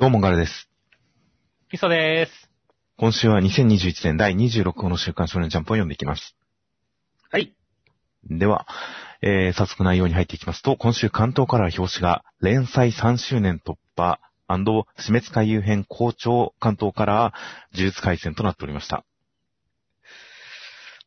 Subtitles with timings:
[0.00, 0.70] どうもガルです。
[1.70, 2.50] みそでーす。
[2.96, 6.34] 今週は2021年第26号の週刊少年ジャンプを読んでいきます。
[7.30, 7.54] はい。
[8.24, 8.66] では、
[9.20, 14.18] えー、早速内容に入っていきますと、今週関東から表紙が連載3周年突破
[14.96, 17.34] 死滅回遊編校長関東から
[17.74, 19.04] 呪術回戦となっておりました。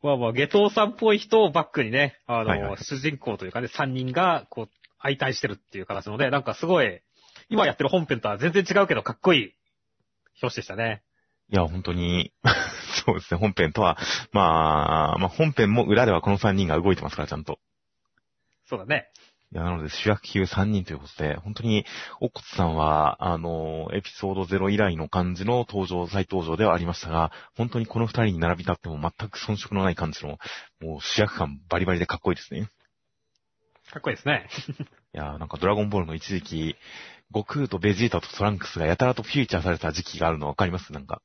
[0.04, 4.68] まあまあ、下等さんっぽい人をバックにね、あの、はいはい主人公というかね、3人が、こう、
[5.02, 7.00] 相対してるっていう形ので、なんかすごい、
[7.48, 9.54] 今やってる本編とは全然違うけど、かっこいい
[10.42, 11.02] 表紙でしたね。
[11.50, 12.32] いや、本当に、
[13.04, 13.98] そうですね、本編とは、
[14.32, 17.58] まあ、まあ本編も裏ではこの3人が動いてますから、ちゃんと。
[18.66, 19.10] そうだね。
[19.52, 21.84] いや、なので主役級3人ということで、本当に、
[22.20, 30.38] おっこつさんは、あの、エピソード0以来の感じの登場、再登場ではありましたが、本当にこの2人に並び立っても全く遜色のない感じの、
[30.80, 32.68] もう主役感バリバリでかっこいいですね。
[33.92, 34.48] かっこいいですね。
[35.14, 36.76] いや、なんかドラゴンボールの一時期、
[37.34, 40.92] 悟空とベジータとトランクスがやたらとフューチャーされた時期があるのわかります？
[40.92, 41.20] なんか。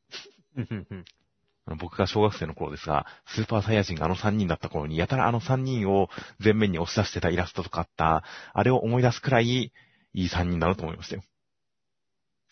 [1.80, 6.10] 僕が小学生の頃ですが、スーパーサイヤ人があの3人だった頃に、やたらあの3人を
[6.44, 9.72] 前面に押し出してたイラストとかあった、あれを思い出すくらい、い
[10.14, 11.22] い3人だなと思いましたよ。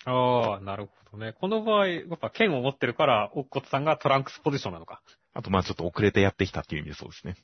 [0.05, 1.33] ああ、なるほどね。
[1.33, 5.01] この場合、やっぱ剣を持ってるから、おっこつさんがトランクスポジションなのか。
[5.33, 7.35] あと、まあちょっと遅れてやってきたっていう意味でそうですね。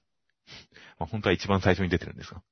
[1.00, 2.44] まあ本当は一番最初に出てるんですが。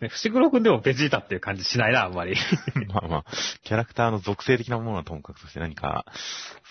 [0.00, 2.36] ね、伏黒くんでもベジータっていう感じしないな、あんまり。
[2.88, 3.24] まあまあ、
[3.64, 6.04] キャラクターの属性的なものはともかくとして何か、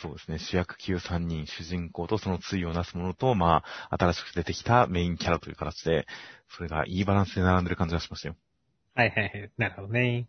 [0.02, 6.08] そうですね、主役級3人、主人公とその対をなすものと、まあ、新しく出てきたメインキャラという形で、
[6.50, 8.36] それがいいバランスで並んでる感じがしましたよ。
[8.96, 9.52] はいはいはい。
[9.58, 10.28] なるほどね。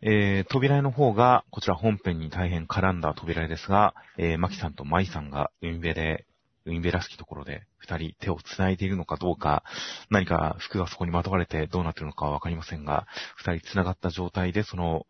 [0.00, 6.24] えー、扉絵の方が、こちら本編に大変絡んだ扉絵ですが、えー、マキさんとマイさんがウィンベで、
[6.68, 9.64] ウィンベらしきところで二人手を繋いでいるのかどうか、
[10.10, 15.06] 何か服がそこにまとわれてどうなっているのかはわかりませんが、二人繋がった状態でその、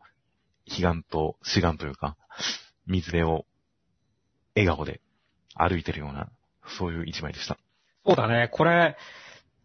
[0.67, 2.17] 悲願と志願というか、
[2.87, 3.45] 水辺を
[4.55, 5.01] 笑顔で
[5.55, 6.31] 歩いてるような、
[6.79, 7.59] そういう一枚でした。
[8.07, 8.49] そうだね。
[8.53, 8.97] これ、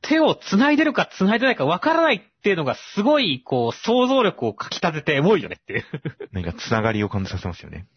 [0.01, 5.85] 手を繋いでるか繋いでないか分からないっていうのがすごい、こう、想像力をかき立ててエモいよねっていう。
[6.31, 7.87] 何か繋がりを感じさせますよね。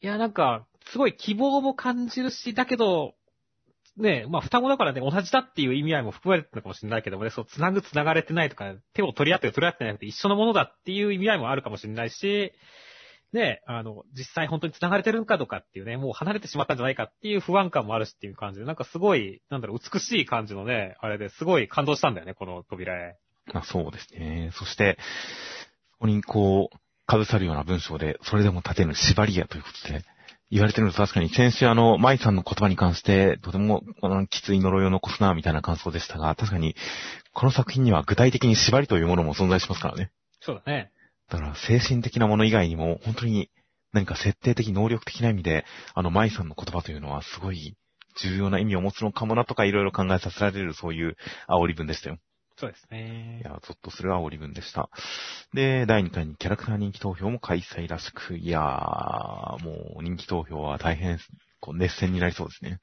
[0.00, 3.14] いや、なんか、すごい希望も感じるし、だけど、
[3.96, 12.52] ねまあ、双子だからね、同じだっていう意味合いも含まれてるのかもしれないけどもね、そう、繋ぐ繋がれてないとか、手を取り合ってる取り合ってないって一緒のものだっていう意味合いもあるかもしれないし、
[13.32, 23.16] ねあの、実際本当に繋がれてるのかどうかっていうね、もう離れてしまったんじゃないかっていう不安感もあるしっていう感じで、なんかすごい、なんだろう、美しい感じのね、あれですごい感動したんだよね、この扉絵。
[23.52, 24.50] まあそうですね。
[24.54, 24.98] そして、
[25.92, 30.04] そこにこう、かぶさるような文章で、それでも立てぬ縛りやということで、
[30.50, 36.76] 言われてるのと確かに先週あの、舞さんの言葉に関して、とても、このきつい呪いを残すな、みたいな感想でしたが、確かに、
[37.32, 40.10] この作品には具体的に縛りというものも存在しますからね。
[40.40, 40.90] そうだね。
[41.28, 43.50] だから、精神的なもの以外にも、本当に
[43.92, 45.64] 何か設定的、能力的な意味で、
[45.94, 47.76] あの、舞さんの言葉というのはすごい
[48.22, 51.16] 重要な意味を持つのかもなとか、いろいろ考えさせられる、そういう
[51.48, 52.18] 煽り文でしたよ。
[52.58, 53.44] そうですねい。
[53.44, 54.88] や、ゾッとする煽り文でした。
[55.52, 61.18] で、第2回にキャラクター人気投票も開催らしく、いやー、もう人気投票は大変、
[61.60, 62.80] こう熱戦になりそうですね。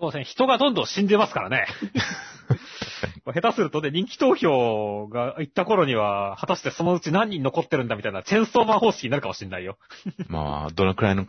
[0.00, 0.24] そうですね。
[0.24, 1.66] 人がどんどん死んでますからね。
[3.32, 9.78] 下手するとね、人気投票が行った頃には、果たしてそのうち何人残ってるんだみたいな、チェーンソーマン方式になるかもしれないよ。
[10.26, 11.26] まあ、どのくらいの、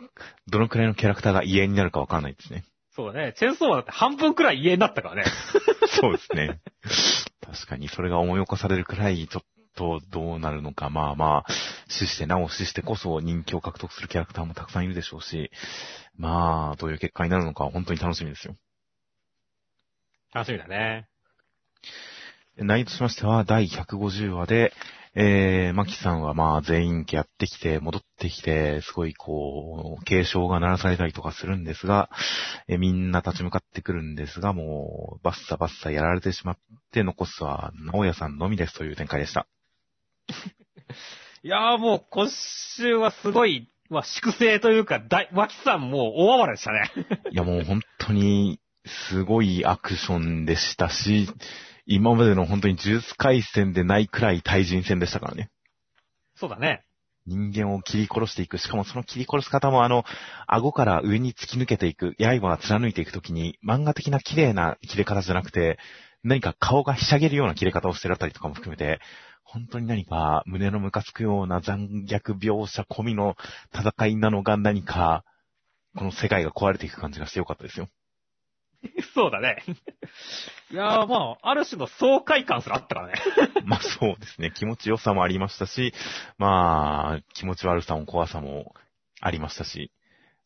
[0.48, 2.64] どのくらいのキャラクターが家になるかわかんないですね。
[2.90, 3.32] そうだね。
[3.36, 5.24] チェーンソーマンだって半分くらい家になったからね。
[6.00, 6.60] そうですね。
[7.44, 9.42] 確かに、それが思い起こされるくらい、ちょっ
[9.74, 11.52] とどうなるのか、まあまあ、
[11.88, 15.50] 死してなお死してこそ人気を獲得するキャラクターもたくさんいるでしょうし、
[16.16, 18.56] まあ、どういう結果になるのかは本当に楽しみですよ。
[20.32, 21.06] 楽しみだね。
[22.56, 24.72] 内容としましては、第150話で、
[25.16, 32.10] えー、マキさんはまあ全員やってきて、戻ってきて、すごいこう、警鐘が鳴らされたりとかするんですが、
[32.66, 36.58] えーみんな立ち向かってくるんですが、もう、バッサバッサやられてしまっ
[36.90, 39.46] て、残すは、直屋さんのみですという展開でした。
[41.44, 46.90] いやーもう今週はすごい、まあ、粛清というか、大、脇さんもう大暴れでしたね。
[47.30, 48.58] いやもう本当に、
[49.08, 51.28] すごいアクションでしたし、
[51.86, 55.50] 今までの本当に呪術回戦でないくらい対人戦でしたからね。
[56.36, 56.84] そうだね。
[57.26, 58.58] 人間を切り殺していく。
[58.58, 60.04] しかもその切り殺す方もあの、
[60.46, 65.78] 顎から上に突き抜けていく、刃が貫いていくときに、漫画的な綺麗な切れ方じゃなくて、
[66.22, 69.00] 何か顔がひしゃげるような切れ方をしてるあたりとかも含めて、
[69.42, 73.36] 本当に何か胸のムカつくような残虐描写込みの
[73.74, 75.24] 戦いなのが何か、
[75.96, 77.88] この世界が壊れていく感じがしてよかったですよ。
[79.14, 79.62] そうだね。
[80.70, 83.14] いやーまあ、ある種の爽快感すらあったからね。
[83.64, 84.50] まあそうですね。
[84.50, 85.92] 気持ちよさもありましたし、
[86.38, 88.74] まあ、気持ち悪さも怖さも
[89.20, 89.90] ありましたし、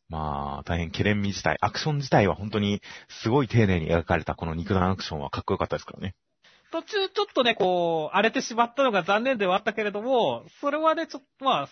[0.08, 6.14] まあ、大変ケレンミ自体、アクション自体は本当にすごい丁寧に描かれたこの肉弾アクションはかっこよかったですからね。
[6.70, 11.68] 途中ちょっとね、こう、荒れてしまったのが残念ではあったけれども、それはね、ちょっと、まあ、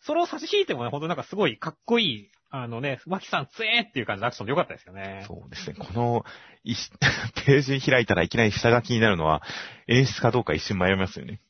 [0.00, 5.24] それを差し引いてもね、ほんとなんかすごいかっこいい、あのね、マキさんつえーっていう感じのアクションでよかったですよね。
[5.26, 5.76] そうですね。
[5.78, 6.24] この、
[7.46, 9.42] ページ開いたらいきなり下書きになるのは、
[9.86, 11.40] 演出かどうか一瞬迷いますよね。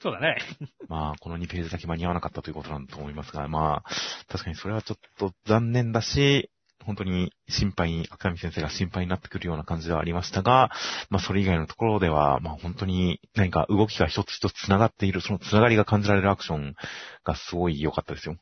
[0.00, 0.38] そうだね。
[0.88, 3.90] まあ、この2ページだけ間に合わなかったということなんだと思いますが、まあ、
[4.28, 6.50] 確かにそれはちょっと残念だし、
[6.84, 10.70] 本当に心配に、赤上先生が心配になってくるような感じではありましたが、
[11.10, 16.74] まあそれ以外のところでは、まあ本当に何か動きが一つ一つ繋がっている、その繋がりが感じられるアクション
[17.22, 18.36] がすごい良かったですよ。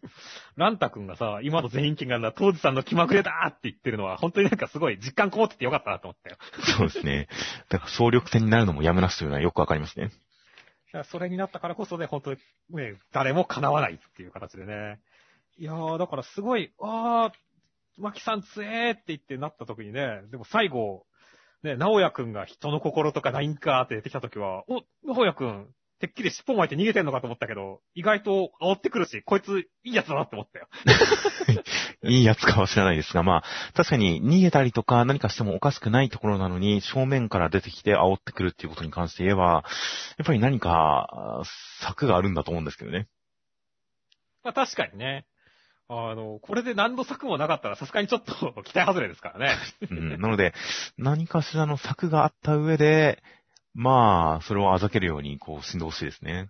[0.56, 6.36] ランタ君がさ、今の全員金が当時さんの気まぐれだって言ってるのは、本当になんかすごい実感こもっててよかったなと思ったよ。
[6.76, 7.28] そうですね。
[7.68, 10.10] だから総力戦になるのもやむなしというのはよくわかりますね。
[11.10, 12.38] それになったからこそね、本当に
[12.70, 15.00] ね、誰も叶わないっていう形でね。
[15.58, 21.06] いやー、だからすごい、あー、マキさんつえーって言ってなった時にね、でも最後、
[21.62, 25.68] ね、直也くんが人の心とかないんかって出てきた時は、お、直也くん、
[26.00, 30.68] てっきり尻尾巻いて逃げてんのかと思ったけど、意外と煽ってくるし、こいついいやつだなって思ったよ。
[32.04, 33.44] いいやつかは知らないですが、まあ、
[33.74, 39.64] 確かに逃げたりとか何かしてもおかしくないところなのに、正面から出てきて煽ってくるっていうことに関して言えば、
[40.18, 41.42] やっぱり何か
[41.80, 43.06] 策があるんだと思うんですけどね。
[44.42, 45.26] まあ確かにね。
[45.88, 49.56] あの、これで何の策もなかったらさすがにちょっと 期待外れですからね。
[49.90, 50.54] うん、なので、
[50.96, 53.22] 何かしらの策があった上で、
[53.74, 56.48] まあ、それをあざけるように、こう、死んでほしいですね。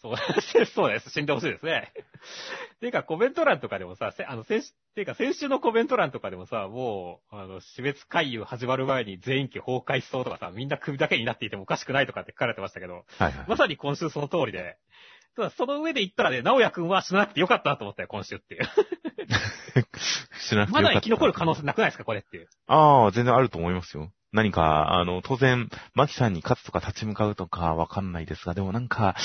[0.00, 0.16] そう
[0.66, 1.10] そうです。
[1.10, 1.92] 死んでほしいですね。
[2.80, 14.76] ていうか、コメント欄とかでもさ、あの、先週、ていうか、先週のコメント欄とかでもさ、もう、あの、死別回遊始まる前に全員機崩壊しそうとかさ、みんな首だけになっていてもおかしくないとかって書かれてましたけど、はいはい、まさに今週その通りで、
[15.34, 18.64] ただその上で言ったらね、直也くんは死ななくてよかったなと思ったよ、今週っていう。
[20.38, 20.82] 死ななくてよかった。
[20.82, 22.48] まだ生き残る可能性なくないですか、これっていう。
[22.66, 24.12] ああ、全然あると思いますよ。
[24.32, 29.16] 何か、あの、当然、マキさんに勝つとか立ち向かうとかわかんないですが、でもなんか、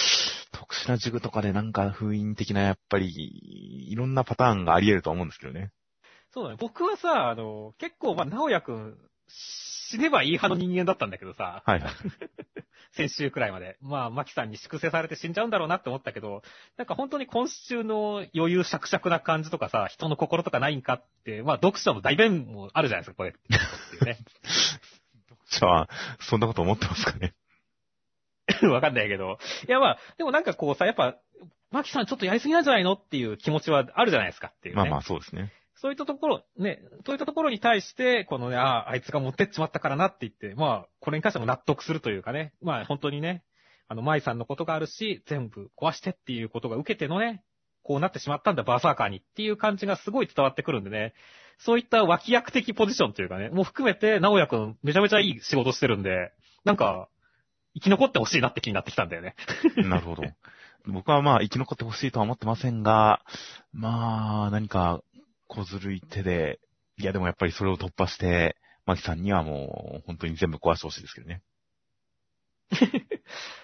[0.51, 5.71] 特殊な塾とかでなんか封印的な、やっぱり、いろんなパターンがあり得ると思うんですけどね。
[6.33, 6.57] そうだね。
[6.59, 11.63] 僕はさ、あの、結構、まあ、直也くん、死ねばいい派の人間だったんだけどさ。
[11.65, 11.92] はいはい。
[12.94, 13.77] 先週くらいまで。
[13.81, 16.44] まあ、マキさんに粛清されて死んじゃうんだろうなって思ったけど、
[16.77, 23.33] なんか本当に今週の余裕しゃくしゃくな感じとかさ、人の心とかないんかって、まあ、読者の代弁もあるじゃないですか、これ。
[24.06, 24.18] ね。
[25.30, 25.89] 読者は、
[26.19, 27.33] そんなこと思ってますかね？
[28.63, 29.38] わかんないけど。
[29.68, 31.18] いやまあ、でもなんかこうさ、やっぱ、
[31.71, 34.81] マキさんちょっとやりすぎなんじゃないのっていう気持ちはあるじゃないですかっていう、ね。
[34.81, 35.53] まあまあそうですね。
[35.75, 43.44] そういったところ、ね、そういったところに対して、このね、ああ、あいつが持ってっちまったからなって言って、まあ、これに関しても納得するというかね、まあ本当にね、
[43.88, 47.44] あの、舞さんのことがあるし、全部壊してっていうことが受けてのね、
[47.83, 51.13] こうなってしまったんだ、バーサーカーにっていう感じがすごい伝わってくるんでね、
[51.63, 56.31] そういった脇役的ポジションというかね、もう含めて、直也くんめちゃめちゃいい仕事してるんで、
[56.63, 57.07] なんか、
[57.75, 59.35] 生き残ってほしいなって気になってきたんだよね。
[59.77, 60.23] なるほど。
[60.87, 63.21] 僕はまあ生き残ってほしいとは思ってませんが、
[63.71, 65.01] まあ何か
[65.47, 66.59] 小ずるい手で、
[66.97, 68.57] いやでもやっぱりそれを突破して、
[68.87, 71.43] マキさんにはもう本当に全部壊してほしいですけどね。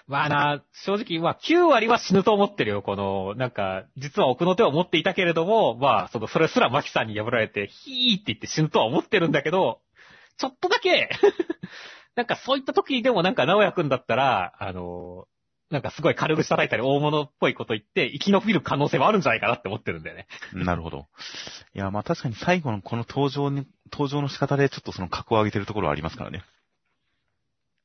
[0.08, 2.82] まあな、正直、まあ9割は死ぬと思ってるよ。
[2.82, 9.80] この、なんか、実は奥の手を持っていたけれども、まあ、その、それすらマキさんに破られて、ヒーって言って死ぬとは思ってるんだけど、
[10.38, 11.10] ちょっとだけ
[12.16, 15.28] なんかそういった時にでもなんか直也くんだったら、あの、
[15.70, 20.26] なんかすごい軽口叩いたり大物っぽいこと言って生き延びる可能性はあるんじゃないかなって思ってるんだよね。
[20.54, 21.06] なるほど。
[21.74, 26.42] いや、まあ確かに最後のこの登場に、登場の仕方でちょっとその格を上げてるところはありますからね。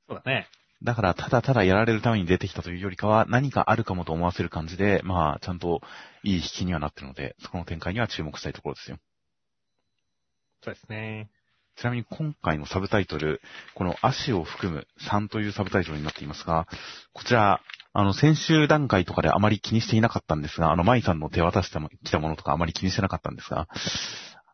[0.07, 0.47] そうだね。
[0.83, 5.81] だからただただやられるために出てきたというよりかは何かあるかもと思わせる感じで、まあちゃんと
[6.23, 8.97] いい引きにはなってるので、そこの展開には注目したいところですよ。
[10.63, 11.29] そうですね。
[11.75, 13.41] ちなみに今回のサブタイトル、
[13.75, 16.67] この足を含む3というサブタイトルになっていますが、
[17.13, 17.61] こちら、
[17.93, 23.67] あの、先週段階とかであまり気にしていなかったんですが、あの、舞さんの手渡してきたものとかあまり気にしてなかったんですが、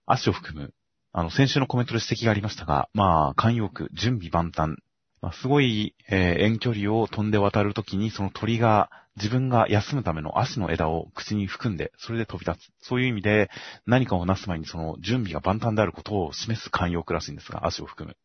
[0.05, 0.74] 足を含む、
[1.12, 4.77] あの、先週のコメントで指摘がありましたが、まあ、慣用句、準備万端、
[5.21, 12.88] まあ、すごい、えー、遠距離を飛んで渡るときに、その鳥が自分が休むための足の枝を口に含んで、それで飛び立つ。
[12.88, 13.49] そういう意味で、
[13.85, 18.15] 何かをなす前にその準備が万端であることを示す慣用句らしいんですが、足を含む。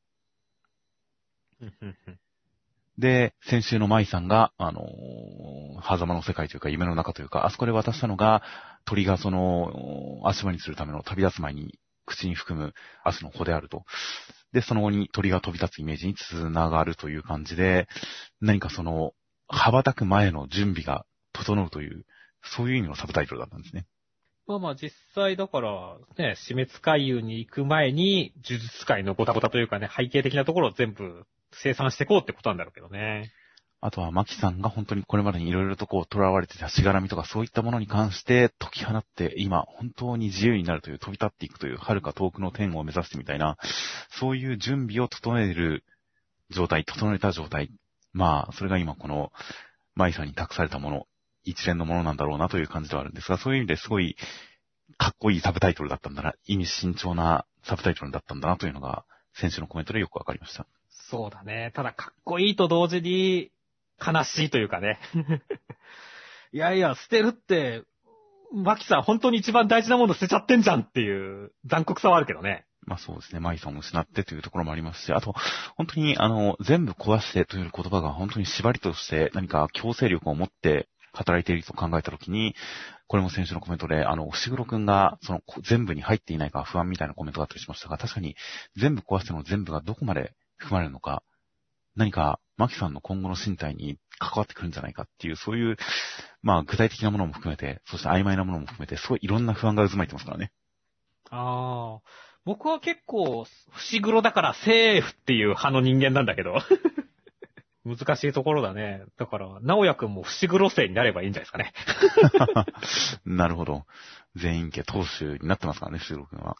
[2.96, 8.42] で、先週の舞さんが、あのー、狭間の世界というか夢の中というか、あそこで渡したのが、
[8.84, 13.84] 鳥がその、足場にするための旅立つ前に口に含む明日の穂であると。
[14.52, 17.88] で、その後に鳥が飛び立つイメージにつながるという感じで、
[18.40, 19.12] 何かその、
[19.48, 22.06] 羽ばたく前の準備が整うという、
[22.42, 23.86] そういう意味のサブタイトルだったんですね。
[24.46, 33.32] まあまあ実際だから、ね、死滅回遊に行く前に、呪術界のゴタゴタというかね、背景的なところを全部生産していこうってことなんだろうけどね。
[33.86, 43.58] あとは、マキさんが本当にこれまでに色々とこう、囚われてたしがらみとかそういったものに関して解き放って、今、本当に自由になるという、飛び立っていくという、遥か遠くの天を目指してみたいな、
[44.08, 45.84] そういう準備を整える
[46.48, 47.70] 状態、整えた状態。
[48.14, 49.32] まあ、それが今この、
[49.94, 51.06] マイさんに託されたもの、
[51.42, 54.16] 一連のものなんだろうなという感じではあるんですが、そういう意味ですごい、
[54.96, 60.66] かっこいいサブタイトルだったんだな、意味慎重なサブタイトルだったんだなというのが、選手のコメントでよくわかりました。
[60.88, 61.70] そうだね。
[61.74, 63.50] ただ、かっこいいと同時に、
[64.00, 64.98] 悲しいというかね。
[66.52, 67.82] いやいや、捨てるって、
[68.52, 72.66] マキさん本当に一番大事なもの捨てちゃってんじゃんっていう残酷さはあるけどね。
[72.86, 73.40] まあそうですね。
[73.40, 75.34] マイさんを失ってというところもありますし、あと、
[75.76, 82.54] 本当に、あの、全部壊してという言葉が本当に縛りとして何か強制力を持って働いていると考えたときに、
[83.06, 88.36] これも先週のコメントで、あの、伏黒くんが、その、全部に入っていないか不安みたいなコメントがあったりしましたが、確かに、
[88.76, 91.22] 全部壊しての全部がどこまで含まれるのか、
[91.96, 95.76] 何か、マキさんの今後の身体に関わってくるんじゃないかっていう、そういう、
[96.42, 100.52] まあ、具体的なものも含めて、そして曖昧なものも含めて、すごいいろんな不安が渦巻いてますからね。
[101.30, 102.08] ああ。
[102.44, 106.58] 僕は結構、伏黒だからセーフっていう派の人間なんだけど。
[107.86, 109.04] 難しいところだね。
[109.18, 111.82] だから、直也くんも伏黒生になればいいんじゃないです
[112.32, 112.66] かね。
[113.26, 113.84] なるほど。
[114.36, 116.56] 全員家当主になってますからね、伏黒くんは。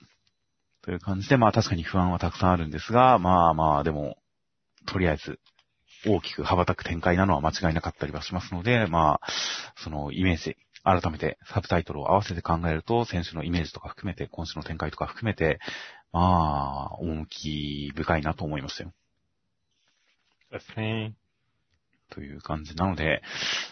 [0.82, 4.18] という感じで、まあ確かに不安はたくさんあるんですが、まあまあ、でも、
[4.86, 5.40] とりあえず、
[6.06, 9.32] 大きく羽ばたく展開なのは間違いなかったりはしますので、まあ、
[9.76, 15.58] そのイメージ、改めてサブタイトルを合わせて考えると、選手のイメージとか含めて、今週の展開とか含めて、
[16.12, 18.92] まあ、趣深いなと思いましたよ。
[20.50, 21.14] そうですね。
[22.10, 23.22] という感じなので、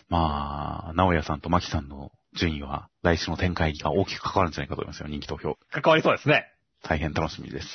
[0.08, 5.58] まあ、直哉さんと牧さんの順位は来週の展開が大きく関わるんじゃないかと思いますよ、人気投票。
[5.70, 6.46] 関わりそうですね。
[6.82, 7.68] 大変楽しみです。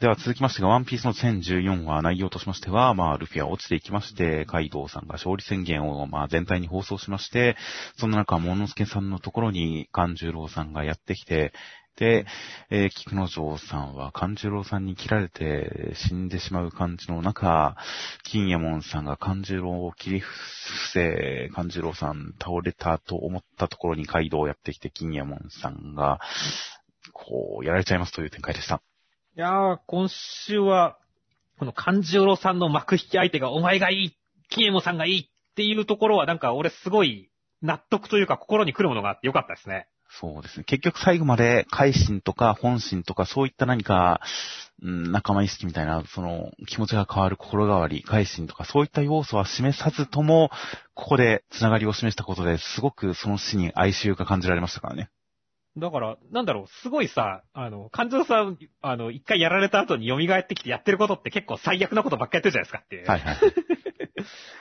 [0.00, 7.54] では続きましてが、ワンピースの1014話内容としましては、まあ、ルフィは落ちていきまして、カイドウさんが勝利宣言を、まあ、全体に放送しまして、
[7.98, 11.52] そんな中、モノスケさんのところに、勘十郎さんがやってきて、
[11.96, 12.24] で、
[12.70, 17.76] えー、菊之丞さんは勘十郎さんに切られて死んでしまう感じの中、
[18.24, 20.34] 金右衛門さんが勘十郎を切り伏
[20.94, 26.20] せ、勘十郎さん倒れたと思ったところにカイドウをやってきて、金右衛門さんが、
[27.12, 28.80] こう、やられちゃいますという展開でした。
[29.36, 30.98] いやー、今週は、
[31.60, 34.16] この勘十郎さんの幕引き相手がお前がいい、
[34.48, 37.30] 金右衛門さんがいいっていうところはなんか俺すごい
[37.62, 39.86] 納得というか心に来るものがあってよかったですね。
[40.18, 40.64] そうですね。
[40.64, 44.20] 結局最後まで、改心とか本心とかそういった何か、
[44.82, 50.50] うん、仲間意識みたいな、その、気持ちが変わる心変わり、改心とかそういった要素は示さずとも、
[50.94, 55.08] ここで繋がりを示したことですごくその死に哀愁が感じられましたからね。
[55.80, 63.06] だから、なんだろう、すごいさ、あの、感情さん、あの、一回やられた後に蘇ってきてやってることって結構最悪なことばっかやってるじゃないですかっていう。
[63.06, 63.36] はいはい。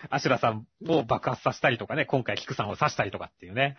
[0.09, 3.77] アシュラさんを爆発させたりとかね、今回キクさんを刺したりとかっていうね。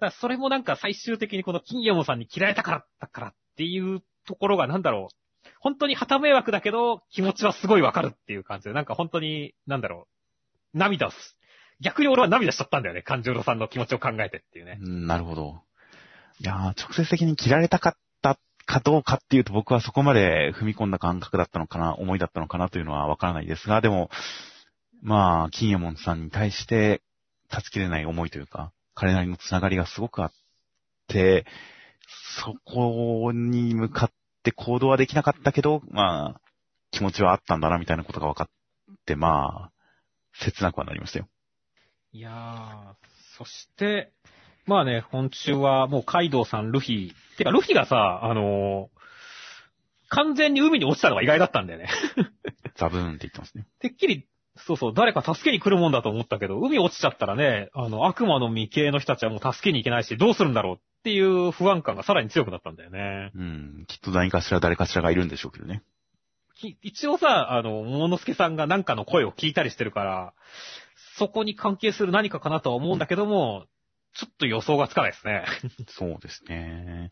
[0.00, 5.14] だそれもなんか最終的にこの金山さんに嫌われたからだからっていうところがなんだろう。
[5.60, 10.08] 本当に旗迷惑だけど気持ちはすごいわかるっていう感じで、なんか本当に、なんだろ
[10.74, 10.78] う。
[10.78, 11.16] 涙す。
[11.80, 13.02] 逆に俺は涙しちゃったんだよね。
[13.02, 14.78] 感情さんの気持ちを考えてっていうね。
[14.80, 15.62] うん、なるほど。
[16.40, 24.10] いや直接的に切られたかったかどうかっていうと僕はそこまで踏み込んだ感覚だったのかな、思いだったのかなというのはわからないですが、でも、
[25.02, 27.02] まあ、金右衛門さんに対して、
[27.50, 30.32] 断ち切れない思いというか、彼なりのつながりがすごくあっ
[31.08, 31.44] て、
[32.42, 34.12] そこに向かっ
[34.42, 36.40] て行動はできなかったけど、まあ、
[36.90, 38.48] 気持ちはあったんだな、みたいなことが分かっ
[39.04, 39.72] て、まあ、
[40.32, 41.28] 切なくはなりましたよ。
[42.12, 42.94] いやー、
[43.36, 44.12] そして、
[44.66, 47.12] まあね、今週はもうカイドウさん、ルフィ。
[47.36, 48.98] てか、ルフィがさ、あのー、
[50.08, 51.88] 完全に海に落ちたのが意外だったんだよね
[52.76, 53.66] ザブーンって言ってますね。
[53.80, 63.32] てっきりそうそう、誰か助けに来るもんだと思ったけど、海落ちちゃったらね、あの、悪魔の未形の人たちはもう助けに行けないし、どうするんだろうっていう不安感がさらに強くなったんだよね。
[63.34, 65.82] うん、きっと何かしら誰かしらがいるんでしょうけどね。
[66.82, 70.34] 一応さ、あの、桃之助さんが何かの声を聞いたりしてるから、
[71.18, 73.66] そこに関係する何かかなとは思うんだけども、
[74.14, 75.44] ちょっと予想がつかないですね。
[75.88, 77.10] そうですね。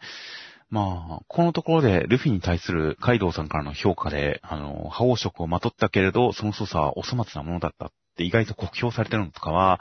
[0.71, 9.81] まあ、このところで、ルフィに対するカイドウさんからの評価で、あの、覇王色をまとったけれど、その操作はお粗末なものだったって意外と酷評されてるのとかは、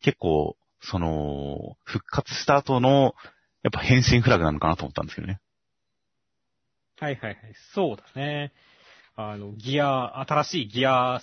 [0.00, 3.14] 結構、その、復活した後の、
[3.62, 5.40] やっぱ変身フラグなのかなと思ったんですけどね。
[6.98, 7.36] はいはいはい。
[7.74, 8.52] そうだね。
[9.16, 11.20] あの、ギア、新しいギア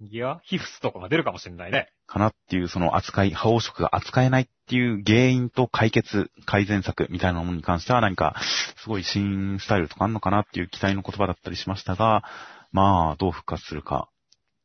[0.00, 0.40] し、ギア？
[0.42, 1.90] ヒフスとかが出るかもしれないね。
[2.06, 8.34] かなっていう、その扱い、覇王色が扱えないっていう原因と解決、改善策みたいなものに関しては何か、
[8.82, 12.24] すごい新スタイルとかあんのかなっていう期待の言葉だったりしましたが、
[12.72, 14.08] まあ、どう復活するか、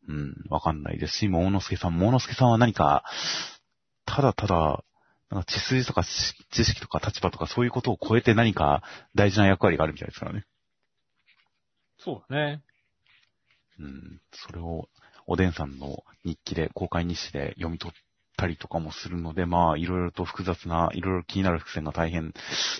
[0.07, 3.03] うん、わかんないですし、桃之助さん、桃之助さんは何か、
[4.05, 4.83] ただただ、
[5.31, 8.83] なんか血筋とか知識とか立場とかそういうことを超えて何か
[9.15, 10.45] 大事な役割があるみたいですからね。
[11.97, 12.61] そうだね。
[13.79, 14.87] うん、それを
[15.27, 17.95] おでんさんの日記で、公開日誌で読み取っ
[18.37, 22.33] たりとかもするので、まあ、いろいろと複雑な、いろいろ気になる伏線が大変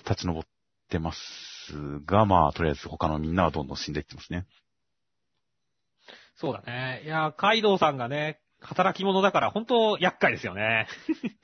[0.08, 0.44] 立ち上っ
[0.90, 4.46] てますが、まあ、とりあえず他のみんなはどんどん死んでいってますね。
[6.36, 7.02] そうだね。
[7.06, 10.88] いや、カイドウさんがね、働き者だから本当厄介ですよね。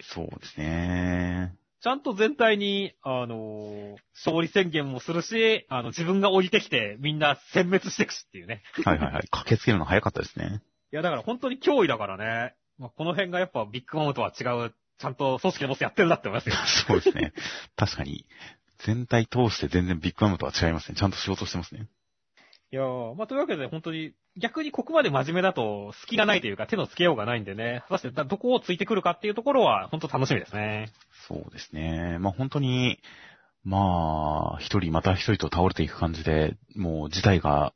[0.01, 1.55] そうですね。
[1.81, 8.61] ちゃんと全体に、あの勝利宣言もするし、あの、自分が降りてきてみんな殲滅していくしっていうね。
[8.85, 9.27] はいはいはい。
[9.31, 10.61] 駆けつけるの早かったですね。
[10.91, 12.55] いや、だから本当に脅威だからね。
[12.77, 16.55] まあ、この辺がやっぱビッグマムとは違う、ちゃんと組織のボスやってるなって思いますよ。
[16.87, 17.33] そうですね。
[17.75, 18.25] 確かに、
[18.79, 20.95] 全体通して全然ビッグマムとは違いますね。
[20.95, 21.87] ちゃんと仕事してますね。
[22.73, 30.89] いやー、まあ、というわけで本当に、逆にここまで真面目だと隙がないというか手のつけようがないんでね、果たしてどこをついてくるかっていうところは本当楽しみですね。
[31.27, 32.17] そうですね。
[32.19, 32.99] まあ本当に、
[33.63, 37.73] まあ、一人また一人と倒れていく感じで、もう事態が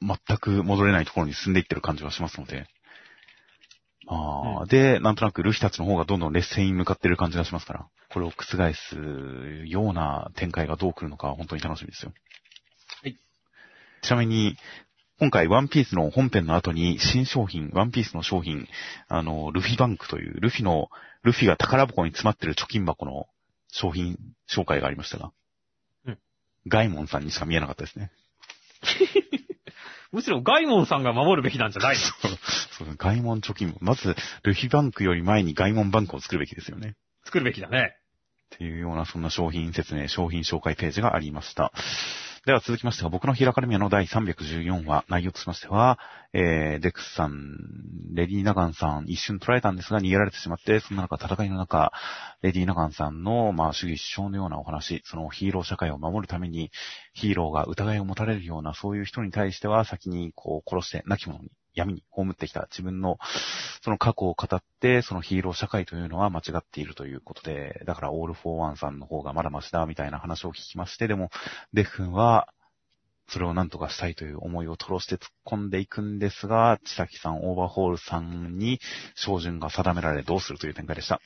[0.00, 2.66] 全く戻れないところに進んでいってる感じはしますので。
[4.06, 12.12] ああ、うん、で、なんとなくルフィたちの方がどんどん劣勢に向かってる感じがしますから、これを覆すような展開がどう来るのか本当に楽しみですよ。
[13.02, 13.16] はい。
[14.02, 14.56] ちなみに、
[15.18, 18.66] 今回ワンピースの本編の後に新商品、ワンピースの商品、
[19.08, 20.88] あの、ルフィバンクという、ルフィの、
[21.24, 23.26] ルフィが宝箱に詰まってる貯金箱の
[23.68, 24.16] 商品
[24.48, 25.32] 紹介がありましたが、
[26.06, 26.18] うん。
[26.68, 28.12] ガイモンさんにしか見えなかったですね。
[30.12, 32.00] むしろガイモンさんが守るべきなんじゃないの？
[32.00, 32.08] そ
[32.84, 36.94] うそうガイモン貯金まず、ルフィバンクより前にガイモンバンクを作るべきですよね。
[37.24, 37.94] 作るべきだね。
[38.54, 41.72] っていうような、そんな商品説明、商品紹介ページがありました。
[42.46, 45.98] では続きましては、僕のヒラカルミアの第314話、内容としましては、
[46.32, 47.56] えー、デクスさん、
[48.14, 51.92] レディー・ナガンさん、一瞬捉えたんですが逃げられてしまって、そんな中、戦いの中、
[52.42, 56.70] レディー・ナガンさんの、まあ、主義主張のようなお話、そのヒーロー社会を守るために、
[57.12, 63.18] ヒーローが疑いを持たれるような、そういう人に対しては、先にこう、殺して、亡き者に闇に葬ってきた自分の、
[63.82, 71.30] その過去を語って、そのヒーロー社会というのは間違っているということで、だからオールフォーワンさんの方がまだマシだ、みたいな話を聞きまして、でも、
[71.72, 72.48] デフ君は、
[73.28, 78.80] それを何とかしたいという思いを吐露して突っ込んでいくんですが、千崎さん、オーバーホールさんに、
[79.14, 81.20] 照準が定められどうするという展開でした。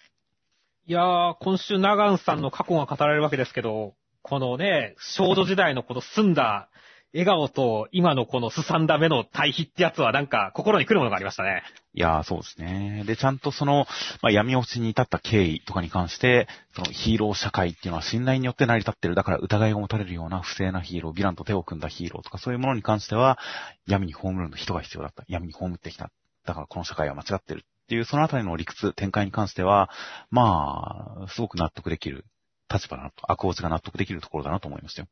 [0.84, 6.68] いやー、今週、ナガンさんの過去が語られるわけですけど、このね、少女時代のこの澄んだ
[7.14, 11.62] 笑顔と今のこのすさんだ目の対比ってやつはなんか心に来るものがありましたね。
[11.94, 13.04] いやー、そうですね。
[13.06, 13.86] で、ちゃんとその、
[14.22, 19.14] まあ、闇落ちに至った経緯とかに関して、そのヒーロー社会っていうのは信頼によって成り立ってる。
[19.14, 23.38] だから疑いを持たれるような不正なヒーロー、ヴィランと手を組んだヒーローとかそういうものに関しては、
[23.86, 25.24] 闇に葬るの人が必要だった。
[25.28, 26.10] 闇に葬ってきた。
[26.46, 29.90] だからこの社会は間違ってるっていう、そのあたりの理屈、展開に関しては、
[30.30, 32.24] まあ、すごく納得できる
[32.72, 35.08] 立場だなと、悪王子が納得できるところだなと思いましたよ。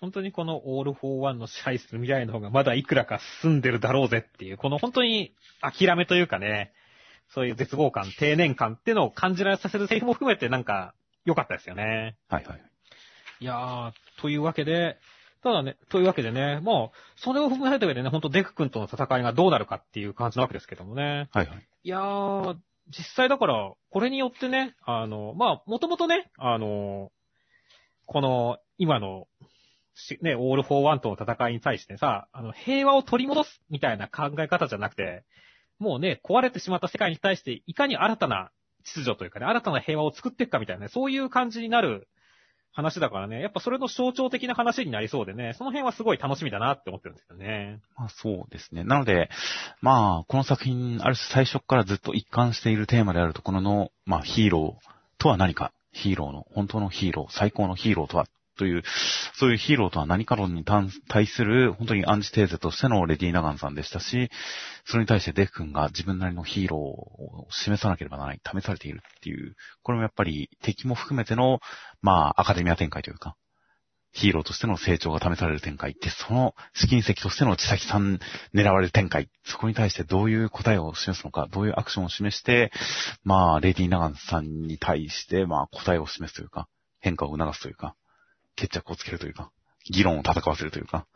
[0.00, 6.72] 本当にこのオールフォーワンの支配する未来の方がまだいくらか進んでるだろうぜっていう、この本当に諦めというかね、
[7.34, 12.16] そういう絶望感、定年感っていうのを感じられさせるセリフも含めてなんか良かったですよね。
[12.28, 12.62] はいはい。
[13.40, 14.98] いやー、というわけで、
[15.42, 21.28] ただね、というわけでね、まあ、それを踏まえた上でね、本当デク君との戦いがどうなるかっていう感じなわけですけどもね。
[21.32, 21.66] はいはい。
[21.84, 22.56] いやー、
[22.88, 27.10] 実際だから、これによってね、あの、まあ、もともとね、あの、
[28.06, 29.26] この、今の
[30.20, 35.24] ね、オール・フォー・ワンとの戦いに対してさ、あの、平和を取り戻すみたいな考え方じゃなくて、
[35.78, 38.50] もうね、壊れてしまった世界に対して、いかに新たな
[38.84, 42.08] 秩序というかね、新たな平和を作っていくかみたいなね、そういう感じになる
[42.72, 47.80] 話だからね、やっぱそれの象徴的な話になりそうでね、その辺はすごい楽しみだなって思ってるんですよね。
[47.96, 48.84] まあそうですね。
[48.84, 49.30] なので、
[49.80, 58.26] まあ、この作品、ある種最初からずっと一貫しているテーマであるところの、まあヒーローとは何か、ヒーローの、本当のヒーロー、最高のヒーローとは
[58.56, 58.82] という、
[59.34, 64.30] そういうヒーローとは何か論に対する、本当にアンチテーゼとしてのレディー・ナガンさんでしたし、
[64.84, 71.60] それに対してデフ君が自分なりのヒーローを示さなければならない、試されているっていう、これもやっぱり敵も含めての、
[72.02, 73.36] まあ、アカデミア展開というか、
[74.16, 78.18] ヒーローとしての成長が試される展開で、その試金石としての千崎さん
[78.54, 82.72] 狙われる展開、そこに対してどういう答えを示すのか、どういうアクションを示して、
[83.24, 86.66] まあ、レディー・ナガンさんに対して、まあ、答えを示すというか、
[87.00, 87.94] 変化を促すというか、
[88.56, 89.50] 決着をつけるというか、
[89.90, 91.06] 議論を戦わせるというか、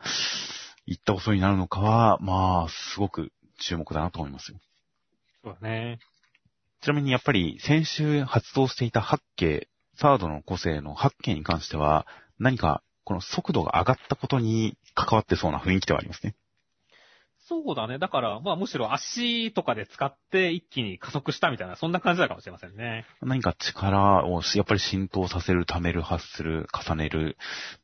[0.86, 4.58] いった遅いになるのかは、まあ、すごく注目だなと思いますよ。
[5.42, 5.98] そうだね。
[6.82, 12.06] ちなみにやっぱり先週発動していた八景、サードの個性の八景に関しては、
[12.38, 16.34] 何かこの速度が上がったことに関わってそうな雰囲気ではありますね。
[17.50, 17.98] そうだね。
[17.98, 23.04] だから、まあむしろ足とかで使って一気に加速したみたいな、そんな感じだかもしれませんね。
[23.22, 27.36] 何か力をやっぱり浸透させる、貯める、発する、重ねる、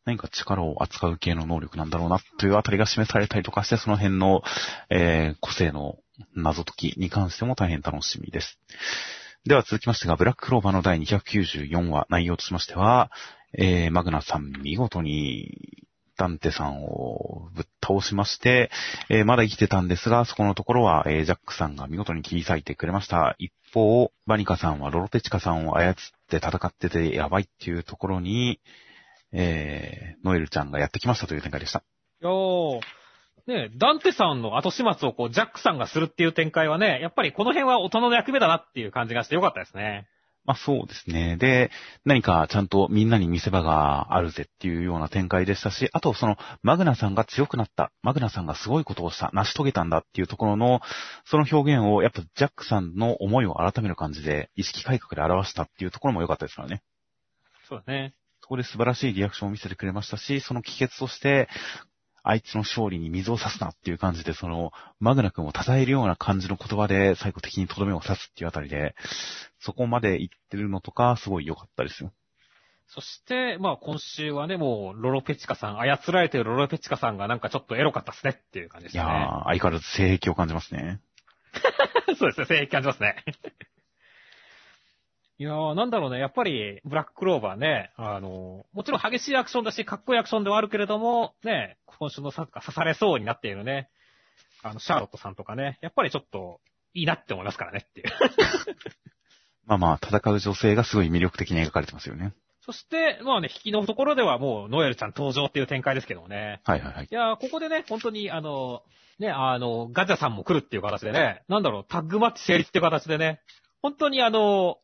[0.04, 4.42] 何か力を扱う系の能力なんだろうなというあたりが示されたりとかして、その辺の、
[4.88, 5.98] えー、個性の
[6.36, 8.60] 謎解きに関しても大変楽しみです。
[9.46, 13.10] では続きましてが、ブラッククローバーの第294話、内容としましては、
[13.58, 15.85] えー、マグナさん見事に
[16.16, 18.70] ダンテさんをぶっ倒しまして、
[19.10, 23.36] えー、まだ生きてたんですが、そこのところは、えー、ジャックさんが見事に切り裂いてくれました。
[23.38, 25.94] 一方、バニカさんはロロペチカさんを操っ
[26.28, 28.60] て戦っててやばいっていうところに、
[29.32, 31.82] えー、ノエルちゃんがやってきましたという展開でした。
[32.20, 33.06] よー。
[33.46, 40.08] ねダンテさんの後始末をこう、ジャックさんがするっていう展開はね、やっぱりこの辺は大人の役目だなっていう感じがしてよかったですね。
[40.46, 41.36] まあそうですね。
[41.36, 41.70] で、
[42.04, 50.80] 何かちゃんとみんなに見せ場があるぜっていうような展開でしたし、あとそのマグナさんが強くなった、マグナさんがすごいことをした、成し遂げたんだっていうところの、
[51.24, 56.82] その表現をやっぱジャックさんの思いを改める感じで、意識改革で表したっていうところも良かったですからね。
[57.68, 58.14] そうだね。
[58.40, 61.48] そこで素晴らしいリアクションを見せてくれましたし、その帰結として、
[62.28, 68.96] あいつの勝利に水を差すなっていう感じで、その、マグナ君を称えるような感じの言葉で最後的にとどめを刺すっていうあたりで、
[69.60, 72.12] そこまで言ってるのとか、すごい良かったですよ。
[72.88, 79.02] そして、まあ今週はね、もう、ロロペチカさん、操られてるロロペチカさんがなんかちょっとエロかったっすねっていう感じですね。
[79.04, 81.00] いやー、相変わらず性癖を感じますね。
[82.18, 83.22] そうですね、性癖感じますね。
[85.38, 86.18] いやー、なんだろうね。
[86.18, 93.90] やっぱり、ブラッククローバーね、あの、もちろん激しいアクションだし、かっこいいアクションではあるけれども、ね、今週のサッカー刺されそうになっているね、
[94.62, 96.60] あの、シャーロットさんとかね、やっぱりちょっと、
[96.94, 98.06] いいなって思いますからねっていう。
[99.66, 102.32] まあまあ、戦う女性がすごい魅力的に描かれてますよね。
[102.62, 106.62] そして、まあね、引きのところではもう、ノエルちゃん登場っていう展開ですけどもね。
[106.64, 107.08] はいはいはい。
[107.10, 108.82] いやここでね、本当に、あの、
[109.18, 113.40] ね、あの、ガチャさんも来るっていう形でね、なんだろう、タッグマッチ成立っていう形でね、
[113.82, 114.78] 本当にあの、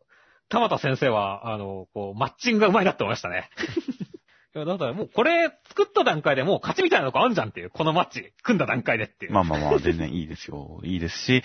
[0.52, 3.48] 田畑先生は、あの、こう、マッチングが上手いなって思いましたね。
[4.54, 9.32] いや、だからもうこれ作った段階でもう勝ちみたいなとこあるじゃんっていう、このマッチ、組んだ段階でっていう。
[9.32, 10.78] まあまあまあ、全然いいですよ。
[10.84, 11.42] いいですし、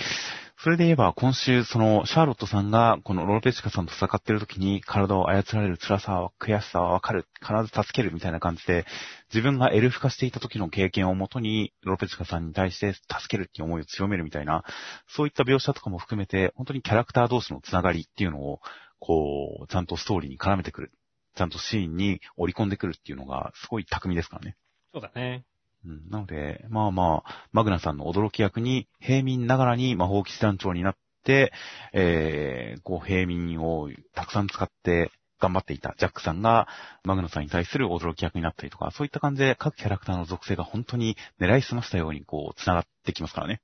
[0.61, 8.85] それで言えば今週、その、シャーロットさんが、このロロペチカさんと戦ってる時に体を操られる辛さは、悔しさはわかる、必ず助けるみたいな感じで、
[9.33, 14.65] 自分がエルフ化していた時の経験をもとに、ロロペチカさんに対して助けるっていう思いを強めるみたいな、
[15.07, 18.59] そういった描写とかも含めて、本当にキャラクター同士のつながりっていうのを、
[18.99, 20.91] こう、ちゃんとストーリーに絡めてくる。
[21.35, 24.55] ちゃんとシーンに織り込んでくるっていうのが、すごい巧みですからね。
[24.93, 25.45] そうだね。
[25.85, 31.53] うん、なので、まあまあ、マグナさんの驚き役に、平民ながらに魔法騎士団長になって、
[31.93, 36.67] えー、こう、平民をたくさん使って頑張っていたジャックさんが、
[37.03, 43.61] マグナさんに対する驚き役になったりとか、そういった感じで各キャラクターの属性が本当に狙いすましたように、こう、繋がってきますからね。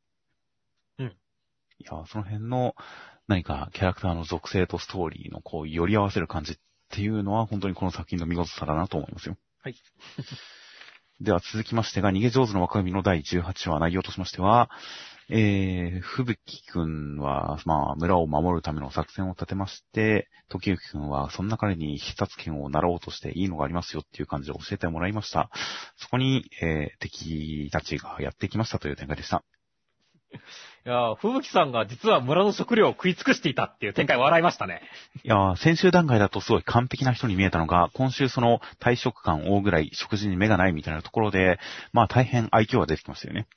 [0.99, 1.07] うん。
[1.07, 1.13] い
[1.83, 2.75] や、その辺の、
[3.27, 6.55] 何かキャラクターの属性とストーリーのこう、寄り合わせる感じっ
[6.91, 9.37] ていうのは本当にこの作品の見事さだなと思いますよ。
[9.61, 9.75] はい。
[11.21, 14.69] では続きましてが、逃げ上手の若組の第18話内容としましては、
[15.29, 25.49] えー、ふぶきくんは、まあ、村を守るための作戦を立てまして、時行くんは、そんな彼に必殺剣を習おうとしていいのがありますよっていう感じで教えてもらいました。
[25.95, 29.45] そこに、えー、敵たちがやってきましたという展開でした。
[30.85, 34.81] いやふぶきさんが実は村の食料を食い尽くしていたっていう展開笑いましたね。
[35.23, 41.59] いや先週段階だとすごい完璧な人に見えたのが、今週その退職感大ぐらい食事に目がないみたいなところで、
[41.93, 43.47] まあ大変愛嬌が出てきましたよね。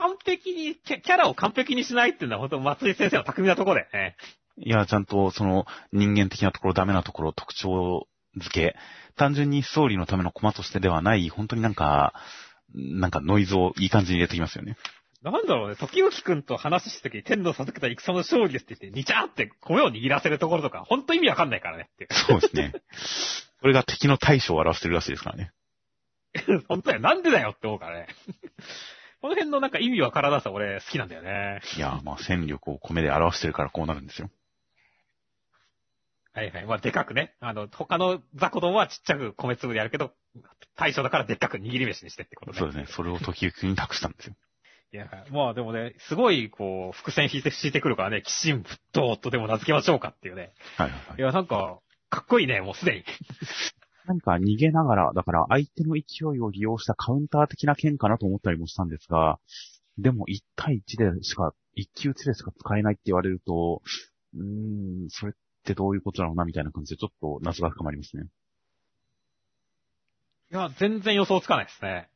[0.00, 4.16] 完璧に、キャラを完璧にしないっていうのは本当松井先生の巧みなところだよね。
[4.56, 8.08] いや、ちゃんとその人間的なところ、ダメなところ、特徴
[8.38, 8.76] 付け、
[9.16, 12.14] 単純にストーリーのためのコマとしてではない、本当になんか、
[12.74, 14.76] なんかノイズをいい感じに入れてきますよね。
[15.22, 22.08] なんだろうね、時々くんと話した時に天皇授けた戦の勝利ですって言って、にちゃーって米を握らせるところとか、ほんと意味わかんないからねって。
[22.10, 22.72] そうですね。
[23.60, 25.52] これが敵の対処を表してるらしいですからね。
[26.68, 28.06] 本当や、なんでだよって思うからね。
[29.20, 31.60] この辺のなんか意味わからなさ俺好きなんだよね。
[31.76, 34.30] いや、まあ戦力を米で表してるからこうなるんですよ。
[36.32, 36.64] はいはい。
[36.64, 37.34] まあでかくね。
[37.40, 40.14] あの、他の雑魚丼はちっちゃく米粒でやるけど、
[40.76, 42.58] 対象だからでっかく握り飯にしてってことね。
[42.58, 42.86] そうですね。
[42.86, 44.36] それを時行に託したんですよ。
[44.92, 50.52] いや、まあでもね、すごい、こう、伏線引いて、引いてくるからね、鬼神仏道とでも名付けましょうかっていうね。
[50.76, 51.18] はいはい、はい。
[51.18, 53.04] いや、なんか、かっこいいね、もうすでに。
[54.06, 59.38] 何か逃げながら、だから相手の勢いを利用したカウンター的な剣かなと思ったりもしたんですが、
[59.96, 63.82] でも1対1でしか、1級1でしか使えないって言われると、
[64.34, 68.24] うーん、それってどういうことだろうなみたいな感じでちょっと謎が深まりますね。
[70.50, 72.09] いや、全然予想つかないですね。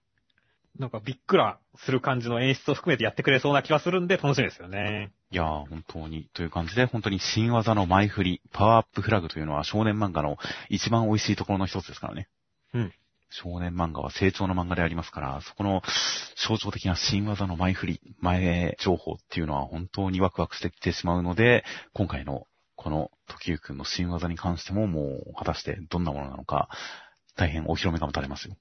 [0.78, 5.12] なんかびっくらする感じの演出を含めてやってくれそうな気がするんで楽しみですよね。
[5.30, 10.36] いやー、本当に、という感じで、本当に新技の前振り、パワーアップフラグというのは少年漫画の
[10.68, 12.28] 一番美味しいところの一つですからね。
[12.72, 12.92] うん。
[13.30, 15.82] 少年漫画は成長の漫画でありますから、そこの
[16.36, 26.68] 象徴的な新技の前振り、前情報っていうのは本当にワクワクしてきてしまうので、今回のこの時ゆくんの新技に関してももう果たしてどんなものなのか、
[27.36, 28.56] 大変お披露目が持たれますよ。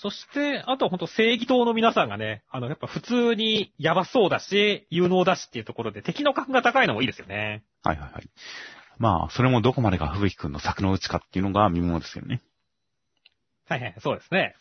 [0.00, 7.64] そして、あとは本当正義党の皆さんがね、あの、やっぱ普通にやばそうだし、有能だしっていうところで敵の格が高いのもいいですよね。
[7.82, 8.30] はいはいはい。
[8.98, 12.40] まあ、それもどこまでが吹雪くんの作のうちかっていうのが見ものですよね。
[13.68, 14.54] はいはい、そうですね。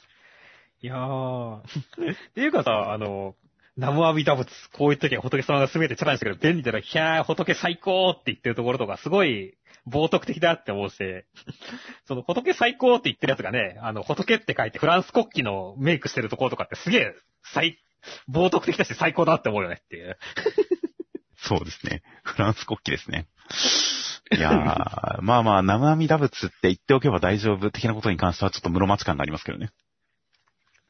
[0.82, 1.60] いやー。
[1.62, 1.64] っ
[2.34, 3.36] ていうかさ、あの、
[3.78, 9.56] ナムアミダ仏、こういう時は仏様が全てチャラにしてくれる便利だな、ひゃー、仏最高って言ってるところとか、すごい
[9.88, 10.96] 冒涜的だって思うし、
[12.06, 17.16] その仏最高って言ってるやつがね、あの、仏って書いてフランス国旗のメイクしてるところとかってすげえ、
[17.54, 17.80] 最、
[18.28, 20.18] 冒涜的だし最高だって思うよねっていう。
[21.38, 22.02] そうですね。
[22.24, 23.28] フランス国旗ですね。
[24.36, 29.70] いやー、まあまあ、生阿弥陀仏って言っておけば大丈夫的なことに関してはちょっと室町感がありますけどね。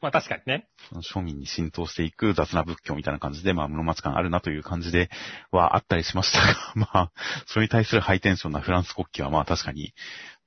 [0.00, 0.68] まあ確かにね。
[1.12, 5.10] 庶民に浸透していく雑な仏教みたいな感じで、まあ、室町感あるなという感じで
[5.50, 7.12] はあったりしましたが、 まあ、
[7.46, 9.92] それに対するハイテンションなフランス国旗はまあ確かに、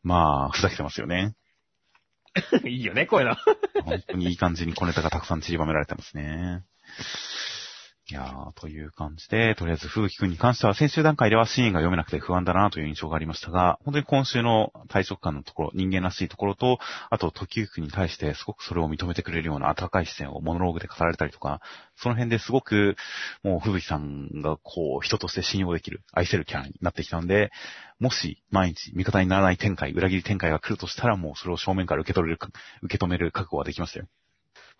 [0.04, 1.36] まあ、ふざけてますよね。
[2.64, 3.36] いいよね、こういうの。
[3.84, 6.64] 本当にいい感じに小ネタがたくさん散りばめられてますね。
[8.12, 16.78] いやー、という感じで、とりあえず、風紀くんに関しては、先週段階ではシーンが読めなくて不安だなという印象がありましたが、本当に今週の対職感のところ、人間らしいところと、
[17.10, 21.62] あと、時行くんに対してすごくそれを認めてくれるような温かい視線をモノローグで語られたりとか、
[21.96, 22.98] その辺ですごく、
[23.44, 27.50] もう、風紀さんがこう、人として信用できる、愛せるキャラになってきたので、
[28.02, 32.40] もし、毎日、味方にならない展開、裏切り展開が来るとしたら、もうそれを正面から受け取れる、
[32.82, 34.08] 受け止める覚悟はできましたよ。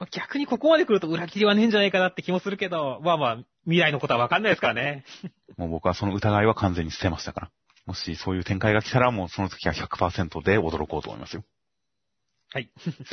[0.02, 5.06] まあ逆にここまで来ると裏切りはねえんじゃないかなって気もするけど、まあまあ、未来のことはわかんないですからね。
[5.58, 7.52] もう僕はその疑いは完全に捨てましたから。
[7.86, 11.44] もしそういう展開が来たら、もうその時は100%で驚こうと思いますよ。
[12.52, 12.72] はい。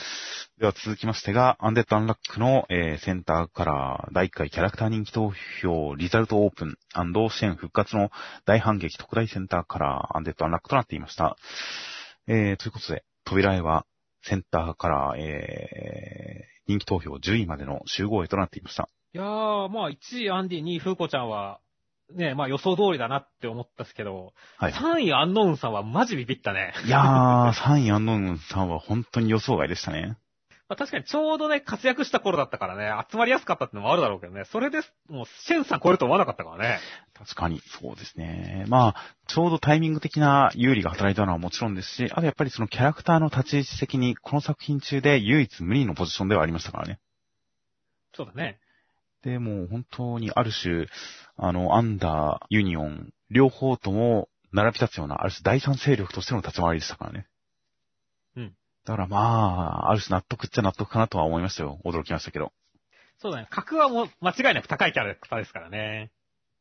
[0.57, 5.31] では続きましてが、アンデッド・アンラックの、えーセンターカラー第1回キャラクター人気投
[5.63, 6.79] 票リザルトオープン
[7.31, 8.11] 支援復活の
[8.47, 11.37] 大反撃特大センターカラーアンデッド・アンラックとなっていました。
[12.27, 13.85] えー、ということで、扉絵は
[14.23, 18.89] センターカラー、えー、人気投票10位までの集合絵となっていました。
[19.15, 21.61] いやー、まあ、1位アンディ、2位フーコちゃんは、
[22.15, 24.73] ね、まあ予想通りだなって思ったんですけど、はい。
[24.73, 26.73] 3位アンノウンさんはマジビビったね。
[26.87, 30.17] いやー、3位アンノーンさんは本当に予想外でしたね。
[30.69, 36.79] まあ確かにちょうどね、活躍した頃だったからね、集まりやすかったってのもあるだろうけどね、それで、もう、シェンさん超えると思わなかったからね。
[37.15, 38.67] 確かに、そうですね。
[38.69, 47.01] まあ、ちょうどタイミング的な有利が働いたのはもちろんですし、あとやっぱりそのキャラクターの立ち位置的に、この作品中で唯一無二のポジションではありましたからね。
[48.15, 48.59] そうだね。
[49.23, 50.87] で、もう本当にある種、
[51.39, 57.27] あの、アンダー、ユニオン、両方とも並び立つような、ある種第三勢力としての立ち回りでしたからね。
[58.37, 58.55] うん。
[58.89, 61.79] だからまあ、ある種納得っちゃ納得かなとは思いましたよ。
[61.85, 62.53] 驚きましたけど。
[63.19, 63.47] そうだね。
[63.51, 66.11] 格はもう間違いなく高いキャラクターですからね。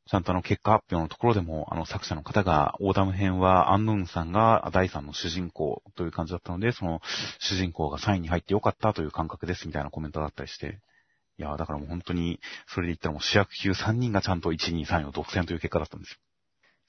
[0.08, 7.00] ちゃんとあの結果発表のところでも、あの作者の方が、オーダム編はアンノーンさんが第3の主人公という感じだったので、その
[7.40, 10.80] 主人公が3位に入ってよかったという感覚ですみたいなコメントだったりして、
[11.38, 16.20] いやーだからもう本当に、それで言ったらもう主役級3人がちゃんと1、2、3位を独占という結果だったんです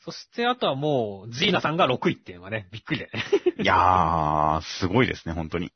[0.09, 3.05] そして、あとはもう、ジーナさんが6位っていうのがね、びっくりで。
[3.05, 3.11] よ。
[3.61, 5.71] いやー、すごいですね、本当に。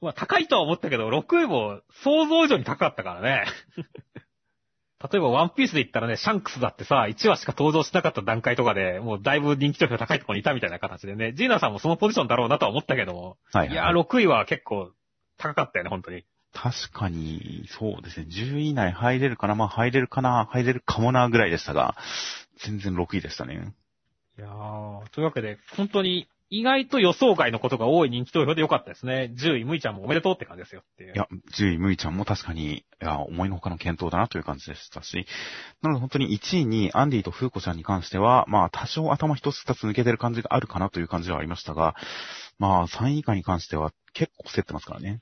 [0.00, 3.44] まあ、高いとは思ったけど、6位も想像以上に高かったからね。
[5.12, 14.90] 例えば、ワンピースで言ったらね、シャンクスだってさ、1話しか登場しなかった段階とかで、もうだいぶ人気投票高いところにいたみたいな形でね、ジーナさんもそのポジションだろうなとは思ったけども、はい、いやー、6位は結構
[15.36, 16.24] 高かったよね、本当に。
[16.56, 21.94] 確かに、そうですね、10位以内入れるかな、まあ入れるかな、入れるかもな、ぐらいでしたが、
[22.64, 23.74] 全然6位でしたね。
[24.38, 29.32] いやー、というわけで、本当に、意外と予想外のことが多い人気投票でよかったですね。
[29.34, 31.12] 10位、むいちゃんもおめでとうって感じですよっていう。
[31.12, 31.26] いや、
[31.58, 35.26] 10位、むいちゃんも確かに、いや、思いのほかの検討だなという感じでしたし、
[35.82, 41.96] なので本当に1位にアンディとフーコちゃんに関しては、まあ多少頭一つ二つ抜けてる感じがあるかなという感じではありましたが、
[42.58, 45.20] まあ3位以下に関しては結構競ってますからね。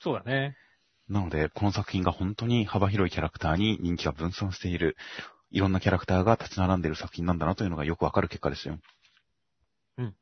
[0.00, 0.54] そうだね。
[1.08, 4.96] なので、この作品が本当に幅広いキャラクターに人気が分散している、
[5.50, 8.78] いろんなキャラクターが立ち並んでいる作品なんだなというのがよくわかる結果ですよ。
[9.98, 10.14] うん。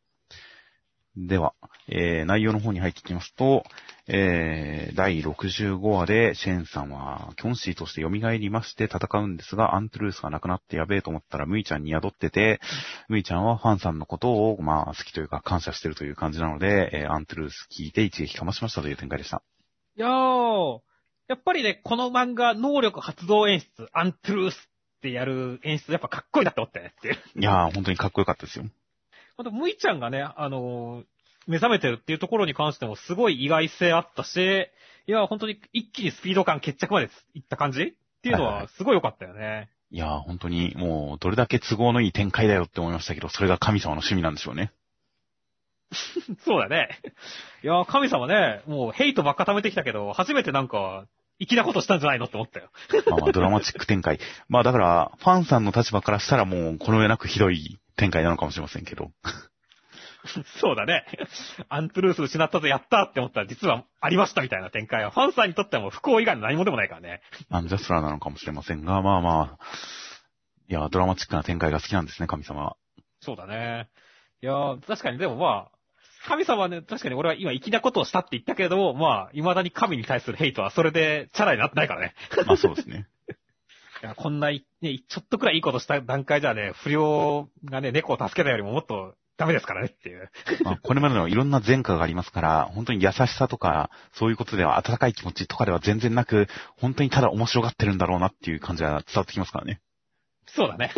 [1.17, 1.55] では、
[1.88, 3.64] えー、内容の方に入っていきますと、
[4.07, 12.61] えー、第65話でシェンさんはキョンシーとして蘇りまして戦うんですが、アントゥルースが亡くなってやべえと思ったらムイちゃんに宿ってて、
[13.09, 19.43] ムイちゃんはファンさんのことを、まあ、好きというか感謝してるという感じなので、えー、アントゥルース聞いて一撃かましましたという展開でした。
[19.97, 20.81] いやー、
[21.29, 24.67] やっぱりね、この漫画、能力発動演出、アントゥルース
[24.98, 28.64] ってやる演出、やっぱかっこいいなって思ったねっていやー、本当にかっこよかったですよ。
[29.37, 31.04] あと、むいちゃんがね、あのー、
[31.46, 34.68] 目覚めてるっていうところに関してもすごい意外性あったし、
[35.06, 39.70] いや、本当に一気にスピード感決着までいった感じっていうのはすごい良かったよね。
[39.90, 44.72] いや、本当にもうどれだけ都合のいい展開だよって思いましたけど、それが神様の趣味なんでしょうね。
[46.44, 47.00] そうだね。
[47.62, 51.06] いや、神様ね、もうヘイトばっか貯めてきたけど、初めてなんか、
[51.38, 52.70] 粋なことしたんじゃないのって思ったよ。
[53.07, 54.18] まあまあ、 ドラマチック展開。
[54.48, 59.11] まあだから、ファンさんの立場からしたらもう、この上なくひどい展開なのかもしれませんけど。
[60.61, 61.05] そうだね。
[61.68, 67.22] アントゥルース失ったぞ、やったって思ったら実はありましたみたいな展開は、ファンさんにとってはもう不幸以外の何もでもないからね。
[67.51, 69.64] アンジャスラーなのかもしれませんが、まあまあ、
[70.68, 72.77] いや、ドラマチックな展開が好きなんですね、神様は。
[73.20, 73.88] そうだね。
[74.42, 75.78] いや、確かにでもまあ、
[76.26, 82.14] 神様はね、確かに俺は今粋なことをしたって言ったけど、まあ、未だに神に対するヘイトはそれでチャラになってないからね。
[82.46, 83.07] まあそうですね。
[84.02, 90.31] いや、こんな、ね、ちょっとくらいいいことした段階じゃね、不良がね、猫を助けたよりももっとダメですからねっていう。
[90.64, 99.81] まあ、これまでのいろんな前科がありますから、本当に優しさとか、そういうことでは温かい気持ちとかでは全然なく、本当にただ面白がってるんだろうなっていう感じが伝わってきますからね。
[100.46, 100.92] そうだね。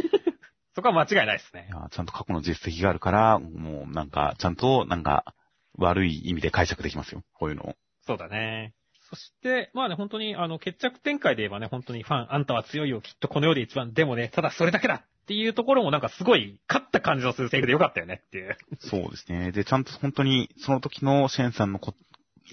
[0.74, 1.68] そこは間違いないですね。
[1.90, 5.34] ちゃんと過去の実績があるから、もうなんか、ちゃんとなんか、
[5.78, 7.22] 悪い意味で解釈できますよ。
[7.32, 7.74] こういうのを。
[8.06, 8.74] そうだね。
[9.08, 18.56] そして、まあね、本当に、あの、決着展開で言えばね、本当にファン、あんたは強いよ、きっとこの世で一番、でもね、ただそれだけだっていうところもなんかすごい、勝った感じのするセリフでよかったよねっていう。
[18.78, 19.50] そうですね。
[19.50, 21.94] で、ちゃんと本当に、その時のシェンさんのこ、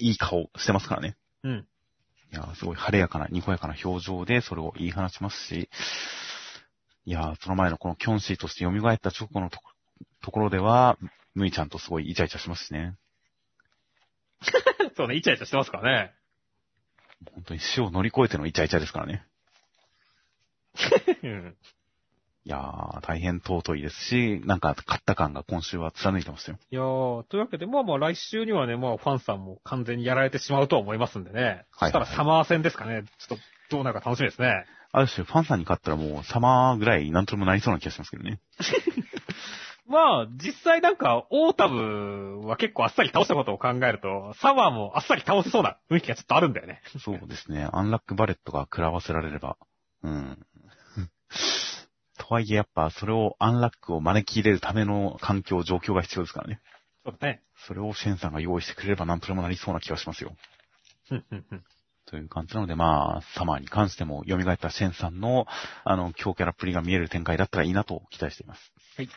[0.00, 1.16] いい顔してますからね。
[1.44, 1.66] うん。
[2.32, 5.68] いや、すごい晴れやかな、にこやかな表情でそれを言い放ちますし、
[7.08, 9.58] いや、その前のこのキョンシーとして蘇った直後のと
[10.20, 10.98] ところでは、
[11.34, 12.96] ムイちゃんとすごいイチャイチャしますしね。
[14.94, 16.12] そうね、イチャイチャしてますからね。
[17.32, 19.24] 本当に死を乗り越えてのイチャイチャですからね。
[21.24, 21.56] うん。
[22.44, 26.58] いやー、大変尊いですし、なんか、勝った感が今週は貫いてますよ。
[26.70, 31.40] いやー、というわけで、まあまあ来週にはね、まあファンさんも完全にやられてしまうと思いますんでね。
[31.40, 33.04] はい、はい、そしたらサマー戦ですかね。
[33.18, 34.66] ちょっと、どうなるか楽しみですね。
[34.92, 38.40] ある種、ファンさんに勝ったらもう、サマーぐらいなんともなりそうな気がしますけどね。
[39.86, 46.82] まあ、実際なんか、オータムは結構あっさり倒したことを考えると、サマーもあっさり倒せそうな雰囲気がちょっとあるんだよね。
[47.02, 47.68] そうですね。
[47.72, 49.56] アンラックバレットが食らわせられれば。
[50.02, 50.46] うん。
[52.18, 56.60] とはいえやっぱそれをアンラックを招き入れるための環境、状況が必要ですからね。
[57.04, 57.42] そうだね。
[57.66, 60.36] それをシェンさんが用意してくれればなんとでもなりそうな気がしますよ。
[62.08, 65.46] という感じなので、まあ、サマーに関しても蘇ったシェンさんの、
[65.84, 68.72] あの、強キャラっぷりが見える展開だったらいいなと期待しています。
[68.96, 69.08] はい。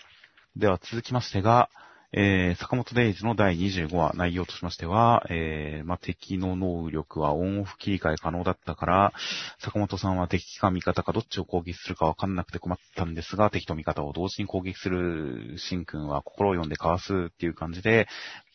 [0.58, 1.70] では続きましてが、
[2.14, 9.14] えー、坂本デイズの第25話内容としましては、えー、まあ、敵の能力はオンオフ切り替え可能だったから、
[9.60, 18.10] 坂本さんは敵か味方かどっちを攻撃するかわかんなくて困ったんですが、敵と味方を同時に攻撃するシンくんは心を読んでかわすっていう感じで、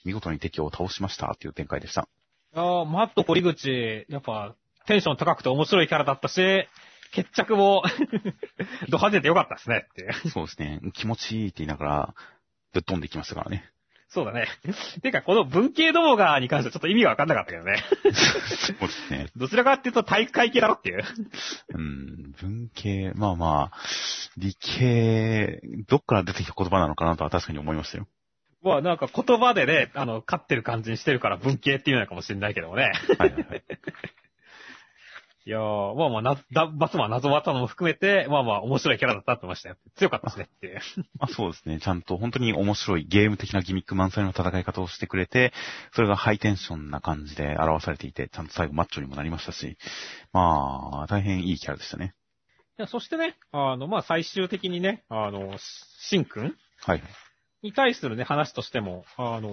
[0.05, 2.09] 見事に敵を倒しましたっていう展開でした。
[2.57, 4.55] ああ、マット堀口、やっぱ、
[4.87, 6.67] テンション高くて面白いキャラだったし、
[7.13, 7.83] 決着も
[8.89, 10.81] ド派手でよかったですねってそうですね。
[10.95, 12.15] 気持ちいいって言いながら、
[12.73, 13.71] ぶっ飛んできましたからね。
[14.09, 14.47] そうだね。
[15.03, 17.83] てか、この文系動画に関してはちょっと意味がわかんなかったけどね。
[18.15, 19.27] そうですね。
[19.37, 21.05] どちらかっていうと体育会系だろっていう。
[21.75, 23.79] うん、文系、まあまあ、
[24.39, 28.07] 理系、どっから出てきた言葉なのかなとは確かに思いましたよ。
[28.67, 32.91] まあなんか言葉でね、あの、勝ってる感じにしてるから文系っていうのかもしれないけどもね。
[33.17, 33.65] はいはいはい。
[35.47, 39.77] いやー、まあまあ、な、だ、バツマン謎ったのも含めて、まあまあ、面白いキャラだったってましたよ。
[39.95, 40.81] 強かったですねって。
[41.21, 41.79] まあそうですね。
[41.79, 45.53] ちゃんと本当に面白いゲーム的なギミック満載の戦い方をしてくれて、
[45.93, 49.79] それがハイテンションな感じで表されていて、ちゃんと最後マッチョにもなりましたし、
[50.33, 52.15] まあ、大変いいキャラでしたね。
[52.77, 57.03] いや、そしてね、あの、まあ最終的にね、あの、シンくんはい。
[57.63, 59.53] に対するね、話としても、あの、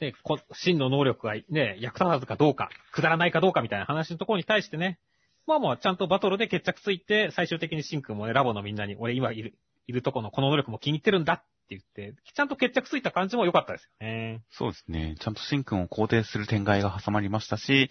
[0.00, 4.98] ね、こ、真の能力がね、役立たずかどうか、くだらないかどうかみたいな話のところに対してね、
[5.46, 9.54] まあまあ、ちゃんとバトルで決着ついて、最終的にシンくんもね、ラボのみんなに、俺今いる、
[9.86, 14.42] いるとこのこの能力も気に入ってるんだって言って、ちゃんと決着ついた感じも良かったですよね。
[14.50, 15.16] そうですね。
[15.18, 17.90] ちゃんとシンくんを肯定する展開が挟まりましたし、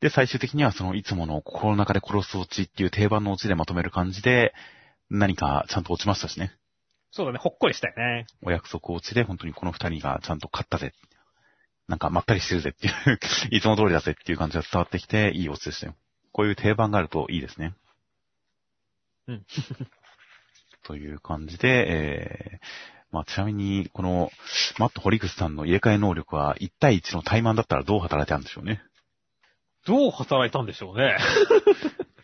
[0.00, 4.54] で、最終的にはそのいつもの心の中で殺すオチっていう定番のオチでまとめる感じで、
[5.10, 6.56] 何かちゃんと落ちましたしね。
[7.12, 8.26] そうだね、ほっこりしたよね。
[8.42, 10.94] お約束をちで本当にこの二人がちゃんと勝ったぜ。
[11.86, 13.18] なんかまったりしてるぜっていう
[13.54, 15.94] いつも通りだぜっていう感じが伝わってきて、いいオチでしたよ。
[16.32, 17.74] こういう定番があるといいですね。
[19.28, 19.46] うん。
[20.84, 22.66] という感じで、えー、
[23.10, 24.32] まあちなみに、この、
[24.78, 28.82] マット・ホリグスさんの入れ替え能力は1対1の対マンだったらどう働いてたんでしょうね。
[29.84, 31.18] どう働いたんでしょうね。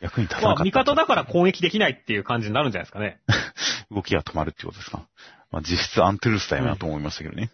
[0.01, 0.59] 役に立たなかった。
[0.59, 3.20] まあ、味方だから攻撃できないっていう感じになるんじゃないですかね。
[3.90, 5.07] 動きが止まるってことですか。
[5.51, 7.51] まあ実質アントゥルースだよなと思いましたけどね。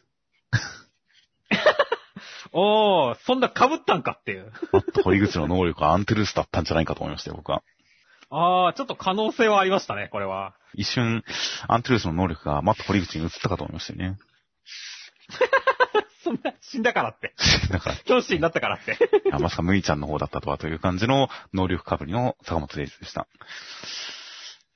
[2.52, 4.52] おー、そんな被ったんかっていう。
[4.72, 7.62] マット・ホリグスの能力はアントゥルースだったんじゃないかと思いましたよ、僕は。
[8.30, 10.54] あー、ちょっと可能性はありましたね、これは。
[10.74, 11.24] 一瞬、
[11.66, 14.18] アントゥルースの能力がマット・ホリグスに移ったかと思いましたよね。
[16.24, 17.34] そんな、死んだからって。
[17.70, 18.96] だから、い教師になったからって。
[19.30, 23.28] やまさかムイちゃんの方だったとはという感じの能力かぶりの坂本デイズでした。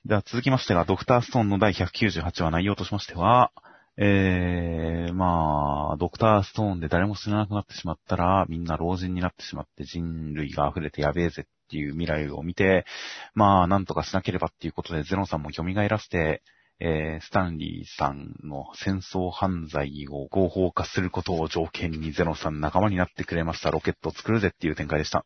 [0.05, 3.51] では続きましてが、ドクターストーンの第198話内容としましては、
[3.97, 12.85] えー、まあ、ドクターストーンで誰も死ななくなってしまったら、みんな老人になってしまって人類が溢れてやべえぜっていう未来を見て、
[13.33, 16.43] まあ、なんとかしなければっていうことでゼノさんも蘇らせて、
[16.81, 25.25] えー、スタンリーさんの戦争犯罪を合法化することを条件にゼノさん仲間になってくれましたロケットを作るぜっていう展開でした。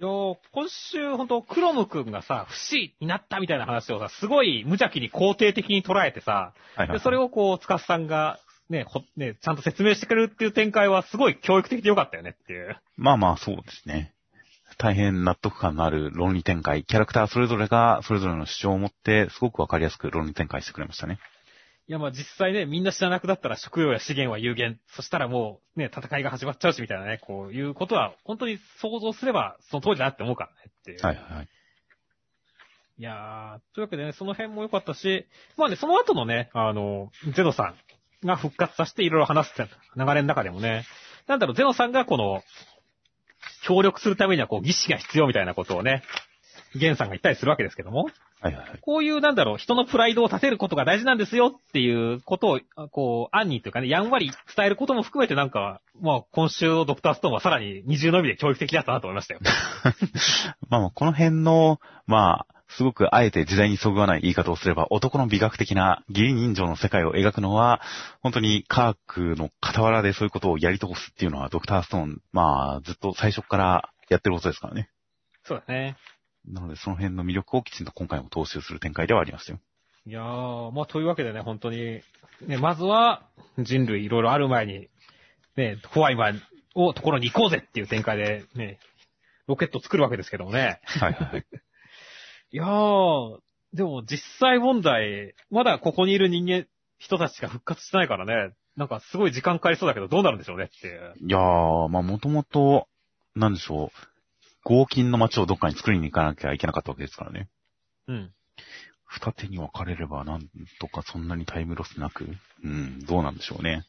[0.00, 12.76] いやー今週、本当クロム君がさ、不死になったみたいな話をさ、すごい無邪気に肯定的に捉えてさ、はいはい、で、それをこう、つかさんが、ね、ほ、ね、ちゃんと説明してくれるっていう展開はすごい教育的でよかったよねっていう。
[12.96, 14.14] まあまあ、そうですね。
[14.78, 21.18] 大変納得感のある論理展開、キャラクターそれぞれがそれぞれの主張を持って、すごくわかりやすく論理展開してくれましたね。
[21.88, 24.78] いや、まあ実際ね、みんな知らなくなったら食料や資源は有限。
[24.94, 31.02] そしたらもう、ね、戦いが始まっちゃうしみたいなね、こういうことは、本当に想像すれば、その通りだなって思うからねっていう。
[31.04, 31.48] はいはいはい。
[32.98, 37.74] いやー、というわけでね、その辺も良かったし、まあね、その後のね、あの、ゼノさ
[38.22, 40.84] んが復活させていろいろ話すって流れの中でもね、
[41.26, 42.42] なんだろう、ゼノさんがこの、
[43.62, 46.02] 協力するためにはこう、儀式が必要みたいなことをね、
[46.74, 48.06] ゲンさんが言ったりするわけですけども、
[48.40, 48.78] はいはいはい。
[48.80, 59.40] こういう、なんだろう、人のプライドを立てることが大事なんですよっていうことを、あこう、暗にというかね、やんわり伝えることも含めてなんか、まあ、今週のドクターストーンはさらに二重の意味で教育的だったなと思いましたよ。
[60.68, 67.80] まあまあ、この辺の、まあ、すごくあえて時代にそぐわない言い方をすれば、男の美学的な義理人情の世界を描くのは、
[68.20, 74.90] 本当に科学の傍らでそういうことをやり通すっていうのは、ドクターストーン、まあ、ずっと最初からやってることですからね。
[75.44, 75.96] そうだね。
[76.46, 79.60] なので、その辺の魅力をきちんと今回も踏襲する展開ではありましたよ。
[80.06, 82.00] いやー、まあ、というわけでね、本当に、
[82.46, 83.22] ね、まずは、
[83.58, 84.88] 人類いろいろある前に、
[85.56, 86.34] ね、怖い前
[86.74, 88.80] をところに行こうぜっていう展開で、ね、
[89.46, 90.80] ロケット作るわけですけどもね。
[90.84, 91.44] はいはいはい。
[92.52, 93.38] いやー、
[93.72, 96.66] でも実際問題、まだここにいる人間、
[96.98, 101.14] 人たちが復活してないからね、なんかすごい時間かかりそうだけどどうなるんでしょうねっていう。
[101.26, 102.88] いやー、まあもともと、
[103.34, 103.90] なんでしょう、
[104.64, 107.48] 合金の街をどっかに作りに行かなきゃいけなかったわけですからね。
[108.08, 108.32] うん。
[109.06, 110.48] 二手に分かれればなん
[110.78, 112.26] とかそんなにタイムロスなく、
[112.64, 113.84] うん、どうなんでしょうね。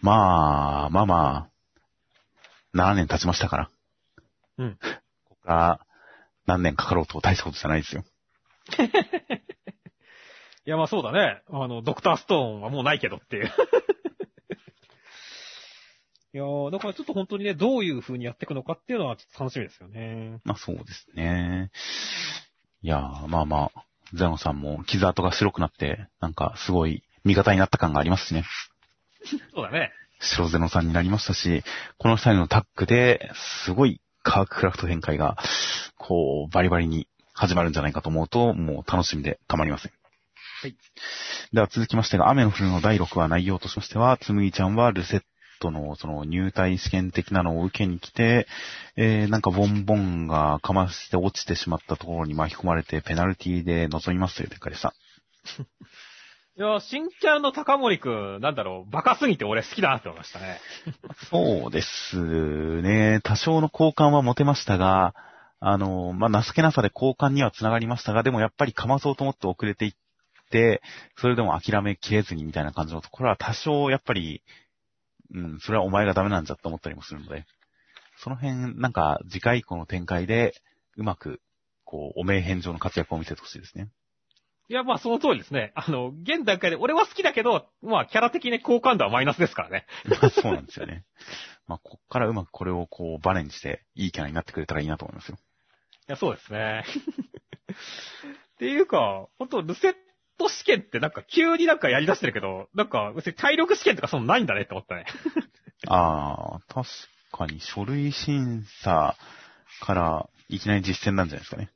[0.00, 1.48] まあ、まあま
[2.74, 3.70] あ、7年経ちましたから。
[4.58, 4.78] うん。
[5.28, 5.80] ここから
[6.46, 8.04] 何年かかろうと大したことじゃないですよ。
[10.66, 11.42] いや、まあそうだね。
[11.50, 13.52] あの、ドクターストーンはもうないけどっていう。
[16.32, 20.40] いやー、だからちょっと本当にね、どういう風にやっていくのかっていうのはちょっと楽しみですよね。
[20.44, 21.70] まあそうですね。
[22.82, 23.84] いやー、まあまあ、
[24.14, 28.44] ゼノさんも傷跡が白くなって、なんかすごい味方になった感がありますしね。
[29.54, 29.92] そうだね。
[30.20, 31.62] 白ゼノさんになりましたし、
[31.98, 33.30] この二人のタッグで、
[33.64, 35.36] すごい科学クラフト展開が、
[35.96, 39.92] こう、バリバリに始まるんじゃないかと思うと、もう楽しみで構いません。
[40.62, 40.76] はい。
[41.52, 45.22] では続きましてが、雨の降るの第6話内容としましては、つむぎちゃんはルセッ
[45.60, 48.46] トのその入隊試験的なのを受けに来て、
[48.96, 54.94] えー、なんかボンボンがかまして落ちてしまったところに巻き込まれてペナルティで臨みますという展開でした。
[56.56, 60.60] いや、新キャラの高森くん、なんだろう、バカすぎて俺好きだなって思いましたね。
[61.28, 63.20] そうですね。
[63.24, 65.16] 多少の好感は持てましたが、
[65.58, 69.94] あの、まあ、情けなさで好感には繋がりましたが、でもやっぱりかまそうと思って遅れていっ
[70.50, 70.80] て、
[71.16, 74.44] それでも諦めきれずにみたいな感じのところは多少やっぱり、
[75.32, 77.46] うん、それはお前がダメなんじゃって思ったりもするので、
[78.18, 80.54] その辺、なんか次回以降の展開で、
[80.96, 81.40] うまく、
[81.84, 83.88] こう、お名返上の活躍を見せてほしいですね。
[84.68, 85.72] いや、まあその通りですね。
[85.74, 89.86] あの、現段階で俺は好きだけど、まあキャラ的に好感度はマイナスですからね。
[90.08, 91.04] まあそうなんですよね。
[91.66, 95.38] まあ、こっからうまくこれをこう、バネにして、いいキャラになってくれたらいいなと思いますよ。
[96.08, 96.84] いや、そうですね。
[98.54, 99.94] っていうか、本当ルセッ
[100.38, 105.06] ト試験ってなんか急になんかやり出してるけど、なんか別に体力試験とかそんなないんだねって思ったね。
[105.88, 106.88] ああ、確
[107.32, 109.16] かに書類審査
[109.80, 111.70] からいきなり実践なんじゃないですかね。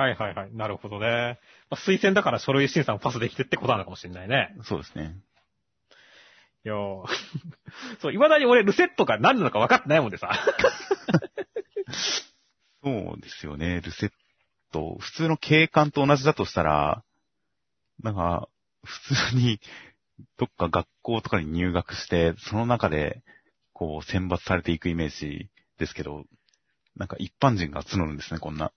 [0.00, 0.54] はいはいはい。
[0.54, 1.38] なるほどね。
[1.68, 4.56] まあ、推薦だから書類審査もパスできてってことなのかもしれないね。
[4.62, 5.14] そうですね。
[6.64, 7.06] いやー
[8.00, 10.32] そう、未だに俺ルセットが何なのか分かってないもんでさ。
[12.82, 13.82] そうですよね。
[13.82, 14.12] ルセッ
[14.72, 17.04] ト、普通の警官と同じだとしたら、
[18.02, 18.48] なんか、
[18.82, 19.60] 普通に、
[20.38, 23.22] どっか学校とかに入学して、その中で、
[23.74, 26.24] こう、選抜されていくイメージですけど、
[26.96, 28.72] なんか一般人が募るんですね、こんな。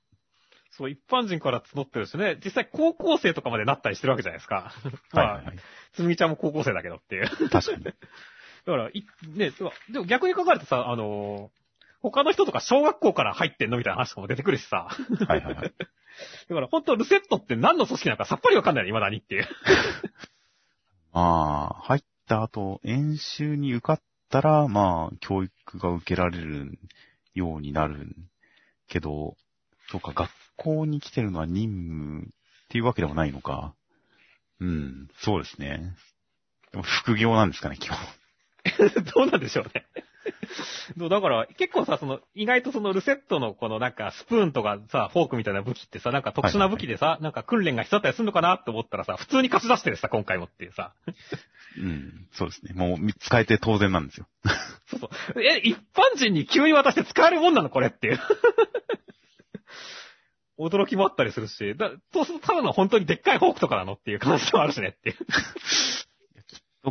[0.78, 4.74] そう、一般人から募ってるしね、実際高校生とかまでなったりしてるわけじゃないですか。
[5.12, 5.58] まあ、はいはいはい。
[5.94, 7.50] つみちゃんも高校生だけどっていう。
[7.50, 7.84] 確かに。
[7.86, 9.06] だから、い、
[9.36, 9.52] ね、
[9.92, 11.64] でも逆に書かれてさ、あのー
[12.04, 14.90] 他の人とか小学校から入ってんのみたいな話とかも出てくるしさ。
[15.26, 15.74] はいはいはい。
[16.50, 19.48] だから本当ルセットって何の組織なのかさっぱりわかんないね、未だにっていう。
[21.14, 26.78] まあ、入った後、演習に受かったら、まあ、教育が受けられる
[27.34, 28.14] ようになる
[28.88, 29.38] けど、
[29.88, 30.30] そうか、学
[30.64, 32.26] 校に来てるのは任務っ
[32.70, 33.74] ていうわけでもないのか。
[34.60, 35.94] うん、そうですね。
[36.72, 37.98] でも副業なんですかね、基本。
[39.16, 39.86] どうなんでしょうね。
[40.98, 50.94] そうだから、結構さ、その、意外とそのルセットのこのなんかスプーンとかさ、フォークみたいな武器ってさ、なんか特殊な武器でさ、なんか訓練が必要だったりするのかなって思ったらさ、普通に貸し出してるさ、今回もっていうさ。
[51.78, 52.74] うん、そうですね。
[52.74, 54.28] もう、使えて当然なんですよ。
[54.88, 55.42] そうそう。
[55.44, 58.20] え、一般人に急に渡して使えるもんなのこれっていう。
[60.60, 65.18] 驚きもあったりするし、だ、そうするとただの本当にでっかいフォークとかなのっていう感じもあるしねっていう。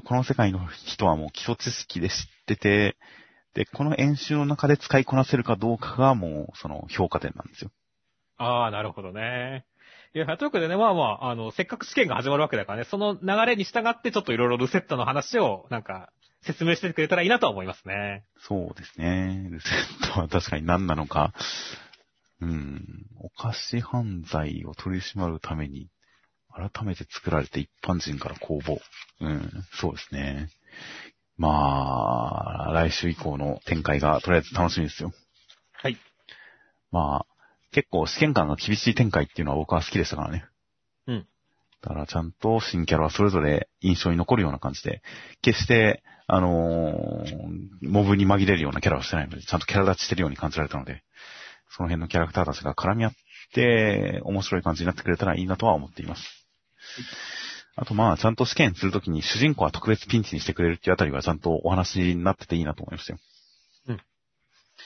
[0.00, 2.96] この世界の人はもう基礎知識で知ってて、
[3.54, 7.70] で、この演習の中で使いこなせるかどうかがもう、その評価点なんですよ。
[8.38, 9.66] ああ、なるほどね。
[10.14, 16.10] いや、というわけでね、まあまあ、あの、せっかく試験が始まるわけだからね、その流れに従ってちょっといろいろルセットの話を、なんか、
[16.42, 18.24] 説明してくれたらいいなとは思いますね。
[18.46, 19.46] そうですね。
[19.50, 21.32] ルセットは確かに何なのか。
[22.43, 23.07] うん。
[23.20, 25.88] お菓子犯罪を取り締まるために、
[26.53, 28.78] 改めて作られて一般人から公募。
[29.20, 29.51] うん。
[29.72, 30.49] そうですね。
[31.38, 35.12] まあ、来週以降の展開がとりあえず楽しみですよ。
[35.72, 35.97] はい。
[36.90, 37.26] まあ、
[37.70, 40.45] 結構試験官が厳しい展開っていうのは僕は好きでしたからね。
[41.07, 41.26] うん。
[41.80, 45.01] だからちゃんと新キャラはそれぞれ印象に残るような感じで、
[45.43, 51.03] 決して、あのーモブに紛れるようなキャラはしてないので、ちゃんとキャラ立ちしてるように感じられたので、
[51.76, 53.12] その辺のキャラクターたちが絡み合っ
[53.54, 56.22] て、面白い感じになってくれたらいいなとは思っています。
[57.74, 63.18] あとまあ、ちゃんと試験するときに主人公は特別ピンチにしてくれるっていうあたりはちゃんとお話になってていいなと思いましたよ。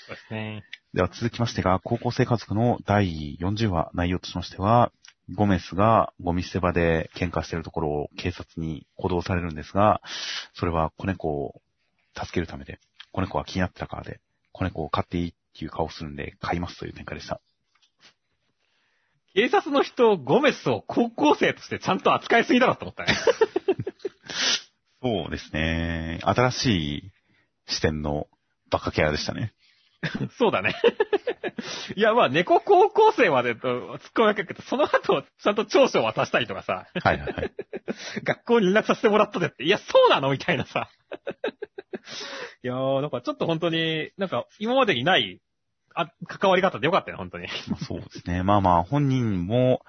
[0.07, 0.65] そうですね。
[0.95, 4.93] では続きましてが、高校生家族の第40話内容としましては、
[5.35, 10.01] ゴメスがゴミ捨て場で喧嘩しているところを警察に補導されるんですが、
[10.55, 11.61] それは子猫を
[12.15, 12.79] 助けるためで、
[13.11, 14.21] 子猫は気になってたからで、
[14.53, 15.35] 子猫を飼ってい
[15.65, 17.41] いう顔をするんで飼いますという展開でした。
[19.35, 23.15] 警察の人、ゴメスを高校生としてちゃんと扱いすぎだろと思ったね。
[25.03, 26.21] そうですね。
[26.23, 27.13] 新しい
[27.67, 28.29] 視点の
[28.71, 29.53] バカキャラでしたね。
[30.39, 30.75] そうだね。
[31.97, 37.53] いや、まあ、猫高校生までと突っ込みわけど、その後、ちゃんと長所を渡したりとかさ、はいはいはい。
[38.25, 40.89] 学校に連絡させてもらったでって、いや、そうなのみたいなさ。
[42.63, 45.41] いやー、なんかちょっと本当に、なんか今までにない、
[45.97, 47.49] あ、関わり方でよかったよ、本当に。
[47.69, 48.43] ま あそうですね。
[48.43, 49.85] まあまあ、本人も、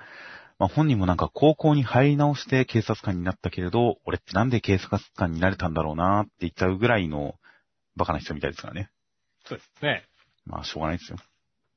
[0.58, 7.36] まあ本人もなんか高校に入り直して警察官になったけれど、俺ってなんで警察官になれたんだろうなって言っちゃうぐらいの
[7.96, 8.90] バカな人みたいですからね。
[9.46, 10.04] そうですね。
[10.46, 11.18] まあしょうがないですよ。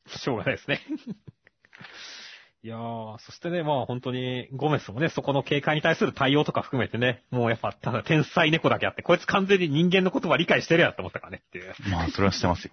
[0.07, 0.81] しょうがないですね。
[2.63, 11.75] いやー、そしてね、まあ本当に、ゴメスもね、そこの警戒に対する対応とか含めてね、もうやっぱ、ただ天才猫だけあって、こいつ完全に人間の言葉理解してるやと思ったからねっていう。
[11.91, 12.73] まあそれはしてますよ。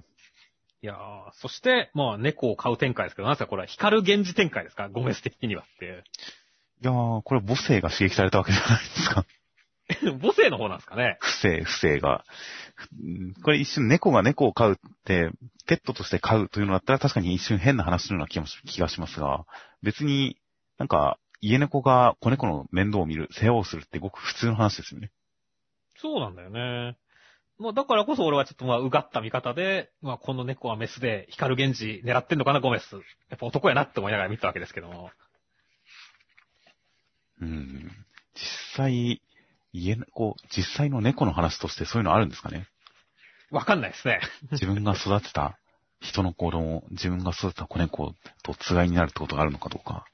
[0.83, 0.97] いやー、
[1.33, 4.89] そして、まあ猫を飼う展開ですけど、なんすかこれは光る源氏展開ですか？
[4.89, 6.03] ゴメス的にはっていう。
[6.83, 9.25] いやー、これ母性が刺激されたわけじゃないですか。
[10.21, 11.17] 母性の方なんですかね？
[11.19, 12.25] 不正、不正が。
[13.01, 15.31] うんこれ一瞬猫が猫を飼うって、
[15.65, 19.45] ペットとして飼うというのだったら確かに一瞬変な話のような気もし気がしますが、
[19.81, 20.37] 別に
[20.77, 25.11] なんか家猫が子猫の面倒を見る、世話をするってごく普通の話ですよね。
[25.95, 26.97] そうなんだよね。
[27.59, 32.95] まあだからこそ俺はちょっとまあうがった見方で、まあこの猫はメスで光る源氏狙ってんのかなゴメス。
[33.29, 35.09] やっぱ男やなって思いながら見てたわけですけども。
[37.41, 37.91] うん。
[38.35, 38.41] 実
[38.77, 39.21] 際、
[39.73, 42.67] 家猫、実際の猫の話としてそういうのあるんですかね？
[43.49, 44.19] わかんないですね。
[44.51, 45.57] 自分が育てた
[45.99, 50.05] 人の子供、自分が育てた子猫とつがいになるってことがあるのかどうか。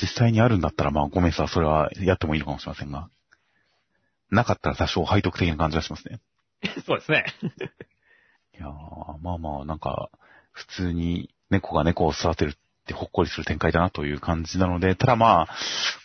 [0.00, 3.10] 実際にあるんだったら、まあ、ゴメスはそれはやってもいいのかもしれませんが、
[4.30, 6.20] なかったら多少背徳的な感じがしますね。
[6.86, 7.24] そうですね。
[8.58, 8.70] いやー、
[9.22, 10.10] まあまあ、なんか、
[10.52, 12.54] 普通に猫が猫を育てるっ
[12.86, 15.48] てほっこりする展開だなという感じなので、ただまあ、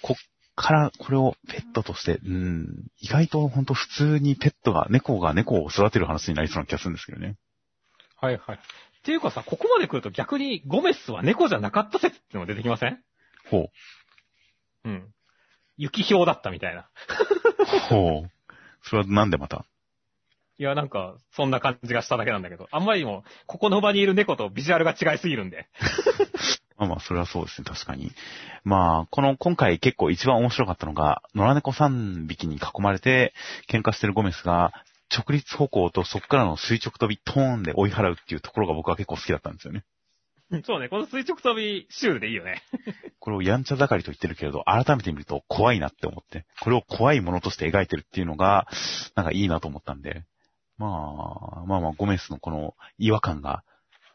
[0.02, 0.22] こっ
[0.56, 7.36] からこれをペットとして、うん、意外と本当普通にペットが、猫が猫を育てる話になりそうな気がするんですけどね。
[8.22, 8.56] はいはい。
[8.56, 8.60] っ
[9.04, 13.04] ていうかさ、ここまで来ると逆にゴメスは猫じゃなかった説ってのも出てきません？
[13.52, 13.70] ほ
[14.86, 14.90] う。
[14.90, 15.14] うん。
[15.78, 16.88] 雪氷だったみたいな。
[17.90, 18.32] ほう。
[18.84, 19.66] それはなんでまた？
[20.58, 25.68] いや、なんか、そんな感じがしただけなんだけど、あんまりにも、ここの場にいる猫とビジュアルが違いすぎるんで。
[26.78, 28.12] まあまあ、それはそうですね、確かに。
[28.64, 33.34] まあ、この、今回結構一番面白かったのが、野良猫3匹に囲まれて
[33.70, 34.72] 喧嘩してるゴメスが、
[35.14, 39.84] 直立歩行とそこからの垂直飛びトーンで追い払うっていうところが僕は結構好きだったんですよね。
[40.64, 42.62] そうね、この垂直飛びシュールでいいよね。
[43.20, 48.68] これをやんちゃ盛りと言ってるけれど、改めて見ると怖いなって思って、これを怖いものとして描いてるっていうのが、
[49.16, 50.24] なんかいいなと思ったんで、
[50.78, 53.64] まあ、まあまあ、ゴメスのこの違和感が、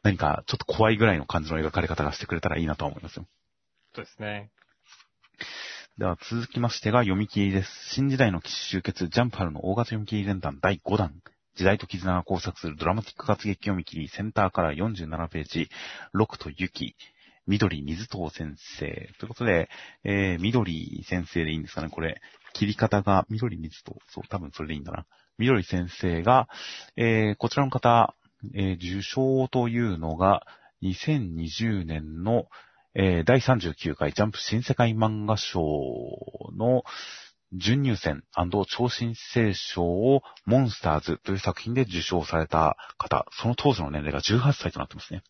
[0.02, 3.26] 何かちょっと怖いぐらいの感じの描かれ方がしてくれたらいいなとは思いますよ。
[3.94, 4.50] そうですね。
[5.98, 7.70] では続きましてが読み切りです。
[7.92, 11.12] 新時代の騎士集結、ジャンプ春の大型読み切り連弾第5弾。
[11.60, 15.68] 時代と絆が交錯するドラマティック活劇読み切り、センターから47ページ、
[16.14, 16.96] 六と雪、
[17.46, 19.10] 緑水藤先生。
[19.18, 19.68] ということで、
[20.02, 22.22] えー、緑先生でいいんですかね、これ。
[22.54, 25.04] 切り方が、緑水藤、そう、多分それでいいんだな。
[25.36, 26.48] 緑先生が、
[26.96, 28.14] えー、こちらの方、
[28.54, 30.46] えー、受賞というのが、
[30.82, 32.46] 2020年の、
[32.94, 35.60] えー、第39回ジャンプ新世界漫画賞
[36.56, 36.84] の
[37.52, 38.22] 準入選
[38.66, 45.22] 超新星賞をモンスターズという作品で受賞された方、その当時の年齢が18歳となってますね。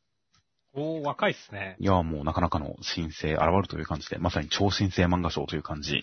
[0.72, 1.76] おー、若いっすね。
[1.80, 6.00] いや、もうなかなかの新星現るという感じで、まさに超新星漫画賞という感じ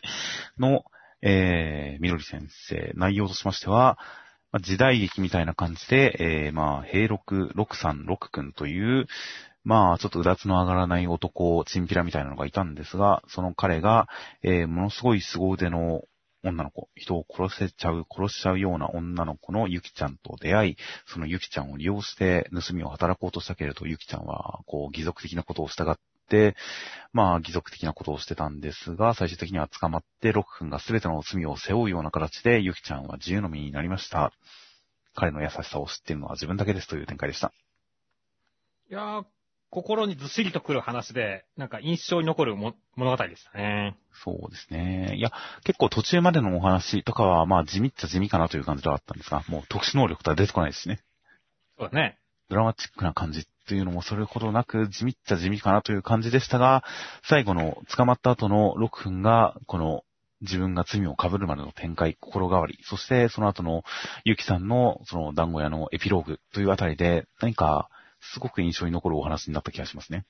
[0.57, 0.83] の、
[1.21, 3.97] えー、みどり先生、内容としましては、
[4.51, 9.07] まあ、時代劇みたいな感じで、えー、まあ、平六六三六くんという、
[9.67, 14.07] まあ、ちょっとうだつの上がらない男、チンピラみたいなのがいたんですが、その彼が、
[14.41, 16.03] えー、ものすごい凄腕の
[16.41, 25.97] 女の子、人を殺せちゃう、殺しちゃうような女の子のユキちゃんと出会い、そのユキちゃんを利用して盗みを働こうとしたけれど、ユキちゃんは、こう、義賊的なことを従っ
[26.29, 26.55] て、
[27.11, 34.31] まあ、義賊的なことをしてたんですが、最終的には捕まって、ロック君が全ての罪を背負うような形で、ユキちゃんは自由の身になりました。
[35.13, 37.51] 彼の優しさを知っているのは自分だけですという展開でした。
[38.89, 39.25] いやー、
[39.69, 43.97] 心にずっしりとくる話で、なんか印象に残るも物語でしたね。
[44.23, 45.15] そうですね。
[45.15, 45.31] いや、
[45.65, 50.99] 結構途中までのお話とかは、まあ地味っちゃ地味かなという感じではあったんですが、もう特殊能力とは出てこないですしね。
[51.77, 52.17] そうだね。
[52.49, 56.83] ドラマチックな感じっていうのもそれほどなく地味っちゃ地味かなという感じでしたが、
[57.23, 60.03] 最後の捕まった後のロク君が、この
[60.41, 63.83] 自分が罪を被るまでの展開、心変わり、そしてその後の
[64.23, 67.89] ゆきさんのその団子屋のエピローグというあたりで、何か
[68.33, 70.25] すごく印象に残るお話になった気がしますね。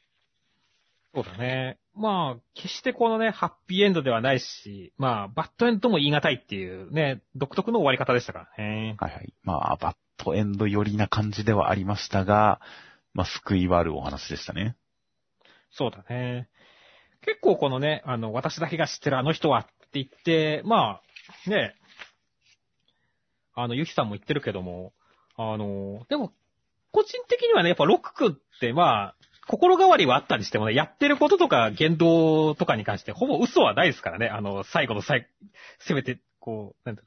[1.14, 1.80] そうだね。
[1.96, 8.96] まあ、決してこのね、ハッピーエンドではないし、まあ、バッドエンドとも言い難いっていうね、独特の終わり方でしたからね。
[9.00, 9.34] はいはい。
[9.44, 12.62] まあ、バッドエンド寄りな感じではありましたが、
[13.14, 14.76] まあ、救いはあるお話でしたね。
[15.72, 16.50] そうだね。
[17.22, 21.02] 結構このね、あの、私だけが知ってるあの人はって言って、ま
[21.48, 21.76] あ、ね、
[23.56, 24.94] あの、ゆきさんも言ってるけども、
[25.36, 26.32] あの、でも、
[26.92, 29.16] 個人的にはね、やっぱロック君って、まあ、
[29.48, 34.28] 心変わりはあったりしてもね、やってることとか言動とかに関して、ほぼ嘘はないですからね。
[34.28, 35.28] あの、最後の最、
[35.80, 37.04] せめて、こう、なんだ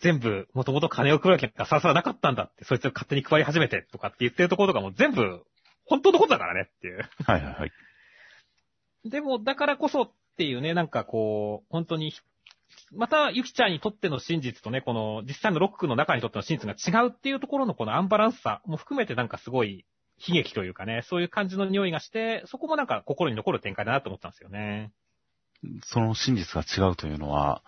[0.00, 5.44] 全部、もともと金を配るわけがさらさらなかったんだって、そいつを勝手に配り始めてとかって言ってるところとかも全部、
[5.86, 7.08] 本当のことだからねっていう。
[7.24, 7.72] はいはいはい。
[9.04, 12.12] でも、だからこそっていうね、なんかこう、本当に、
[12.92, 19.84] また、ゆきちゃんにとっての真実とね、この、実際のロックの中にとっての真実が違うっていうところのこのアンバランスさも含めてなんかすごい、
[20.26, 24.92] 悲劇というかね、そういう感じの匂いがして、そこもなんか心に残る展開だなと思ったんですよね。
[25.84, 27.62] その真実が違うというのは、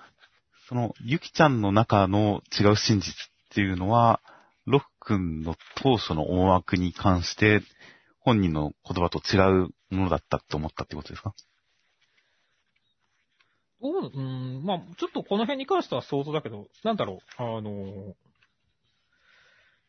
[0.69, 4.21] その、ゆきちゃんの中の違う真実っていうのは、
[4.67, 7.61] ロックンの当初の思惑に関して、
[8.21, 11.35] 本人の言葉と違うものだったと思ったってことですか？
[13.85, 18.15] おうーん、まあちょっとこの辺に関しては想像だけど、なんだろう、あの、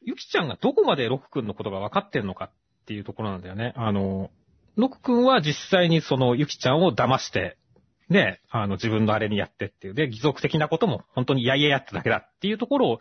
[0.01, 2.49] ゆきちゃんがどこまでロク君のことが分かってんのかっ
[2.85, 3.73] ていうところなんだよね。
[3.77, 4.29] あの、
[4.75, 7.57] ロク君は実際にそのゆきちゃんを騙して、
[8.09, 9.93] ね、あの自分のあれにやってっていう。
[9.93, 12.99] で、義足的なことも本当にやいややっただけだっていうところを、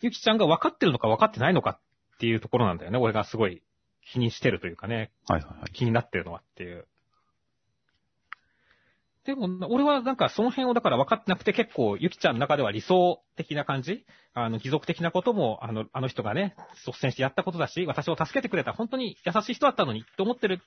[0.00, 1.70] ゆきちゃんが分かってるのか分かってないのか
[2.14, 2.98] っていうところなんだよね。
[2.98, 3.62] 俺がすごい
[4.12, 5.10] 気にしてるというかね。
[5.26, 5.72] はいはいはい。
[5.72, 6.86] 気になってるのはっていう。
[9.28, 14.06] でも、俺はなんかその辺をだから分かってなくて結構、ゆきちゃんの中では理想的な感じ？
[14.32, 16.56] あの、貴族的なことも、あの、あの人がね、
[16.86, 20.62] 率先してやったことだし、私を助けてくれた本当に優しい人だったのにって思ってる。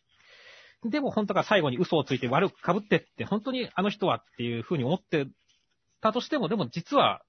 [0.86, 5.26] でも本当が最後に嘘をついて悪く被ってって、本当にあの人はっていう風に思って
[5.99, 7.24] たとしても、でも実は、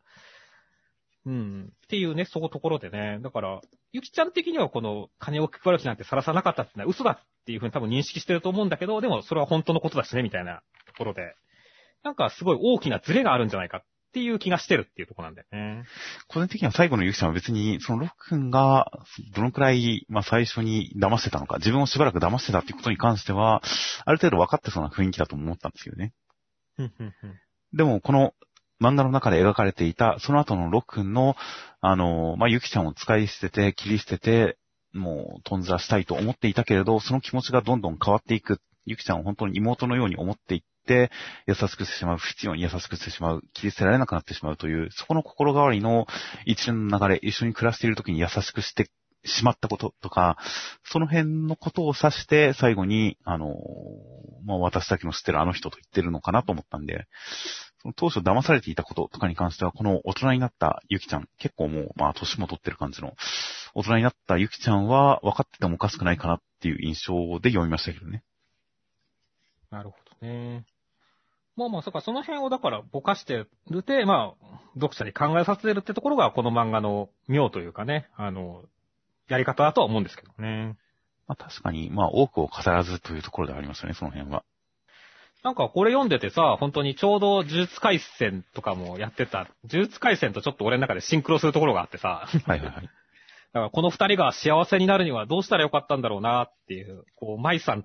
[1.24, 3.20] うん、っていうね、そこところでね。
[3.22, 3.62] だから、
[3.92, 10.60] ゆきちゃん的にはこの金を配る気なんてさらさなかったってのは嘘だっていう風に多分認識してると思うんだけど、でもそれは本当のことだしね、みたいな
[11.02, 11.34] ころで。
[12.04, 15.84] なんかすごい大きなズレがあるんじゃないかっていう気がしてるっていうところなんだよね。
[16.28, 18.90] 個人的には最後のゆきちゃんは別に、そのロック君が、
[19.34, 23.62] どのくらい、まあ最初に騙してたのか、自分をしばらく騙してたっていうことに関しては、
[24.04, 26.12] ある程度分かってそうな雰囲気だと思ったんですよね。
[27.72, 28.34] でも、この
[28.82, 31.36] 漫画の中で描かれていた、その後のロックンの、
[31.80, 34.58] あの、まあ、ゆきちゃんを使い捨てて、切り捨てて、
[34.92, 38.60] もう、とんずらしたいと思っていたけれど、その気持ちがどんどん変わっていく。
[38.84, 46.06] ゆきちゃんを本当に妹のように思っていって、優しくしてしまう、不必要に優しくしてしまう、切り捨てられなくなってしまうという、そこの心変わりの
[46.44, 48.90] 一連の流れ、一緒に暮らしている時に優しくして
[49.24, 50.36] しまったこととか、
[50.84, 53.54] その辺のことを指して、最後に、あの、
[54.44, 57.06] まあ、私だけの知ってるあの人と言ってるのかなと思ったんで、
[57.82, 63.14] その当初騙されていたこととかに関しては、この大人になったゆきちゃん、結構もう、まあ、年も取ってる感じの、
[63.74, 68.22] 大人になったゆきちゃんは分かっててもおかしくないかなっていう印象で読みましたけどね。
[69.70, 70.64] なるほどね。
[71.56, 73.48] まあまあ、そっか、その辺をだからぼかしてる
[73.80, 78.64] って、まあ、読者に考えさせるってところが、この漫画の妙というかね、あの、
[79.28, 80.76] やり方だとは思うんですけどね。
[81.26, 84.44] まあ確かに、まあ多くを語らずというところでありますよね、その辺は。
[85.42, 92.28] なんかこれ読んでてさ、本当にちょうど呪術回戦とかもやってた、呪術回戦とちょっと俺の中でシンクロするところがあってさ。
[92.46, 92.82] はいはいはい。
[93.52, 97.84] だからこの二人が幸せになるにはどうしたらよかったんだろうなっていう、こう、舞さん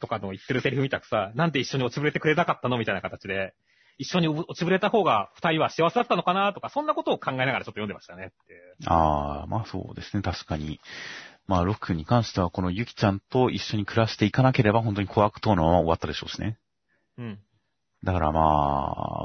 [0.00, 3.54] とかの言ってるセリフ見たくさ、なんで一緒に落ちぶれてくれなかったのみたいな形で、
[3.98, 8.32] 一緒に落ちぶれた方が二人は幸せだったのかなとか、そんなことを考えながらちょっと読んでましたね。
[8.86, 10.80] ああ、まあそうですね、確かに。
[11.48, 16.58] まあ、ロックに関しては、このユキちゃんと一緒に暮らしていかなければ、本当に怖くとのまま終わったでしょうしね。
[17.16, 17.38] うん。
[18.04, 18.40] だからま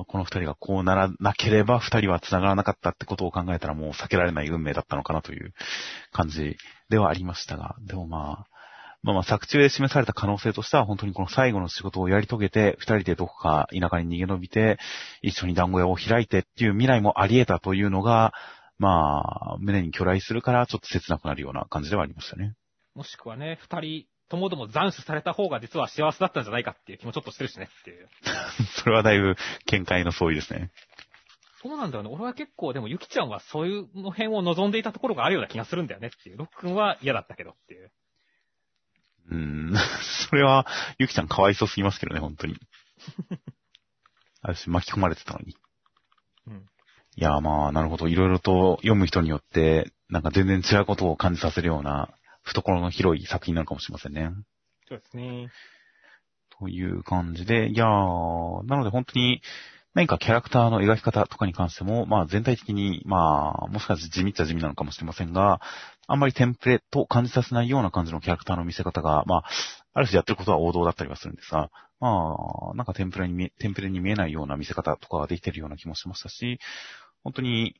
[0.01, 5.53] あ、この二人がこうならなければ二人は繋がらなかったってことを考えたらもう避けられない運命だったのかなという
[6.11, 6.57] 感じ
[6.89, 8.52] ではありましたが、でもまあ、
[9.03, 14.79] まあまあ作中で示された可能性としては本当にこの最後の仕事をやり遂げて、二人でどこか田舎に逃げ延びて、
[15.21, 18.33] 一緒に団子屋を開いてっていう未来もあり得たというのが、
[18.79, 19.21] ま
[19.55, 22.55] あ、胸に巨来するからちょっと切なくなるような感じではありましたね。
[22.95, 28.09] もしくはね、二人ともども斬首された方が実は幸せだったんじゃないかっていう気もちょっとしてるしねっていう。
[28.81, 29.35] それはだいぶ
[29.65, 30.71] 見解の相違ですね。
[31.61, 32.09] そうなんだよね。
[32.09, 36.37] 俺は結構でもゆきちゃんはそういうの辺を望んでいたところがあるような気がするんだよねっていう。
[36.37, 37.91] ロックンは嫌だったけどっていう。
[39.29, 39.73] うーん、
[40.29, 40.67] それは、
[40.97, 42.59] ゆきちゃんかわいそうすぎますけどね、本当に。
[44.41, 45.55] 私巻き込まれてたのに。
[46.47, 46.69] うん。
[47.15, 48.07] いや、まあ、なるほど。
[48.07, 52.13] いろいろと読む人によって、なんか全然違うことを感じさせるような
[52.43, 54.31] 懐の広い作品なのかもしれませんね。
[54.87, 55.49] そうですね。
[56.59, 59.41] という感じで、いやー、なので本当に
[59.93, 65.61] 何かキャラクターの描き方とかに関しても、まあ全体的に、まあ、もしかして地味っちゃ地味なのかもしれませんが、
[66.07, 69.43] あんまりテンプレと感じさせないような感じのキャラクターの見せ方が、まあ、
[69.93, 72.35] ある種やってることは王道だったりはするんですが、ま
[72.71, 76.59] あ、なんかテンプレに見え、テンプレに見えないような見せ方とかができてるような気もしましたし、
[77.23, 77.75] 本当に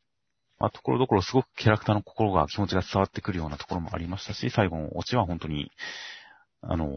[0.60, 5.72] まあ、ところどころすごくキャラクターの心が、気持ちが伝わってくるようなところもありましたし、最後のオチは本当に、
[6.62, 6.90] あのー、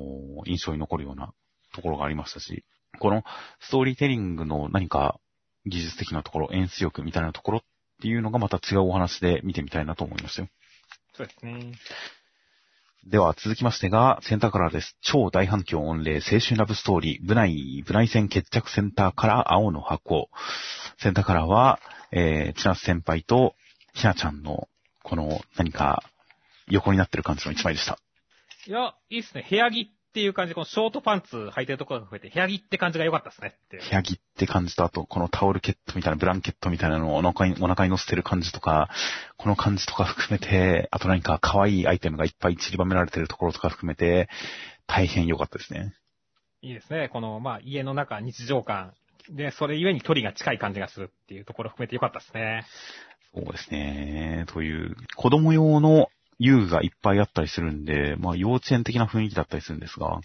[0.49, 1.33] 印象に残るような
[1.74, 2.64] ところがありましたし、
[3.01, 3.24] この
[3.61, 5.18] ストーリーテリングの何か
[5.66, 7.62] 技術的なところ、演出力みたいなところっ
[8.01, 10.49] ていうのがまた違うお話で見てみたいなと思いましたよ。
[11.17, 11.73] そうですね。
[13.07, 14.97] では続きましてが、センターカラーです。
[15.01, 20.29] 超大反響御礼青春ラブストーリー、部内、部内戦決着センターカラー青の箱。
[20.99, 21.79] センターカラーは、
[22.11, 23.55] えー、千夏先輩と
[23.95, 24.69] ひなちゃんの、
[25.03, 26.03] この、何か、
[26.69, 27.99] 横になってる感じの一枚でした。
[28.67, 29.47] いや、いいっすね。
[29.49, 29.87] 部屋着っ
[30.17, 38.89] ていう感じ、このショートパンツ履いてるところが増えて、部屋着って感じが良かったですね部屋着って感じと、あと、このタオルケットみたいな、ブランケットみたいなのをお腹に、お腹に乗せてる感じとか、
[39.37, 44.31] この感じとか含めて、あと何か可愛いアイテムがいっぱい散りばめられてるところとか含めて、
[44.87, 45.93] 大変良かったですね。
[46.62, 47.11] いいですね。
[47.12, 48.95] この、まあ、家の中、日常感、
[49.29, 52.64] で、それゆえに距離が近い感じがするっていうところを含めてよかったですね。
[53.35, 54.45] そうですね。
[54.47, 56.09] という、子供用の
[56.39, 60.20] 遊具がいっぱいあったりするんで、まあ幼稚園的な雰囲気だったりするんですが、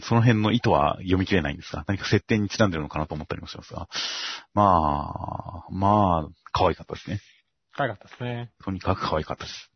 [0.00, 3.88] その辺の意図は読み切れないんですが、何か設定にちなんでるのかなと思ったりもしますが、
[4.52, 7.20] まあ、まあ、可愛かったですね。
[7.72, 8.50] 可愛かったですね。
[8.62, 9.70] とにかく可愛かったです。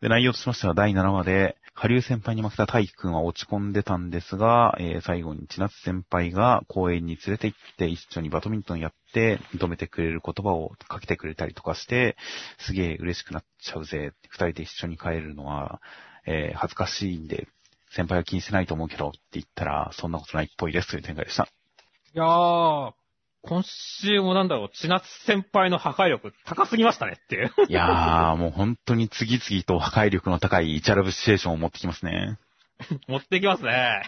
[0.00, 12.16] で、内容としましては第7話で、下流先輩に負けた大輝くんは落ち込んでたんですが、えー最後に千夏先輩が公園に連れて行って一緒にバドミントンやって認めてくれる言葉をかけてくれたりとかして、
[12.58, 14.12] すげえ嬉しくなっちゃうぜ。
[14.28, 15.80] 二人で一緒に帰るのは、
[16.26, 17.48] えー恥ずかしいんで、
[17.90, 21.44] 先輩は気にしてないと思うけどって言ったら、そんなことないっぽいですという展開でした。
[22.14, 22.92] いやー、
[23.42, 27.52] 今週もなんだろう、千夏先輩の破壊力高すぎましたねっていう。
[27.68, 32.38] いやー、もう本当に次々と破壊力の高いイチャラブシチュエーションを持ってきますね。
[33.08, 34.02] 持ってきますね。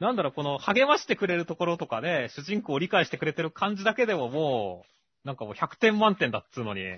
[0.00, 4.84] なんだろう、この励ましてくれるところとかね、主人公を理解してくれてる感じだけでもも
[5.24, 6.96] う、なんかもう100点満点だっつうのに、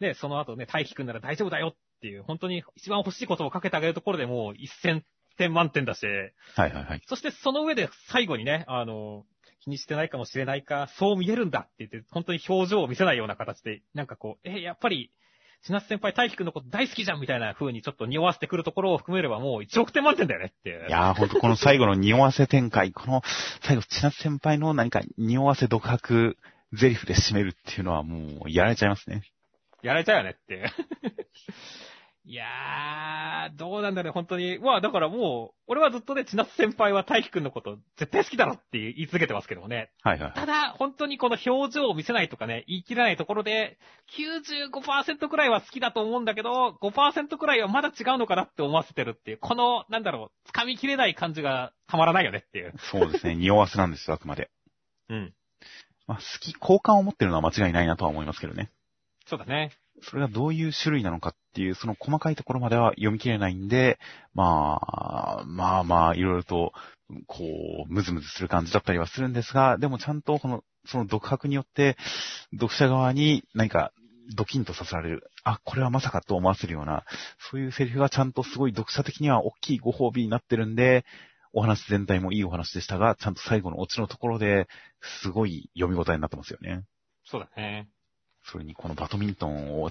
[0.00, 5.02] ね、その後ね、大輝くんなら大丈夫だよっていう、本当に一番欲しいことをかけてあげるところでもう1000
[5.36, 7.02] 点満点だし、はいはいはい。
[7.06, 9.24] そしてその上で最後にね、あの、
[9.68, 15.12] 気にしてないかもしれないか、そう見えるんだって言って、本当に表情を見せないような形で、なんかこう、え、やっぱり、
[15.62, 20.86] 千夏先輩、大輝くんのこと大好きじゃんみたいな風にちょっと匂わせてくるところを含めればもう1億点満点だよねっていう。
[20.88, 23.22] いやー、ほんとこの最後の匂わせ展開、この
[23.62, 26.36] 最後、千夏先輩の何か匂わせ独白
[26.72, 29.22] ゼリフで締めるっていうのはもうやられちゃいますね。
[29.82, 30.72] やられちゃうよねって
[32.24, 34.58] いやー、どうなんだろう、本当に。
[34.58, 39.90] まあ、だからもう、俺はずっとね、千夏先輩は大輝くんのこと絶対好きだろって言い続けてますけどもね。
[40.02, 40.32] はいはい。
[40.34, 43.78] ただ、本当にこの表情を見せないとかね、言い切らないところで、
[44.18, 52.74] 95%くらいは好きだと思うんだけど、5%くらいはまだ違うのかなって思わせてるっていう、この、なんだろう、掴みきれない感じがたまらないよねっていう。
[52.90, 54.50] そうですね、匂わせなんですよ、あくまで。
[55.08, 55.34] うん。
[56.06, 58.70] まあ、好き、好感を持ってるのは間違いないなとは思いますけどね。
[59.26, 59.72] そうだね。
[60.02, 63.98] それがどういう種類なのかっていう、その細かいところまでは読み切れないんで、
[64.34, 66.72] まあ、まあまあ、いろいろと、
[67.26, 67.44] こ
[67.88, 71.96] う、ムズムズする感じだったりはするんですが、でもちゃんとこの、その独白によって、
[72.52, 73.92] 読者側に何か
[74.34, 75.30] ドキンとさせられる。
[75.44, 77.04] あ、これはまさかと思わせるような、
[77.50, 81.04] そういうセリフがちゃんとすごい読者的には大きいご褒美になってるんで、
[81.52, 84.68] お話全体もいいお話でしたが、ちゃんと最後のオチのところで、
[85.22, 86.84] すごい読み応えになってますよね。
[87.24, 87.88] そうだね。
[88.50, 89.90] それにこのバドミントンを、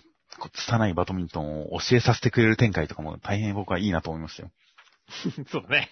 [0.54, 4.52] 拙いバドミントンを教えさせてくれる展開とかも大変僕はいいなと思いましたよ。
[5.48, 5.90] そうだね。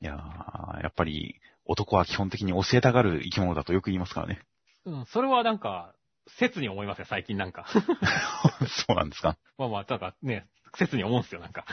[0.00, 4.40] いやー、やっぱり男は基本的に教えたがる生き物だとよく言いますからね。
[4.86, 5.94] うん、それはなんか、
[6.38, 7.66] 切に思いますよ、最近なんか。
[8.88, 9.36] そうなんですか。
[9.58, 11.64] まあまあ、なんかね、切に思うんですよ、なんか。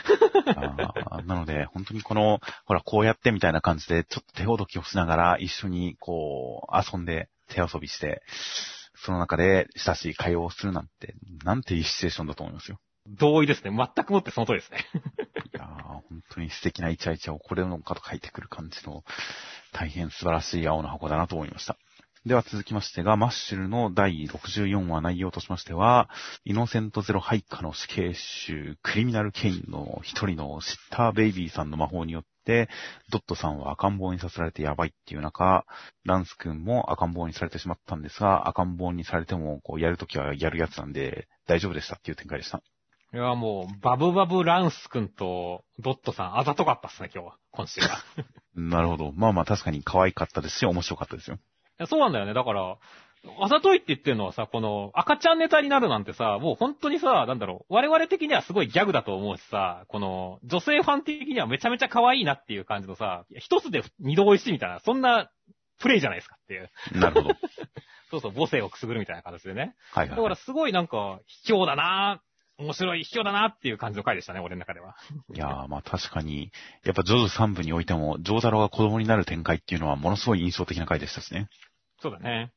[1.26, 8.24] なので、本当にこの、ほら、こうやってみたいな感じで、ちょっと手ほどきをしながら一緒にこう、遊んで、手遊びして、
[9.06, 12.80] その中で親しい会話をするなんて、なんていいシチュエーションだと思いますよ。
[13.06, 13.72] 同意ですね。
[13.72, 14.86] 全くもってその通りですね。
[15.54, 19.04] いやー、本当に素敵なイチャイチャをこれのかと書いてくる感じの、
[19.74, 21.78] 大変素晴らしい青の箱だなと思いました。
[22.26, 26.10] では続きましてが、マッシュルの第64話内容としましては、
[26.46, 32.30] イノセントゼロ配下の死刑囚、クリミナルケインの一人のシッターベイビーさんの魔法によって、
[33.10, 35.66] ドットさんは赤ん坊にさせられてやばいっていう中、
[36.04, 42.62] ランス君も赤ん坊にされてしまったんですが、赤ん坊にされても、こう、やるときはやるやつなんで、大丈夫でしたっていう展開でした。
[43.14, 47.38] いや、もう、バブバブランス君とドットさん、あざとかったっすね、今日は。
[47.52, 48.00] 今週は。
[48.56, 49.12] なるほど。
[49.12, 51.36] まあまあ確かに可愛かったですし、面白かったですよ。
[51.36, 51.40] い
[51.78, 52.34] やそうなんだよね。
[52.34, 52.78] だから、
[53.40, 65.32] あざといって言ってるのはさ、この赤ちゃんネタになるなんてさ、もう本当にさ、なんだろう、我々的にはすごいギャグだと思うしさ、この女性ファン的にはめちゃめちゃ可愛いなっていう感じのさ、一つで二度美味しいみたいな、そんな
[65.80, 66.70] プレイじゃないですかっていう。
[67.00, 67.36] なるほど。
[68.12, 69.76] そうそう、母性をくすぐるみたいな形でね。
[69.92, 70.18] はいはい、はい。
[70.18, 72.22] だからすごいなんか、卑怯だな
[72.58, 74.96] 面白い卑怯だなっていう感じの回でしたね、俺の中では。
[75.34, 76.52] いやー、まあ確かに、
[76.84, 81.50] やっぱジョジョ3部においても、ジョータロが子供になる展開っていうのはものすごい印象的な回でしたしね。
[82.00, 82.52] そうだね。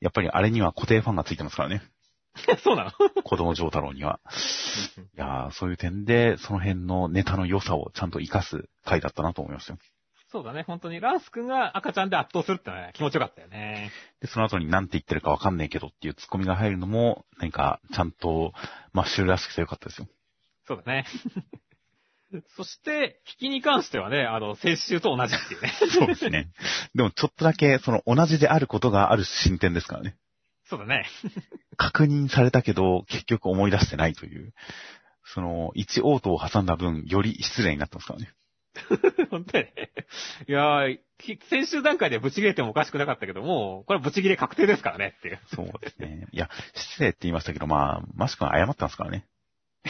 [0.00, 1.82] やっぱりあれには固定ファンがついてますからね。
[2.62, 2.90] そうなの？
[3.22, 4.20] 子供ジョータロには。
[5.14, 9.78] いやー、そういう点で、その辺のネタの良さをちゃんと活かす回だったなと思いますよ。
[10.28, 11.00] そうだね、本当に。
[11.00, 13.90] ランス君が赤ちゃんで圧倒するってのは気持ちよかったよね。
[14.20, 18.52] で、その後に何て言ってるかわかんねえけどっていうツッコミが入るのも、何か、ちゃんと、
[18.92, 20.08] マッシュルらしくてよかったですよ。
[20.66, 21.06] そうだね。
[22.56, 25.72] そして、引きに関してはね、あの、先週と同じっていうね。
[25.90, 26.50] そうですね。
[26.94, 30.16] でもちょっとだけ、その同じであることがある進展ですからね。
[30.64, 31.06] そうだね。
[31.76, 34.52] 確認されたけど、結局思い出してないという。
[35.24, 38.32] その、一応答を挟んだ分、より失礼になってますからね。
[39.30, 39.92] 本当にね。
[40.48, 45.40] いやー、き先週段階でブチ切れてもおかしくなかったけども、これはブチ切れ確定ですからねっていう。
[45.54, 46.26] そうですね。
[46.32, 49.26] いや、失礼って言いましたけど、まあ、マシ君は謝ってますからね。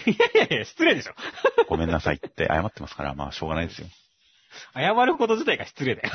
[0.05, 1.15] いやいやいや、失礼でしょ。
[1.69, 3.89] ごめんなさいって謝ってますから、まあ、しょうがないですよ。
[4.75, 6.11] 謝ること自体が失礼だよ。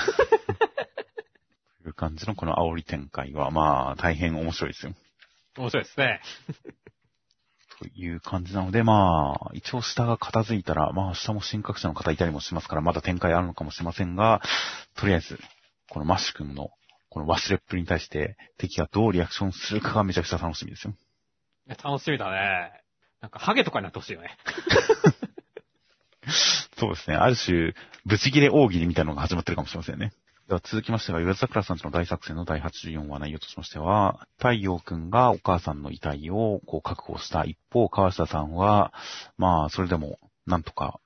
[1.84, 4.93] という感じのこの煽り展開は、まあ、大変面白いですよ。
[5.57, 6.21] 面白いですね。
[7.82, 14.39] という感じなので、まあ、一応下が片付いたら、まあ下も新格者の方いたりもしますから、まだ展開あるのかもしれませんが、
[14.95, 15.39] とりあえず、
[15.89, 16.69] このマッシュ君の、
[17.09, 20.93] この忘れっぷりに対して敵がどうリアクションするかがめちゃくちゃ楽しみですよ。
[21.67, 22.80] いや楽しみだね。
[23.22, 24.38] なんか、ハゲとかになってほしいよね。
[26.78, 27.15] そうですね。
[27.15, 27.74] ある種、
[28.05, 30.11] ブチギレ大喜利みたいなのが始まってるかもしれませんね。
[30.47, 38.91] では続きましては、岩桜さんちの大作戦の第84話内容としましては、太陽くんがお母さんの遺体をこう確保した一方、川下さんは、
[39.38, 40.99] まあ、それでも、なんとか、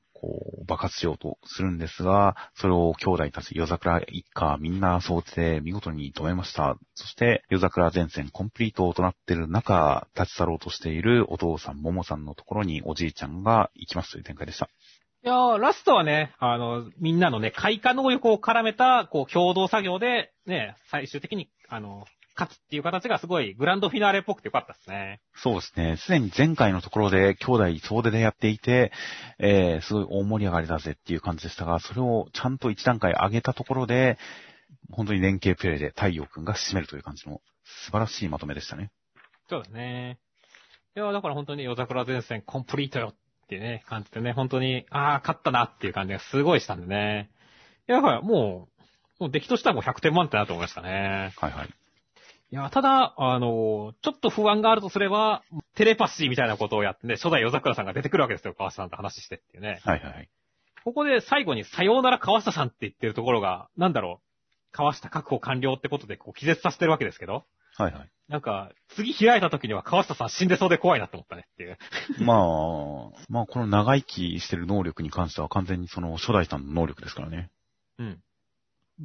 [0.66, 6.78] 爆発しようとするんですが、それを兄弟たち、夜桜一家みんな総じて見事に止めました。
[6.96, 14.70] そして、夜桜前線コンプリートとなっている中、立ち去ろうとしているお父さん、桃さんのところにおじいちゃんが行きますという展開でした。
[15.24, 22.06] いやー、ラストはね、あの、みんなのね、開花能力を絡めた、こう、共同作業で、ね、最終的に、あの、
[22.36, 25.22] 勝つっていう形がすごいグランドフィナーレっぽくてよかったですね。
[25.36, 25.98] そうですね。
[25.98, 28.92] すでに前回のところで兄弟総出でやっていて、
[29.40, 34.18] えー、すごい大盛り上がりだぜっていう感じでしたが、それをちゃんと一段階上げたところで、
[34.92, 38.92] 本当に連携プレイで太陽くんが締めるという感じの素晴らしいまとめでしたね。
[39.50, 40.20] そうですね。
[40.96, 47.30] いやー、だから本当に夜桜前線コンプリートよっていうね、感じでね、本当に、あー、勝ったなっていう感じがすごいしたんでね。
[47.88, 48.68] いや、だからも
[49.20, 51.34] う、もう出来としてはもう100点満点だと思いましたね。
[51.38, 51.70] はいはい。
[52.56, 55.44] いや、ただ、あの、ちょっと不安があるとすれば、
[55.76, 59.82] テレパシーみたいなことをやってね、初代夜桜さんが出てくるわけですよ、川下さんと話してっていうね。
[59.84, 60.30] はいはいはい。
[60.86, 64.26] ここで最後にさようなら川下さんって言ってるところが、なんだろう、
[64.72, 67.44] 川下確保完了ってことでこう気絶させてるわけですけど、
[67.76, 68.10] はいはい。
[68.30, 71.78] なんか、次開いた時には川下さん死んでそうで怖いなって思ったねっていう。
[72.24, 72.38] まあ、
[73.28, 77.52] まあこの長生きしてる能力に関しては完全にその初代さんの能力ですからね。
[78.00, 78.22] うん。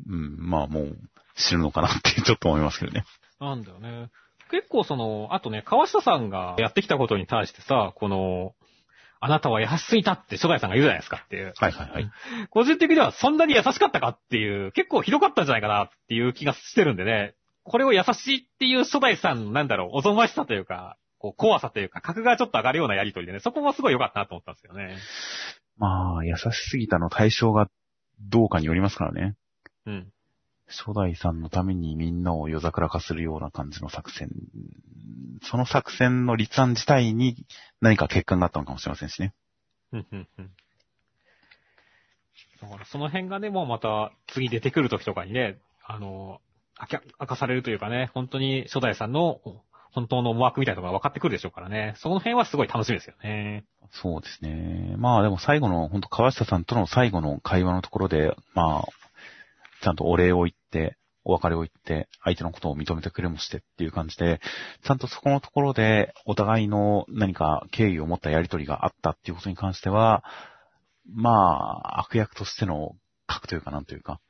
[0.07, 0.99] うん、まあもう
[1.41, 3.05] 死ぬのかなってちょっと思いますけどね。
[3.41, 4.09] なんだよね。
[4.51, 8.55] 結構その、あとね、川下さんがやってきたことに対してさ、この、
[9.21, 11.53] あなたは優しすぎたって初代さんが言うじゃないですかっていう。
[11.57, 12.11] はいはいはい。
[12.49, 17.35] 個人的にはそんなに優しかったかっていう、結構ひどかったんじゃないかなっていう気がしてるんでね。
[17.65, 24.97] これを優しいっていう初代さんのなんだろう、おぞましさというか、こう怖さというか、格がちょっと上がるようなやりとりでね、そこもすごい良かったなと思ったんですよね。
[25.77, 27.69] まあ、優しすぎたの対象が
[28.21, 29.37] どうかによりますからね。
[29.87, 30.13] うん。
[30.71, 34.31] 初代さんのためにみんなを夜桜化するような感じの作戦。
[35.43, 37.47] その作戦の立案自体に
[37.81, 39.35] 何か欠陥があったのかもしれませんしね。
[39.93, 40.51] うん、うん、うん。
[42.63, 46.41] だからその辺がね、もうまた次出てくる時とかにね、あの、
[46.81, 49.41] 明か明かされるというかね、本当に初代さんの
[49.93, 51.95] 本当の思惑みたいなのが分かってくるでしょうからね。
[51.97, 53.65] その辺はすごい楽しみですよね。
[53.91, 54.95] そうですね。
[54.99, 58.89] まあでも最後の、本当川下さんとの最後の会話のところで、まあ、
[59.83, 60.60] ちゃんとお礼を言って、
[61.25, 64.41] お別れを言って、相手のことを認めてくれもしてっていう感じで、
[64.85, 70.25] ちゃんとそこのところで、お互いの何か敬意を持ったやりとりがあったっていうことに関しては、
[71.13, 72.97] まあ、悪役としての
[73.27, 74.21] 格というかなんというか、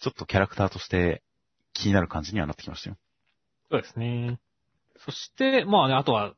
[0.00, 1.22] ちょっとキャラクターとして
[1.72, 2.96] 気になる感じにはなってきましたよ。
[3.70, 4.38] そうですね。
[5.04, 6.34] そして、まあね、あとは、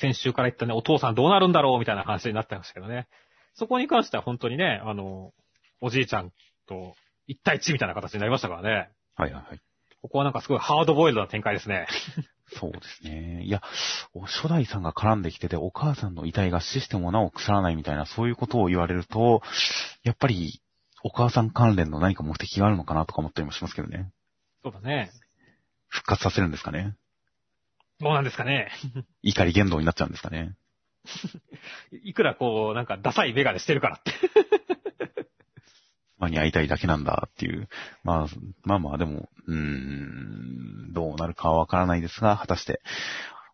[0.00, 3.06] 先週から言ったね、お父さんどうなるんだろうみたいな話になってましたけどね。
[3.54, 5.32] そこに関しては本当にね、あの、
[5.80, 6.32] おじいちゃん
[6.66, 6.94] と
[7.30, 8.90] 一対一みたいな形になりましたからね。
[9.14, 9.60] はいはいはい。
[10.02, 11.86] ここはなんかすごいハードボイルドな展開ですね。
[12.58, 13.44] そうですね。
[13.44, 13.62] いや、
[14.12, 19.42] お初代さんが絡んできてて、お母さんの遺体が死してもなお腐らないみたいな、そういうことを言われると、
[20.02, 20.60] やっぱり、
[21.04, 24.10] お母さん関連の何か目的があるのかなとか思ったりもしますけどね。
[24.64, 25.12] そうだね。
[25.86, 26.96] 復活させるんですかね。
[28.00, 28.72] どうなんですかね。
[29.22, 30.56] 怒り言動になっちゃうんですかね。
[32.02, 34.12] いくらこう、なんかダサいメガネしてるからって。
[36.20, 37.68] 妻に会いたいだけなんだっていう。
[38.04, 38.26] まあ、
[38.62, 42.80] まあまあでも、うーん、どうなるかはわからないですが、果たして、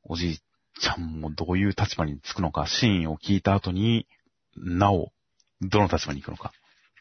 [0.04, 0.38] おじい
[0.80, 4.06] ちゃんもどういう立場につくのか、シーンを聞いた後に、
[4.56, 5.12] なお、
[5.60, 6.52] どの立場に行くのか、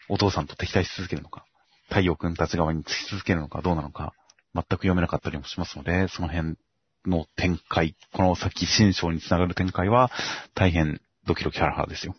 [0.07, 1.45] お父さんと敵対し続けるのか、
[1.89, 4.13] 太陽くんたち側につき続けるのかどうなのか、
[4.53, 6.57] 全く読めなかったりもしますので、その辺
[7.05, 10.11] の展開、この先新章につながる展開は、
[10.53, 12.15] 大変ドキドキハラハラですよ。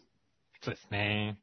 [0.62, 1.38] そうですね。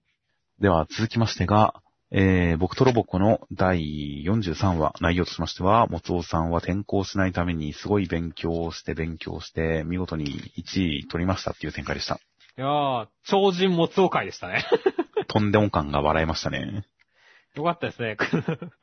[0.59, 1.81] では続きましてが、
[2.15, 12.19] えー、僕とロボコの第43話、内容としましては、もつおさんは転校しないためにすごい勉強をして勉強して、見事に1位取りましたっていう展開でした。
[12.55, 14.63] いやー、超人もつお会でしたね。
[15.27, 16.85] とんでも感が笑えましたね。
[17.55, 18.15] よかったですね。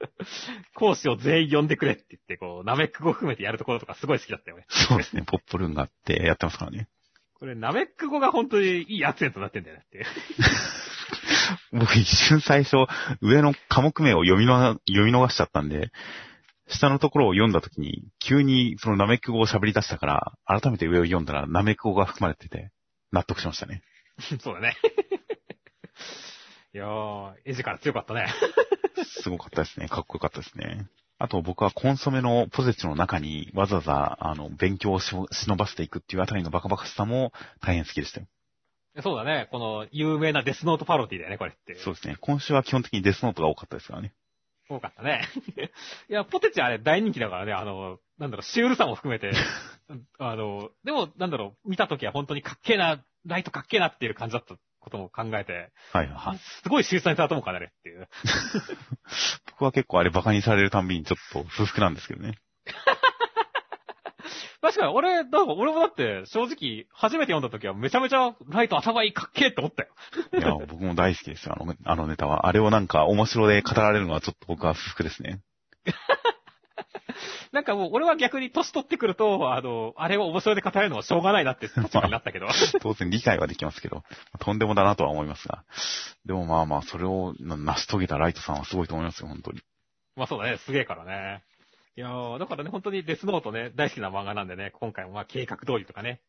[0.75, 4.65] 講師を全員呼んでくれって言って、こう、ナメック語含めてやるところとかすごい好きだったよね。
[4.69, 6.89] そうですね、ポップルーンがあってやってますからね。
[7.35, 10.05] これ、ナメック語が本当にいいアクセントになってんだよねって。
[11.73, 12.87] 僕一瞬最初、
[13.21, 15.91] 上の科目名を読みの読み逃しちゃったんで、
[16.69, 22.71] 下のところを読んだ時に、急にそのナメック語を喋り出したから、改めて上を読んだらナメック語が含まれてて、
[23.13, 23.83] 納得しましたね。
[24.41, 24.77] そうだね。
[26.73, 28.27] いやー、絵力強かったね。
[29.05, 29.89] すごかったですね。
[29.89, 30.87] かっこよかったですね。
[31.19, 38.27] あと僕はコンソメのポゼチの中にわざわざ、あの、勉強をし忍ばせていくっていうあたりのバカバカしさも大変好きでしたよ。
[38.99, 39.49] そうだね。
[39.51, 41.77] この有名なデスノートパロディだよね、これって。
[41.77, 42.17] そうですね。
[42.21, 44.13] 今週は基本的にデスノートが多かったですからね。
[44.69, 45.27] 多かったね。
[46.09, 49.31] いや、ポテチあれ大人気だからね、あの、なんだろう、シュールさも含めて、
[50.19, 56.39] あの、でも、なんだろう、見たときは本当にかっけえな、ライトかっけえなっていう感じだったことも考えて、はいはい。
[56.39, 58.09] すごい秀才されたもんかね、あれっていう。
[59.51, 62.39] 僕は結構あれバカにされるたんびにちょっと不服なんですけどね。
[64.63, 69.89] 確かに、俺、だから俺もだって、正直、初めて読んだ時はめちゃめちゃライト頭いいかっけえって思ったよ。
[70.39, 72.47] いや、僕も大好きですよ、あの、あのネタは。
[72.47, 75.41] あれをなんか面白で語られるのはちょっと僕は不服ですね。
[77.53, 82.47] なんかもう、俺は逆に年取ってくると、あの、あれを面白いで語れるのはしょうがないなって立場になったけど。
[82.81, 84.05] 当然理解はできますけど、
[84.39, 85.65] とんでもだなとは思いますが。
[86.25, 89.63] でもまあまあ、それをな成し遂げたライトさんはすごいと思いますよ、本当に。
[90.17, 91.43] まあそうだね、すげえからね。
[92.01, 96.23] いやー、だからね、本当にデスノートね、大好きな漫画なんでね、今回もまあ計画通りとかね、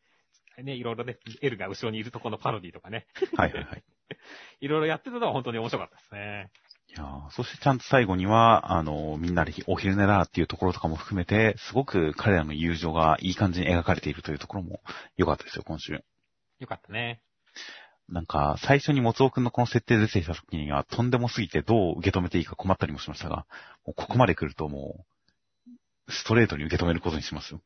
[0.62, 3.08] ね、いろいろね、エルが後ろにいるとこのパロディとかね、
[3.38, 3.84] はいはいはい。
[4.60, 6.52] いろいろやってたのは本当に面白かったですね。
[6.90, 14.82] いやーそしてちゃんと最後には、あの、みんなでお昼寝だっていうところとかも含めて、すごく彼らの友情がいい感じに描かれているというところも
[15.16, 16.04] 良かったですよ、今週。
[16.60, 17.22] よかったね。
[18.10, 23.46] なんか、最初に松尾くんのこの設定で出てきた時には、とんでもすぎてどう受け止めていいか困ったりもしましたが、
[23.86, 25.06] ここまで来るともう、
[26.12, 27.62] ストレートに受け止めることにしますよ。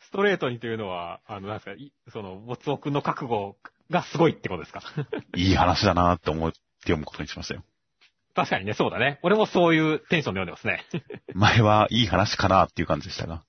[0.00, 3.56] ストレートにというのは、あの、なんですか、いその、もつおくんの覚悟
[3.90, 4.80] がすごいってことですか？
[5.36, 7.64] いい話だなって思って読むことにしましたよ。
[8.34, 9.18] 確かにね、そうだね。
[9.22, 10.84] 俺もそういうテンションで読んでますね。
[11.34, 13.44] 前はいい話かなっていう感じでしたが、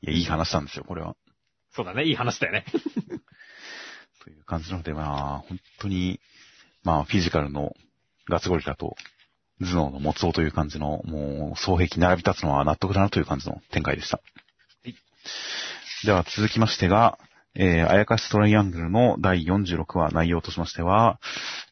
[0.00, 1.16] いや、いい話なんですよ、これは。
[1.70, 2.64] そうだね、いい話だよね。
[4.24, 6.20] という感じなので、まあ、本当に、
[6.84, 7.74] まあ、フィジカルの
[8.28, 8.96] ガツゴリラと、
[9.60, 14.20] 頭脳の持つおという感じの、もう、双璧並び立つのは納得だなという感じの展開でした。
[14.84, 14.94] い
[16.04, 17.18] では、続きましてが、
[17.54, 21.18] えー、あやかしトライアングルの第46話内容としましては、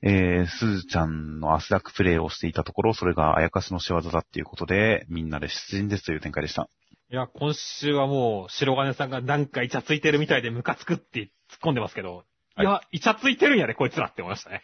[0.03, 6.69] えー、すずちゃんの汗だくプレイをしていたところ、それがあやかしの仕業だっていうことで、みんなで出陣ですという展開でした。
[7.09, 11.31] いや、今週はもう、白金さんがなんかイチャついてるみたいでムカつくって突っ
[11.63, 12.25] 込んでますけど、
[12.59, 14.63] いや、イチャついてるんやで、こいつらって思いましたね。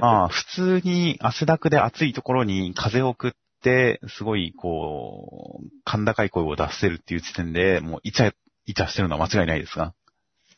[0.00, 3.32] まあ、普通に汗だくで暑いところに風を送っ
[3.62, 8.32] て、すごい、こう、甲高い声を出せるっていう時点で、もうイチャ、
[8.66, 9.94] イチャしてるのは間違いないですが。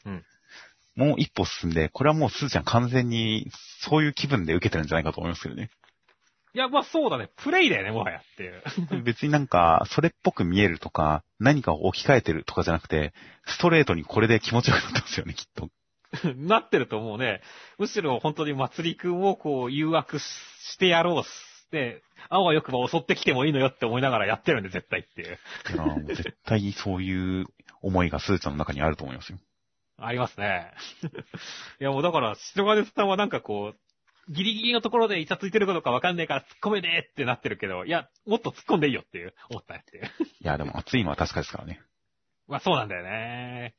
[0.04, 0.24] うん。
[0.96, 5.70] もう一歩進んで、これはもうすずちゃん完全に、そういう気分で受けてるんじゃないかと思いますけどね。
[6.54, 7.28] いや、まあそうだね。
[7.36, 8.62] プレイだよね、もはやっていう。
[9.04, 13.12] 別になんか、それっぽく見えるとか、何かを置き換えてるとかじゃなくて、
[13.46, 15.68] ストレートにこれで気持ちよくなってますよね、きっと。
[16.36, 17.42] なってると思うね。
[17.78, 25.38] むしろ本当にまつりくんをこう誘惑してやろうって、あわよくば襲ってきてもいいのよって思いながらやってるんで、絶対っていう。
[26.02, 27.46] い絶対そういう
[27.82, 29.38] 思いがすずちゃんの中にあると思いますよ。
[29.98, 30.72] ありますね。
[31.80, 33.78] いやもうだから、白金さんはなんかこう、
[34.32, 40.04] ギリギリのところでイチャついてることかわかんないから突っ込めねえってなってるけど、いや、もっと突っ込んでいいよっていう、思ったっていう。
[40.04, 40.08] い
[40.40, 41.80] や、でも暑いのは確かですからね。
[42.46, 43.74] まあそうなんだよね。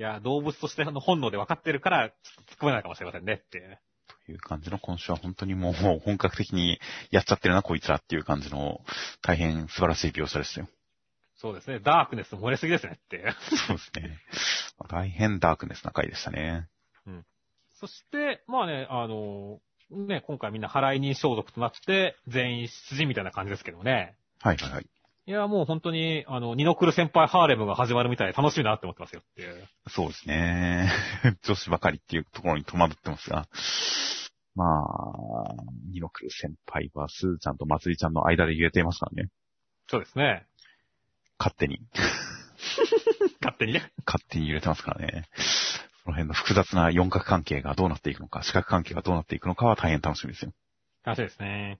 [0.00, 3.78] いや、動物としての本能で分かってるから、ちょっと突っ込めないかもしれませんねっていう。
[4.24, 8.80] という感じの今週は本当にもう本格的にやっちゃってるな、こいつらっていう感じの
[9.20, 10.68] 大変素晴らしい描写ですよ。
[11.36, 11.80] そうですね。
[11.80, 13.34] ダークネス漏れすぎですねって。
[13.66, 14.16] そうですね。
[14.78, 16.66] まあ大変ダークネスな回でしたね。
[17.74, 19.60] そして、まあね、あの、
[19.90, 24.16] ね、今回みんな払い人消毒となって、全員出陣みたいな感じですけどね。
[24.40, 24.86] はいはいはい。
[25.30, 29.68] いや、もう本当に、あの、ニノクル先輩ハーレムが始まるみたいで楽しいなって思ってますよっていう。
[29.86, 30.90] そうですね。
[31.46, 33.46] 女子ばかりっていうところに戸惑ってますが。
[34.56, 35.54] まあ、
[35.92, 39.28] ニノクル先輩はスーちゃんとまつりちゃんの間で言えていますからね。
[39.86, 40.48] そうですね。
[41.38, 41.78] 勝手に。
[43.40, 43.92] 勝手にね。
[44.06, 45.28] 勝手に揺れてますからね。
[46.02, 50.52] その辺の複雑な四角関係がどうなっていくのか、四角関係がどうなっていくのかは大変楽しみですよ。
[51.04, 51.78] 楽しいですね。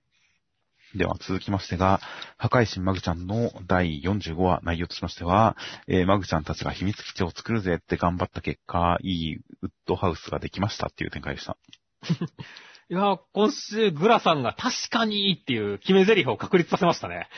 [0.95, 2.01] では続きましてが、
[2.37, 5.57] 破壊神マグちゃんの第45話内容としましては、
[5.87, 11.57] えーマグちゃんたちが秘密基地を作るぜって頑張った結果、いいウッドハウスができましたっていう展開でした。
[12.91, 17.29] いや、今週グラさんが確かにっていう決め台詞を確立させましたね。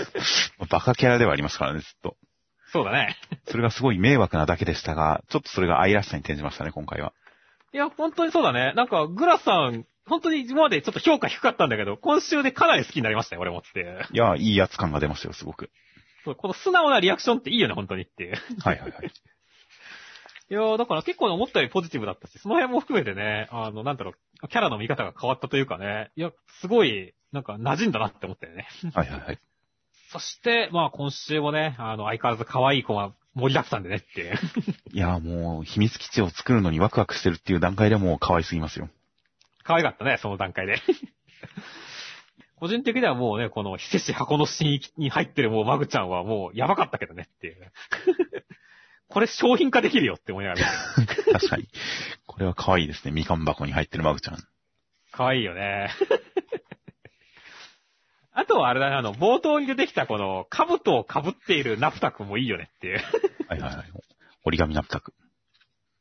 [0.70, 2.16] バカキャラではありますからね、ずっと。
[2.72, 3.14] そうだね。
[3.46, 7.12] それがすごい迷惑なだけでしたが、ちょっとそれが愛らしさに転じましたね、今回は。
[7.74, 8.72] いや、本当にそうだね。
[8.74, 14.06] なんか、グラさん、本当に今までちょっと評価低かったんだけど、今週でかなり好きになりましたよ、俺もって。
[14.12, 15.70] いや、いいやつ感が出ましたよ、すごく。
[16.24, 18.36] そうこの素直なリアクションっていいよね、本当にっていう。
[18.60, 19.12] はいはいはい。
[20.48, 24.12] いやーだから結構思ったよりポジティブだったし、その辺も含めてね、あの、なんだろ
[24.42, 26.30] う、キャラの見方が変わったというかね、いや、
[26.60, 28.68] すごい、なんか馴染んだなって思ったよね。
[28.94, 29.40] はいはいはい。
[30.10, 34.38] そして、まあ今週もね、あの、相変わらず可愛い子が盛りだくさんでねっていう。
[34.92, 38.88] いや、もう、秘密基地を作るのにワクワクしてるっていう段階でもう可愛すぎますよ。
[39.66, 40.80] 可愛かったね、その段階で。
[42.54, 47.72] 個人的にはもうね、この、非接箱の新に入ってるもうマグちゃんはもうやばかったけどねっていう。
[49.08, 50.68] これ商品化できるよって思いながら。
[51.34, 51.68] 確かに。
[52.26, 53.10] これは可愛いですね。
[53.10, 54.38] みかん箱に入ってるマグちゃん。
[55.10, 55.90] 可愛いよね。
[58.32, 62.98] あとはあれだね、あの、冒頭に出てきたこの、兜を被っているナフタ君もいいよねっていう。
[63.48, 63.86] はいはいはい。
[64.44, 65.12] 折り紙ナプタク。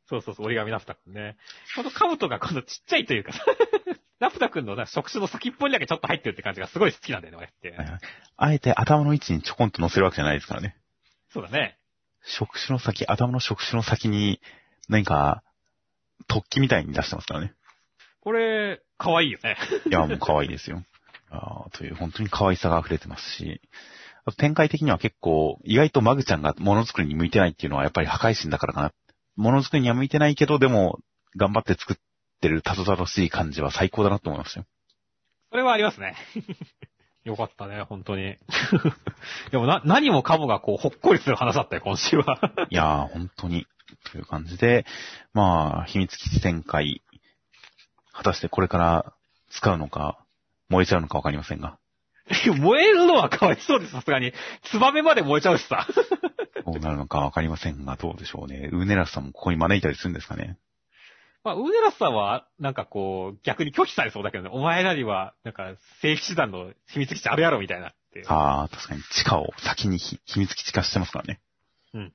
[0.07, 1.38] そうそうそう、折り紙ナフタ君ね。
[1.76, 3.44] この兜がこのちっちゃいというかさ、
[4.19, 7.99] ナフタ君のな触手の先っぽにだけちょっと入ってるって感じがすごい好きなんだよね、俺って。
[8.38, 10.77] あえて頭の位置にちょこんと乗せるわけじゃないですからね。
[11.30, 11.77] そうだね。
[12.23, 14.41] 触手の先、頭の触手の先に、
[14.90, 15.44] 何か、
[16.27, 17.53] 突起みたいに出してますからね。
[18.22, 19.57] これ、可愛いよね。
[19.86, 20.84] いや、もう可愛いですよ。
[21.30, 23.61] あーという、本当に可愛さが溢れてますし、
[24.38, 28.94] 展開的には結構、意外とマグちゃんがものづくりに向いてないっていうのはやっぱり破壊神だからかな。
[29.35, 30.99] ものづくりには向いてないけど、でも、
[31.35, 31.97] 頑張って作っ
[32.41, 34.65] てるたどたどしい感じは最高だなと思いましたよ。
[35.51, 36.15] それはありますね。
[37.25, 38.37] よかったね、本当に。
[39.51, 42.39] でもな、何もかもがこう、ほっこりする話だったよ、今週は。
[42.69, 43.65] いやー、本当に、
[44.11, 44.85] という感じで、
[45.33, 47.01] まあ、秘密基地展開、
[48.11, 49.13] 果たしてこれから
[49.49, 50.19] 使うのか、
[50.69, 51.79] 燃えちゃうのかわかりませんが、
[52.60, 54.34] 燃えるのはかわいそうです、さすがに。
[54.64, 55.88] ツバメまで燃えちゃうしさ。
[56.65, 58.69] どうなるのかわかりませんが、どうでしょうね。
[58.72, 60.57] ウーネラスさんもここに招いたりするんですかね。
[61.43, 68.23] まあ、ウーネラスさんは、なんかこう、逆に拒否されそうだけどね、お前らには、なんか、正規手段の秘密基地あるやろ、みたいなって。
[68.27, 71.39] ああ、確かに地下を先にひ秘密基地化してますからね。
[71.93, 72.14] うん。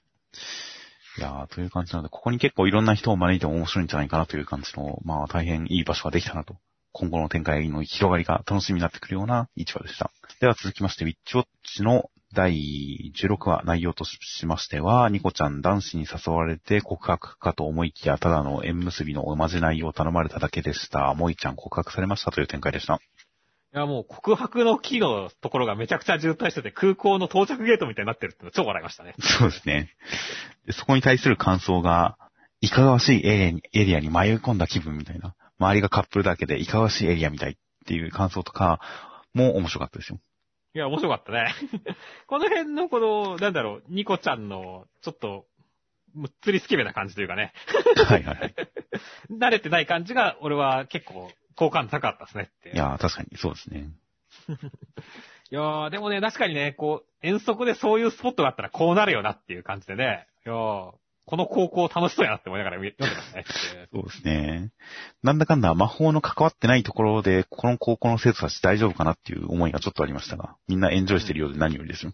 [1.19, 6.57] いやー、という感じなので、ここに結構いろんな人を招いても面白いんじゃないかなという感じの、まあ大変いい場所ができたなと。
[6.93, 10.11] 今後の展開の広がりが楽しみになってくるような市場でした。
[10.41, 21.13] では続きまして、ウィッチウォッチの第16話内容としましては、ニコちゃん男子に誘われて告白かと思いきや、ただの縁結びのおまじないを頼まれただけでした。
[21.15, 23.01] もいちゃん告白されましたという展開でした。
[23.73, 29.15] いや、もう告白の木のところがめちゃくちゃ渋滞してて、空港の到着ゲートみたいになってるっての超笑いましたね。
[29.19, 29.91] そうですね。
[30.67, 32.17] でそこに対する感想が、
[32.61, 35.35] いかがわしいエリアに迷い込んだ気分みたいな。
[35.61, 37.57] 周りがカップルだけでいかがわしいエリアみたいっ
[37.87, 38.81] ていう感想とか
[39.35, 40.19] も面白かったですよ。
[40.75, 41.53] いや、面白かったね。
[42.27, 45.47] この辺のこの、なんだろう、ニコちゃんの、ちょっと、
[46.15, 47.53] むっつりスケベな感じというかね、
[48.07, 48.55] はいはいはい。
[49.31, 52.71] 慣れてない感じが、俺は結構、好感度高かったですねって。
[52.71, 53.91] いやー、確かにそうですね。
[55.51, 60.95] いやー、でもね、確かにね、こう、遠足でそういうスポットがあったらこうなるよなっていう感じでね、いやー、
[61.31, 63.89] この高校楽しそうやなって思いながら 読んでますねって。
[63.93, 64.73] そうですね。
[65.23, 72.13] なんだかんだ魔法の関わってないところで、この高校の生徒たち大丈夫かなっていう思いがちょっとありましたが、みんなエンジョイしてるようで何よりですよ。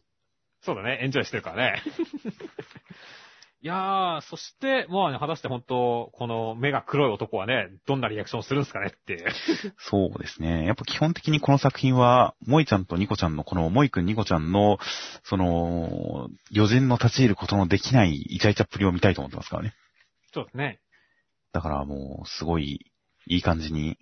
[0.60, 1.82] そうだね、エンジョイしてるからね。
[3.66, 9.26] いやー、そして、まあね、果たして本当、この目が黒い男はね、どんなリアクションするんですかねっていう。
[9.76, 10.64] そうですね。
[10.66, 14.78] やっぱ基本的にこの作品は、萌ちゃんとニコちゃんの、この萌くんニコちゃんの、
[15.24, 19.74] その、余人の立ち入ることのできないイチャイチャっぷりを見たいと思ってますからね。
[20.32, 20.78] そうですね。
[21.52, 22.92] だからもう、すごい、
[23.26, 23.98] いい感じに、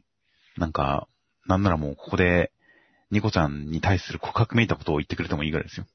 [0.59, 1.09] なんか、
[1.47, 2.53] なんならもうここで、
[3.11, 5.87] ニコちゃんに対する告白めいたことを言ってくれてもいいぐらいですよ。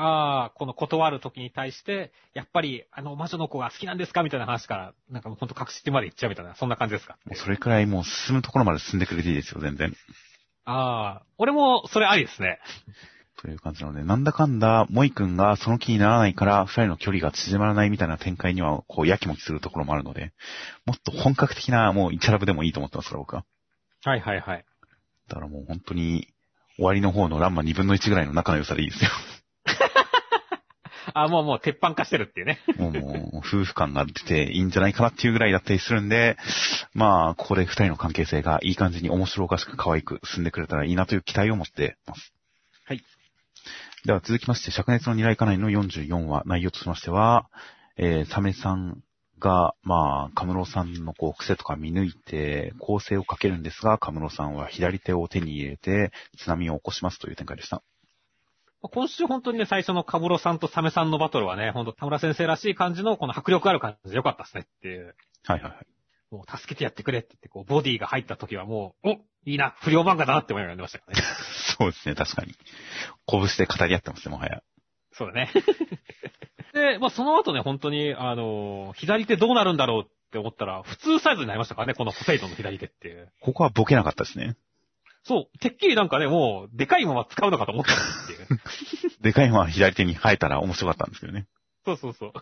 [0.00, 4.22] ああ、この断る時に対して、やっぱり、あの、魔女の子が好きなんですか？
[4.22, 7.16] みたいな話から、なんかもうほんと隠してまで言っちゃうみたいな、そんな感じですか？
[7.24, 9.92] もうそれくらいもう進むところまで進んでくれていいですよ、全然。
[10.64, 12.60] ああ、俺もそれありですね。
[13.40, 20.32] という感じなので、なんだかんだ、萌くんがその気にならないから、二人の距離が縮まらないみたいな展開には、こう、やきもきするところもあるので、
[20.86, 23.44] もっと本格的な、もう、イチャラブでもいいと思ってますから、僕は。
[24.04, 24.64] はいはいはい。
[25.28, 26.28] だからもう本当に、
[26.76, 29.10] 終わりの方のランマ2分の1ぐらいの仲の良さでいいですよ。
[31.22, 32.60] あもうもう鉄板化してるっていうね。
[32.76, 36.36] もう、もう、夫婦感が出ていいんじゃないかなっていうぐらいだったりするんで、
[36.94, 42.32] まあ、ここで二人の関係性がいい感じに面白おかしく可愛く進んでくれたらいいなという期待を持ってます。
[42.84, 43.02] はい。
[44.04, 47.48] では続きまして、灼熱の二来家内の44話、内容としましては、
[47.96, 49.02] えー、サメさん
[49.38, 57.82] が、まあ、カムロさんのこう癖とか見抜いて、構成をかけるんですが、カムロさんは左手を手に入れて、津波を起こしますという展開でした。
[58.80, 65.16] 今週本当にね、最初のカブロさんとサメさんのバトルはね、本当田村先生らしい感じの、この迫力ある感じでよかったですねっていう。
[65.44, 65.86] はいはいはい。
[66.30, 69.12] もう助けてやってくれって言って、こう、ボディが入った時はもう、お
[69.46, 71.22] いいな、不良漫画だなって思いながら読んでましたからね。
[71.78, 72.54] そうですね、確かに。
[73.26, 74.62] 拳で語り合ってますね、もはや。
[75.12, 75.50] そうだね。
[76.74, 83.32] で、まあその後ね、本当に、あの、左手どうなるんだろうって思ったら、普通サイズになりましたからね、このポセイドンの左手っていう。
[83.40, 84.56] ここはボケなかったですね。
[85.24, 87.96] そう、てっきりなんかね、もう、でかいまま使うのかと思ったっ
[88.26, 88.60] ていう。
[89.20, 91.46] でかいまま左手に生えたら面白かったんですけどね。
[91.84, 92.32] そうそうそ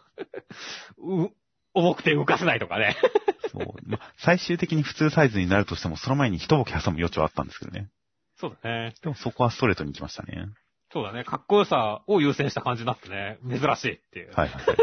[0.98, 1.24] う。
[1.24, 1.32] う、
[1.74, 2.96] 重くて動かせないとかね。
[3.52, 3.74] そう。
[3.86, 7.88] まあ、最終的に普通サイズになるとしても、その前に一ボケ挟む余地はあったんですけどね。
[8.36, 8.94] そうだね。
[9.02, 10.48] でもそこはストレートに行きましたね。
[10.92, 11.24] そうだね。
[11.24, 13.38] かっこよさを優先した感じになってね。
[13.48, 14.32] 珍しいっていう。
[14.34, 14.76] はいはいはい。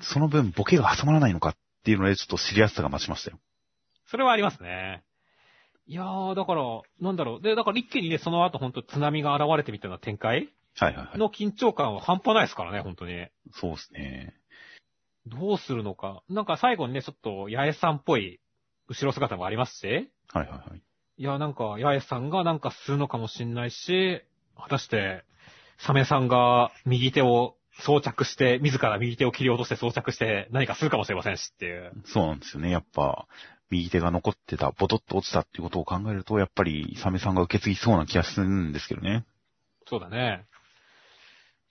[0.00, 3.38] その分、ボケが挟まらないのかっていうので、ちょっと知りやすさが増しましたよ。
[4.06, 5.04] それはありますね。
[5.90, 6.62] いやー、だから、
[7.00, 7.42] なんだろう。
[7.42, 11.18] で、だから一気にね、その後本当津波が現れてみたいな展開はいはいはい。
[11.18, 13.26] の緊張感は半端ないですからね、本当に。
[13.54, 14.36] そうですね。
[15.26, 16.22] どうするのか。
[16.28, 18.38] なんか最後にね、ちょっと、八重さんっぽい
[18.86, 19.86] 後ろ姿もありますし、
[20.28, 20.82] はいはいはい。
[21.16, 24.22] いや、なんか、八重さんがなんかするのかもしんないし、
[24.56, 25.24] 果たして、
[25.78, 31.92] サメさんが右手を装着して、自ら右手を切り落として装着して何かするかもしれませんしっていう。
[32.04, 32.70] そうなんですよね。
[32.70, 33.26] やっぱ、
[33.70, 39.24] 右手が残ってた、ボトッと落ちたっていうことを考えると、やっぱり、サメさんが受け継ぎそうな気がするんですけどね。
[39.86, 40.44] そうだね。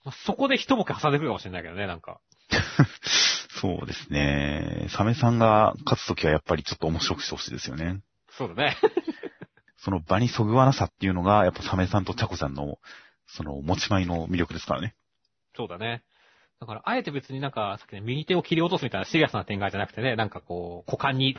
[0.04, 2.20] まあそこで一ボケ挟んでくるかもしれないけどね、なんか。
[3.60, 4.86] そうですね。
[4.90, 8.00] サメさんが勝つときはやっぱりちょっと面白くしてほしいですよね。
[8.30, 8.76] そうだね。
[9.76, 12.78] その場にそぐわなさっていうのが、やっぱサメさんとチャコさんの、
[13.26, 14.94] その持ち前の魅力ですからね。
[15.54, 16.02] そうだね。
[16.60, 21.38] だから、あえて別になんか、さっきね、右手を切り落とすみたいなシリアスな展開じゃなくてね、なんかこう、股間に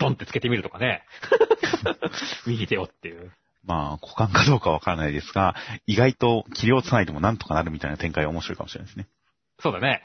[0.00, 1.04] ドンってつけてみるとかね。
[2.46, 3.30] 右手をっていう。
[3.64, 5.54] まあ、股間かどうかわからないですが、
[5.86, 9.06] 意外と切り落とさないでもなんとかなるみたいな展開は面白いかもしれないですね。
[9.60, 10.02] そうだね。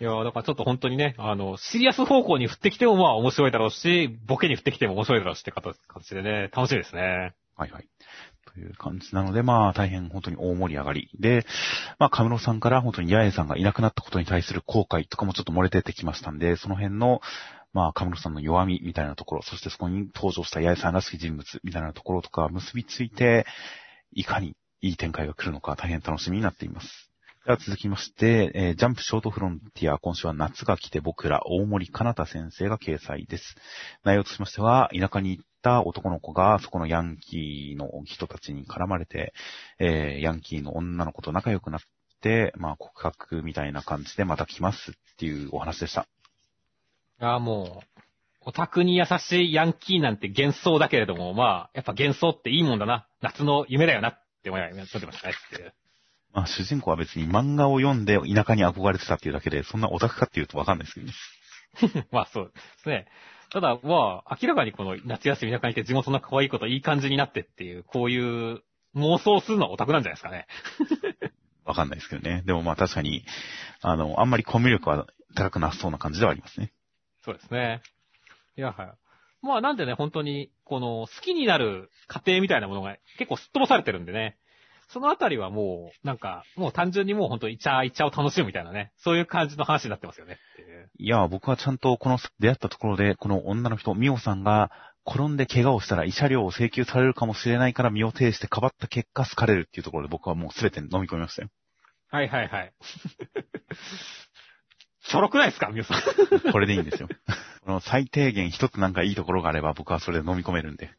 [0.00, 7.34] いやーだからちょっと本当にね、あの、シリアス方向に振ってきてもまあ面白いだろうし、ボケに振ってきても面白いだろうしって形形でね、楽しみですね。
[7.56, 7.86] はいはい。
[8.52, 11.08] という感じなので、まあ、大変本当に大盛り上がり。
[11.20, 11.46] で、
[11.98, 17.20] まあ、カムロさんから本当に八重さんがいなくなったことに対する後悔とかもちょっと漏れ出てきましたんで、その辺の、
[17.72, 23.46] まあ、カムロさんの弱みみたいなところ、そしてそこに登場した八重さんらしき人物みたいなところとか結びついて、
[24.12, 27.12] いかにいい展開が来るのか大変楽しみになっています。
[27.44, 33.56] では続きまして、えージャンプショートフロンティア、今週は夏が来て僕ら、大森かなた先生が掲載です。
[34.04, 39.32] 内容としましては、田舎に行った男の子が、そこのヤンキーの人たちに絡まれて、
[39.80, 41.80] えーヤンキーの女の子と仲良くなっ
[42.20, 46.06] て、まあ告白みたいな感じでまた来ますっていうお話でした。
[47.22, 48.00] いやーもう、
[48.40, 53.06] オタクに優しいヤンキーなんて幻想だけれども、まあ、やっぱ幻想っていいもんだな。
[53.20, 55.72] 夏の夢だよなって思いながら撮ってましたねっていう。
[56.34, 61.00] まあ主人公は別に漫画を読んで田舎に憧れてたっていうだけで、そんなオタクかっていうとわかんないですけ
[61.92, 62.06] どね。
[62.10, 63.06] まあそうですね。
[63.50, 68.62] ただ、まあ、明らかにこの夏休みの中にいて地元の可愛い子といい感じになってっていう、こういう
[68.96, 70.48] 妄想するのはオタクなんじゃないですかね。
[71.64, 72.42] わかんないですけどね。
[72.44, 73.24] でもまあ確かに、
[73.80, 76.72] あの、あんまりコミュ力は高くなさそうな感じではありますね。
[77.24, 77.82] そうですね。
[78.56, 78.92] いや、はい。
[79.42, 84.38] まあなんでね、本当に、この好きになる過程みたいなものが結構すっ飛ばされてるんでね。
[84.88, 88.92] そのあたりはもう、なんか、もう単純にもう本当イチャイチャを楽しむみたいなね。
[88.98, 90.38] そういう感じの話になってますよね
[90.98, 94.70] いや、僕はちゃんとこの出会ったところで、この女の人、ミオさんが
[95.06, 101.48] 転んで怪我をしたら慰謝料を請求されるかもしれないから身を挺してかばった結果好かれるっていうところで僕はもう全て飲み込みましたよ。
[102.08, 102.72] はいはいはい。
[105.08, 106.00] ちょろくないですか皆さん。
[106.52, 107.08] これでいいんですよ。
[107.64, 110.90] この最低限一つなんかいいところがあれば僕はそれで飲み込めるんで、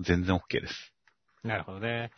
[0.00, 0.94] 全然 OK です。
[1.44, 2.10] なるほどね。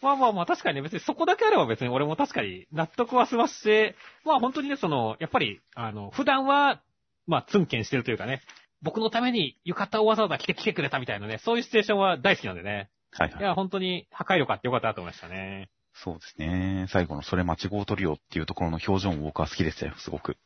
[0.00, 3.94] まあまあまあ確かにね別にそこだけあれば別に俺も確かに納得はしますし、
[4.24, 6.82] まあ本当にねその、やっぱり、あの、普段は、
[7.26, 8.42] まあツンケンしてるというかね、
[8.82, 12.90] 僕のために浴衣をわざわざ着て来てくれたみたいなね、そういうシチュエーションは大好きなんでね。
[13.12, 13.44] はいはいい。
[13.44, 15.68] や、本当に破壊力あってよかったなと思いましたね。
[15.94, 16.86] そうですね。
[16.88, 20.36] 最後のそれ間違うとるよっていうところの表情も僕は好きでしたよ、すごく。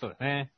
[0.00, 0.50] そうですね。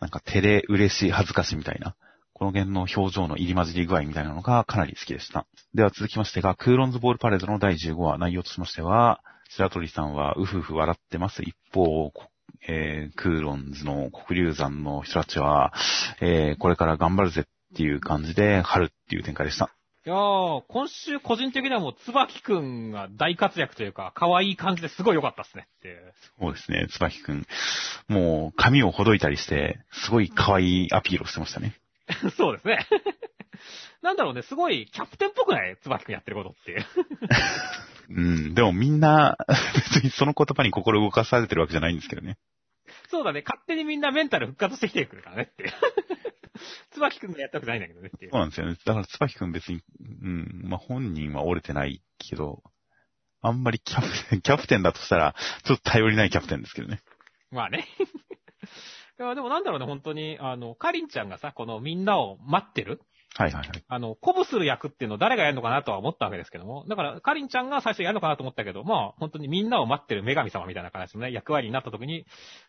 [0.00, 1.94] なんか照れ、嬉しい、恥ずかしいみたいな。
[2.32, 5.46] この辺の表情の入り混じり具合みたいなのがかなり好きでした。
[5.74, 11.42] では続きましてが、クーロンズボールパレードの第15話、内容としましては、白鳥さんはうふうふ笑ってます。
[11.42, 12.30] 一方、こ
[12.68, 15.72] えー、クーロンズの黒竜山の人たちは、
[16.20, 19.75] えー、これから頑張るぜっていう感じで、春っていう展開でした。
[20.06, 26.14] いやー、今週個人的にはもう、つばきくんが大活躍というか、可愛い感じですごい良かったですねっていう。
[26.38, 27.44] そうですね、つばきくん。
[28.06, 31.74] もう、髪をほどいたりして、すごい可愛いアピールをしてましたね。
[32.38, 32.86] そうですね。
[34.00, 35.76] なんだろうね、すごいキャプテンっぽくない？
[35.82, 36.86] つばきくんやってることっていう。
[38.10, 39.36] うん、でもみんな、
[39.74, 42.38] 別にその言葉に心動かされてるわけじゃないんですけどね。
[43.08, 45.72] そうだね、勝手にみんなメンタル復活してきてくるからねって。
[46.90, 48.40] つばきくんがやったわけじゃないんだけどねっていうそう。
[48.40, 48.76] なんですよね。
[48.84, 52.62] だから、つばきくん別に、うん、まあ、本人は折れてないけど、
[53.42, 55.34] あんまりキャプテン、 キャプテンだとしたら、
[55.64, 57.02] ちょっと頼りないキャプテンですけどね。
[57.50, 57.86] まあね。
[59.18, 63.00] いや、でもなんだろうね、本当に、あの、カリンちゃんがさ、このみんなを待ってる
[63.38, 63.84] はいはいはい。
[63.86, 66.86] あの、鼓舞する役っていうのを誰がやるのかなとは思ったわけですけども。
[66.88, 72.24] だから、カリンちゃんが最初やるのかなと思ったけど、まあ、本当にみんなを待ってる女神様みたいな形のね、役割になった時に、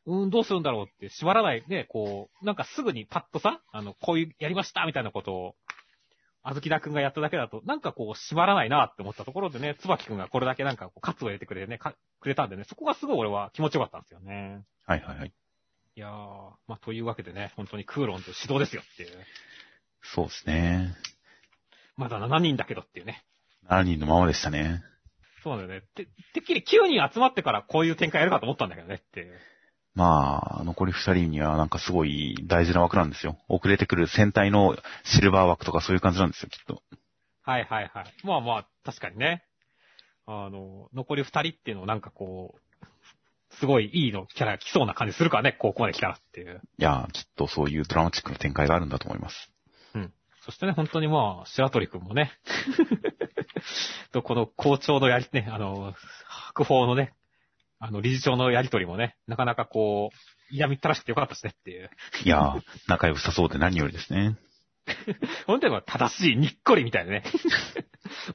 [0.06, 5.56] うーん、どうするんだろうって縛らないで、こう、なんかすぐにパッとさ、あの、こういう、やりましたみたいなことを、
[6.44, 14.64] あずきだくんがやっただけだと、なんかこう、縛らないなって思ったところでね、つばきくんがこれだけなんかこう、カツを入れてくれてね、かくれたんでね、そこがすごい俺は気持ちよかったんですよね。
[14.85, 15.34] はいはいはい。
[15.98, 16.11] いやー、
[16.68, 19.10] まあ、というわけでね、本当にクーロンと指導ですよっていう。
[20.02, 20.95] そうですね。
[21.95, 23.24] まだ7人だけどっていうね。
[23.69, 24.84] 7人のままでしたね。
[25.44, 25.88] そうなんだよね。
[25.95, 29.40] て、てっきり9人集まってからこういう展開やるかと思ったんだけどねっていう。
[29.95, 33.38] まあ、残り2人にはなんかすごい大事な枠なんですよ。
[33.49, 36.84] 遅れてくる戦隊のシルバー枠とかそういう感じなんですよ、きっと。
[37.41, 38.06] はいはいはい。
[38.24, 39.44] まあまあ、確かにね。
[40.28, 46.61] あの、残り2人っていうのをなんかこう、すごいいいのキャラが来そうな感じするからね、ここまで来たらっていう。
[46.78, 49.52] いや、きっとそういうドラマチックな展開があるんだと思います。
[50.48, 52.32] そしてね、本当にまあ、白鳥くんもね、
[54.14, 55.94] と、この校長のやり、ね、あの、
[56.26, 57.14] 白鵬のね、
[57.80, 60.18] あの、理事長のやりとりもね、なかなかこう、
[60.49, 61.90] 嫌みったらしくてよかったですねっていう。
[62.24, 62.56] いや、
[62.88, 64.38] 仲良さそうで何よりですね。
[65.48, 67.24] 本当に正しい、にっこりみたいなね。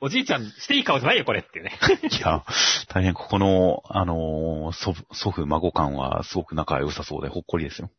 [0.02, 1.78] おじいちゃん、していい顔じゃないよ、これっていうね。
[2.10, 2.44] いや、
[2.88, 7.90] 大変ここの、あのー祖父、祖父、孫感はすごく仲良さそうでほっこりですよ。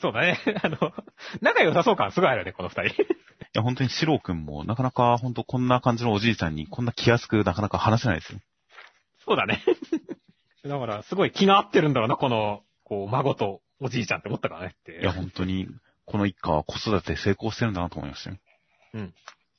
[0.00, 0.38] そうだね。
[0.62, 0.78] あの、
[1.40, 3.04] 仲良さそう感すごいあるよね、この二人。
[3.40, 8.40] いや、本当にシロー君もなかなか本当こんな感じのおじいちゃんにこんな気安くなかなか話せないですよ。
[9.24, 9.62] そうだね。
[10.64, 15.00] だから、すごい気が合ってるんだろうな、この、こう、孫とおじいちゃんって思ったからねって。
[15.00, 15.68] いや、本当に、
[16.04, 18.38] この一家は子育て成功してるんだなと思いましたよ。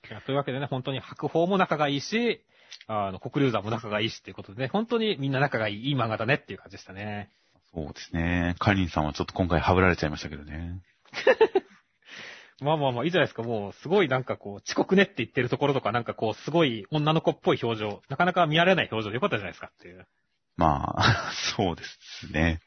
[0.10, 2.44] いやというわけでね、本当に白鵬も仲がいいし、
[2.88, 7.30] あの、黒龍山も仲がいいしっていうことでね、本当にみんな仲がいい、いい漫画だねっていう感じでしたね。
[7.74, 8.56] そうですね。
[8.58, 10.82] カリンさんはちょっと今回ハブられちゃいましたけどね。
[12.64, 13.44] まあまあまあ、いいじゃないですか。
[13.44, 20.06] もう、すごいなんかこう、遅刻ねって言ってるところとか、なんかこう、すごい女の子っぽい表情、なかなか見られない表情でよかったじゃないですかっていう。
[20.58, 21.84] まあ、そうで
[22.22, 22.60] すね。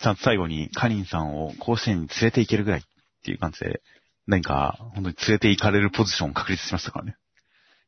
[0.00, 2.82] ちゃんと最後にカリンさんを甲子園に連れて行けるぐらいっ
[3.24, 3.82] ていう感じで、
[4.26, 7.16] 何か本当に連れて行かれるポジションを確立しましたからね。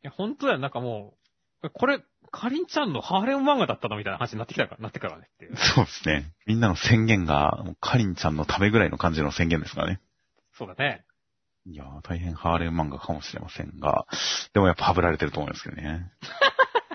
[0.03, 1.15] いや、本当だよ、なんかも
[1.63, 2.01] う、これ、
[2.33, 5.57] かりんちゃんのハーレム漫画だったのみたいな話になってきたから、なってからねっていう。
[5.57, 6.33] そうですね。
[6.47, 10.01] みんなの宣言が、カリンちゃんのためぐらいの感じの宣言ですからね。
[10.61, 11.07] そうだね。
[11.65, 14.07] いやー、大変ハーレム漫画かもしれませんが、
[14.53, 16.13] でもやっぱハブられてると思いますけどね。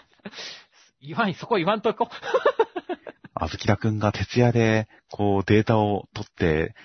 [1.02, 2.08] 言わん、そこ言わんとこ。
[3.34, 6.76] あずきらくんが徹夜で、こう、データを取って、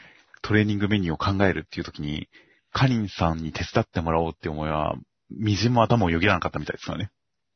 [0.40, 2.30] トレーニングメニューを考えるっていう時に、
[2.72, 4.94] カリンさんに手伝ってもらおうって思いは、
[5.28, 7.10] みじんも頭をよぎらなかったみたいですからね。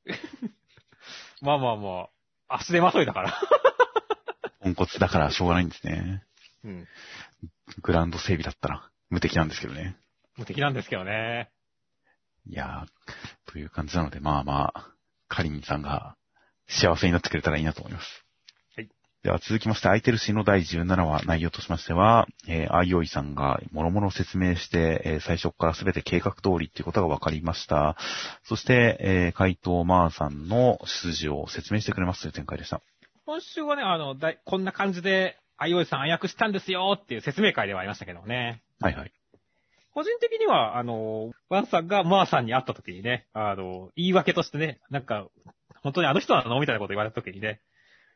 [1.40, 2.08] まあまあま
[2.48, 3.34] あ、足手まといだから。
[4.60, 6.24] ポンコツだからしょうがないんですね。
[6.64, 6.88] うん。
[7.82, 9.96] グラウンド整備だったら無敵なんですけどね。
[10.36, 11.48] 無敵なんですけどね。
[12.46, 14.88] いやー、という感じなので、まあまあ、
[15.28, 16.16] カリンさんが
[16.68, 18.24] 幸せになってくれたらいいなと思います。
[18.74, 18.88] はい。
[19.22, 27.96] では続きまして、空いてる詩の第17話内容としましては、えー、あいおいさんが諸々説明して、えー最初からすべて計画通りっていうことが分かりました。
[28.42, 32.80] そして、えー、怪盗マーさんの出自を説明してくれますという展開でした。
[33.26, 38.60] 今週はね、あの、だいこんな感じで、あいおいさん暗躍したんですよっていう説明会ではありましたけどね。
[38.84, 39.12] はいはい。
[39.94, 45.28] 個人的には、あの、ワンさんがマーさんに会った時にね、あの、言い訳としてね、なんか、
[45.82, 47.62] 本当にあの人なのみたいなこと言われた時にね、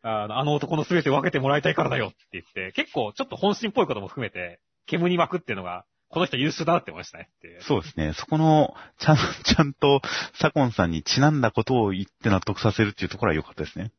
[0.03, 7.31] あの、あの男の全てを分けてもらいたいからだよって言って、結構ちょっと本心っぽいことも含めて、煙に巻くっていうのが、この人優秀だなって思いましたね。
[7.61, 8.13] そうですね。
[8.13, 10.03] そこの、ちゃん、 ちゃんと、
[10.35, 13.93] サコンさんにちなんだことを言って納得させるっていうところは良かったですね。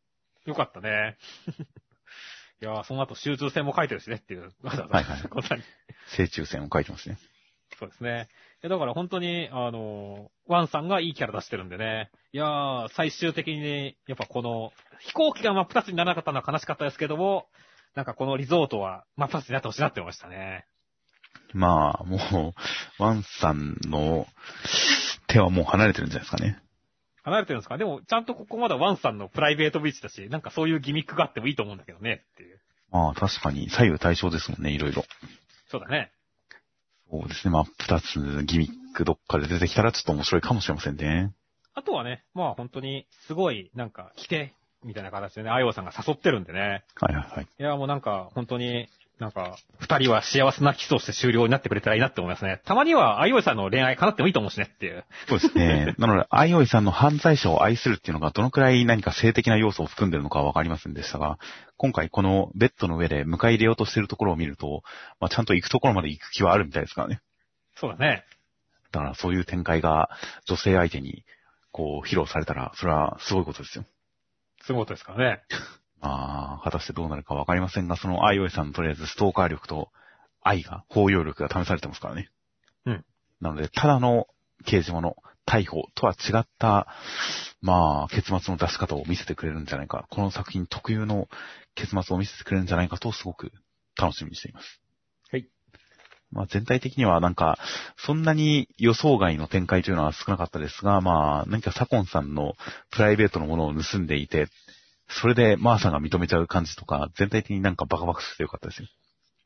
[0.46, 1.18] よかったね。
[2.62, 4.52] いやーその後集中戦も書いてるしねっていう。
[4.62, 5.64] わざわざはいはいこんなに
[6.16, 7.18] 正中線を書いてますね。
[7.80, 8.28] そうですね。
[8.62, 12.10] いやだから本当に、あの、ワンさんがいいキャラ出してるんでね。
[12.34, 17.48] いやー、最終的に、やっぱこの、飛行機が真っ二つにならなかったのは悲しかったですけども、
[17.96, 20.66] なんかこのリゾートは真っ二つになってほしいなって思いましたね。
[21.54, 22.54] まあ、も
[23.00, 24.28] う、ワンさんの
[25.28, 26.62] 手はもう離れてるんじゃないですかね。
[27.24, 27.78] 離れてるんですか？
[27.78, 32.60] でも、ちゃんとここまだワンさんのプライベートビーチだし、なんかそういうギミックがあってもいいと思うんだけどね、っていう。
[32.92, 35.04] まあ、確かに左右対称ですもんね、いろいろ。
[35.70, 36.12] そうだね。
[37.12, 37.52] そうですね。
[37.52, 41.34] まあ、二つギミックどっかで出てきたらちょっと面白いかもしれませんね。
[41.76, 46.84] あとはね、まあ本当に、すごい、なんか、来て、みたいな形でね、アイオさんが誘ってるんでね。
[46.96, 47.48] はいはいはい。
[47.60, 48.90] いや、もうなんか、本当に、
[49.20, 52.62] なんか、二人は幸せなキスをして終了になってくれたらいいなって思いますね。
[52.64, 55.04] たまには、あいおいさんの恋愛叶ってもいいと思うしねっていう。
[55.28, 55.94] そうですね。
[56.00, 61.38] なので、あいおいさんの犯罪者を愛するっていうのがどのくらい何か性的な要素を含んでるのかはわかりませんでしたが、
[61.76, 64.84] 今回このベッドの上で迎え入れようとしてるところを見ると、
[65.20, 67.20] まあ、ちゃんと行くところまで行く気はあるみたいですからね。
[67.76, 68.24] そうだね。
[68.94, 70.10] だからそういう展開が
[70.46, 71.26] 女性相手に
[71.72, 73.84] こう披露されたら、それはすごいことですよ。
[74.62, 75.42] すごいことですからね。
[76.02, 79.90] まあ、果たしてどうなるかわかりませんが、そのアイオイさんのとりあえずストーカー力と
[80.42, 82.30] 愛が、包容力が試されてますからね。
[82.86, 83.06] うん。
[83.42, 84.28] なので、ただの
[84.66, 85.16] 刑事物、
[85.46, 86.88] 逮捕とは違った、
[87.62, 90.06] まあ、結末の出し方を見せてくれるんじゃないか。
[90.10, 91.28] この作品特有の
[91.76, 93.52] 結末を見せてくれるんじゃないかと、すごく
[93.98, 94.82] 楽しみにしています。
[95.32, 95.50] はい。
[96.32, 97.58] まあ、全体的にはなんか、
[97.98, 102.54] そんなに予想外の展開というのは少なかったですが、まあ、何かサコンさんの
[102.92, 104.48] プライベートのものを盗んでいて、
[105.10, 108.88] それでマーさんが認めちゃう感じとか、全体的になんかバカバカしてよかったですよ。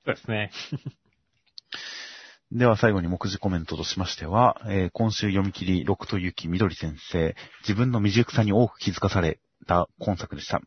[0.05, 0.51] そうですね。
[2.51, 10.61] では最後に目次コメントとしましては、えー今週読み切り、六とゆきみどり先生、自分の未熟さに多く気づかされた今作でした。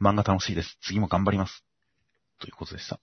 [0.00, 0.78] 漫画楽しいです。
[0.80, 1.64] 次も頑張ります。
[2.40, 2.98] ということでした。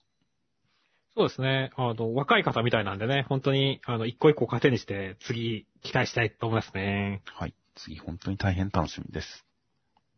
[1.16, 1.70] そうですね。
[1.76, 7.22] あの、若い方みたいなんでね、本当に、あの、一個一個糧にして、次、期待したいと思いますね。
[7.24, 7.54] はい。
[7.76, 9.46] 次、本当に大変楽しみです。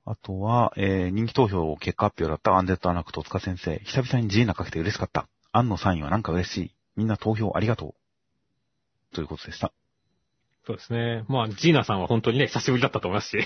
[0.09, 5.27] あとは、えー人気投票結果発表だったアンデッドアナクト塚先生、久々にジーナかけて嬉しかった。
[5.51, 6.71] アンのサインはなんか嬉しい。
[6.95, 9.15] みんな投票ありがとう。
[9.15, 9.73] ということでした。
[10.65, 11.25] そうですね。
[11.29, 13.39] まあ、ジーナさんは本当にね、久しぶりだったと思いますし。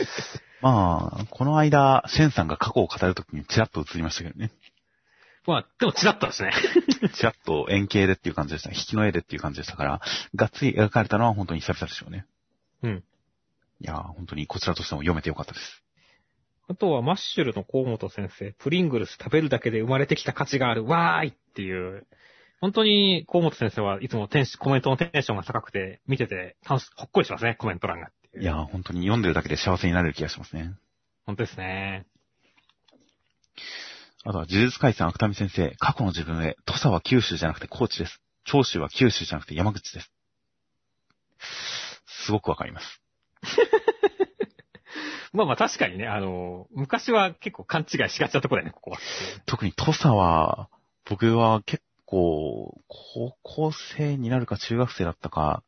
[0.60, 4.50] まあ、この間、シェンさんが過去を語るときにチラッと映りましたけどね。
[5.46, 6.52] まあ、でもチラッとですね。
[7.14, 8.70] チラッと円形でっていう感じでした。
[8.70, 10.00] 引きの絵でっていう感じでしたから、
[10.34, 12.26] がっつり描かれたのは本当に久々でしょうね。
[12.82, 13.04] うん。
[13.80, 15.82] いやー、本当にこちらとしても読めてよかったです。
[16.66, 22.06] あとは、マッシュルの河本先生、プリングルス食べるだけで生まれてきた価値がある、わーいっていう。
[22.60, 28.42] 本当に、河本先生はいつもテンシコメントのテンションが高くて、見てて、楽し、ほっこりしますね、コメント欄がいう。
[28.42, 30.74] いやー、本当に読んでるだけで幸せになれる気がしますね。
[31.26, 32.06] 本当ですね。
[34.24, 38.20] あとは、呪術回戦芥見先生、過去の自分へ、土佐は九州じゃなくて高知です。
[38.44, 40.10] 長州は九州じゃなくて山口です。
[42.24, 43.02] すごくわかります。
[45.34, 48.98] まあまあ確かにね、あの、昔は結構勘違いしがちなところだよね、ここは。
[49.46, 50.68] 特に土佐は、
[51.10, 55.64] 僕は結構、高校生になるか中学生だったか、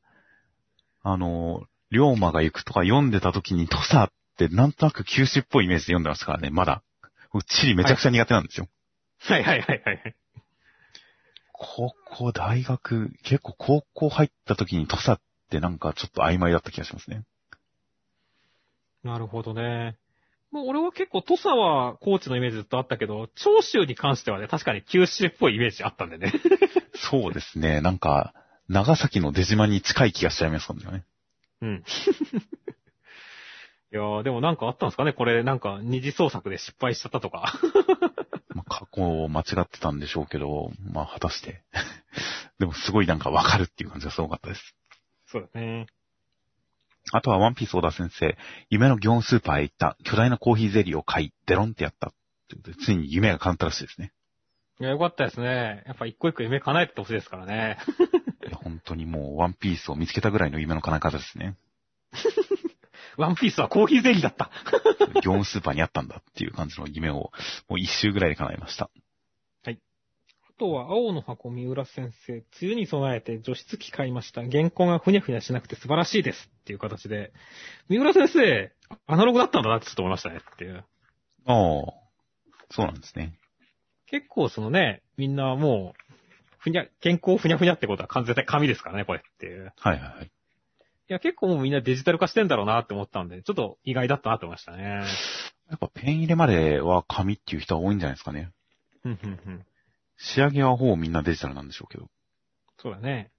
[1.02, 6.84] あの、龍馬が行くとか読んでた時に土佐ってなんとなく九州っぽいイメージで読んでましたからね、まだ。
[7.32, 8.68] 僕地理めちゃくちゃ苦手なんですよ。
[9.18, 10.14] はいはいはいはい。
[11.52, 15.20] 高校、大学、結構高校入った時に土佐っ
[15.50, 17.24] てなんかちょっと曖昧だった気がしますね。
[19.06, 19.96] なるほどね。
[20.50, 26.32] もう俺は結構土佐は高知のイメージずっとあったけど、長州に関してはね、確かに九州っぽいイメージあったんでね。
[26.94, 28.34] そうですね、なんか、
[28.68, 31.04] 長崎の出島に近い気がしちゃいますもんね。
[31.62, 31.84] うん。
[33.92, 35.12] いやー、でもなんかあったんですかね？
[35.12, 37.52] これ、なんか二次創作で失敗しちゃったとか。
[38.54, 41.62] まあ、過去を間違ってたんでしょうけど、まあ、果たして。
[42.58, 44.74] でもすごいなんかわかるっていう感じがすごかったです。
[45.26, 45.86] そうだね。
[47.12, 48.36] あとはワンピース小田先生、
[48.68, 52.12] 夢の業務スーパーへ行った、巨大なコーヒーゼリーを買い、デロンってやった。
[52.84, 54.12] ついに夢が叶ったらしいですね。
[54.80, 55.82] いや、よかったですね。
[55.86, 57.78] やっぱ一個一個夢叶えてほしいですからね。
[58.46, 61.56] いや、本当にもうワンピースを見つけたぐらいの夢の叶え方ですね。
[63.16, 64.50] ワンピースはコーヒーゼリーだった。
[65.22, 67.32] 業務スーパーにあったんだっていう感じの夢を、
[67.68, 68.90] もう一周ぐらいで叶えました。
[70.56, 74.40] あとは、青の箱三浦先生、梅雨に備えて除湿機買いました。
[74.40, 76.50] 原稿がふにゃふにゃしなくて素晴らしいです。
[76.62, 77.34] っていう形で、
[77.90, 78.72] 三浦先生、
[79.06, 80.38] アナログだったんだなってちょっと思いましたね。
[80.38, 80.82] っていう。
[81.44, 81.56] ああ、
[82.70, 83.38] そうなんですね。
[84.06, 86.14] 結構そのね、みんなもう、
[86.56, 89.74] ふにゃ、原稿ふにゃふにゃってことは完全に紙ですからね、これっていう。
[89.76, 90.24] はいはいはい。
[90.24, 90.30] い
[91.08, 95.02] や、結構もうみんなデジタル化してんだろうなって思ったんで、ちょっと意外だったなって思いましたね。
[95.68, 98.52] やっぱペン入れまでは紙っていう人は多いんじゃないですかね。
[99.02, 99.66] ふんふんふん。
[100.16, 102.08] 仕上げはほぼみんなデジタルなんでしょうけど。
[102.78, 103.30] そうだね。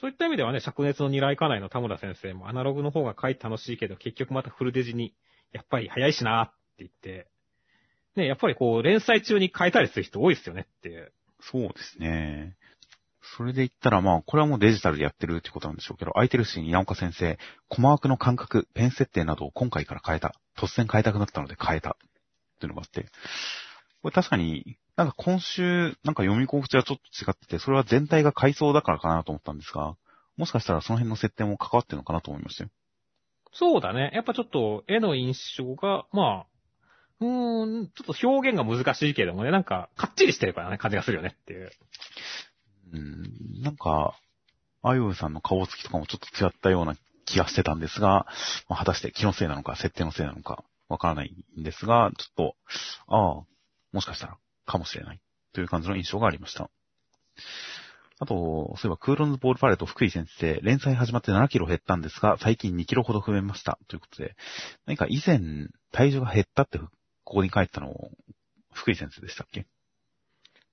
[0.00, 5.14] そういった意味ではね、灼熱の二来家内の田村先生もアナログの方が書いて楽しいけど、結局またフルデジに、
[5.52, 7.28] やっぱり早いしなって言って、
[8.16, 11.12] ね、やっぱりこう、連載中に変えたりする人多いですよねっていう。
[11.40, 12.56] そうですね。
[13.36, 17.38] それで言ったらまあ、これはもうデジタルでやってるってことなんでしょうけど、空いてるし、稲岡先生、
[17.68, 20.34] コマ枠の感覚、ペン設定などを今回から変えた。
[20.56, 21.92] 突然変えたくなったので変えた。
[21.92, 21.94] っ
[22.60, 23.06] ていうのがあって。
[24.02, 29.96] これ確かに、なんか今週、なんか読み心地はちょっと違ってて、それは全体が階層だからかなと思ったんですが、
[30.36, 32.70] もしかしたらその辺の設定も関わってるのかなと思いましたよ。
[33.52, 34.10] そうだね。
[34.14, 36.46] やっぱちょっと絵の印象が、まあ、
[37.20, 41.70] うーん、ちょっと表現が難しいけどもね、なんか、かっちりしてるからね、感じがするよねっていう。
[42.92, 44.16] うん、なんか、
[44.82, 48.26] あゆうさんの顔つきとかもちょっと違ったような気がしてたんですが、
[48.68, 52.56] まあ、果たして気のせいなのか、設定のせいなのか、わからないんですが、ちょっと、
[53.06, 53.44] ああ、
[53.92, 55.20] もしかしたら、かもしれない、
[55.52, 56.70] という感じの印象がありました。
[58.20, 63.78] あと、そういえば、クーロンズボールパレット福井先生、連載始まって7キロ減ったんですが、最近2キロほど増えました。
[63.88, 64.36] ということで、
[64.86, 65.40] 何か以前、
[65.90, 66.88] 体重が減ったって、こ
[67.24, 67.92] こに書いてたの、
[68.72, 69.66] 福井先生でしたっけ？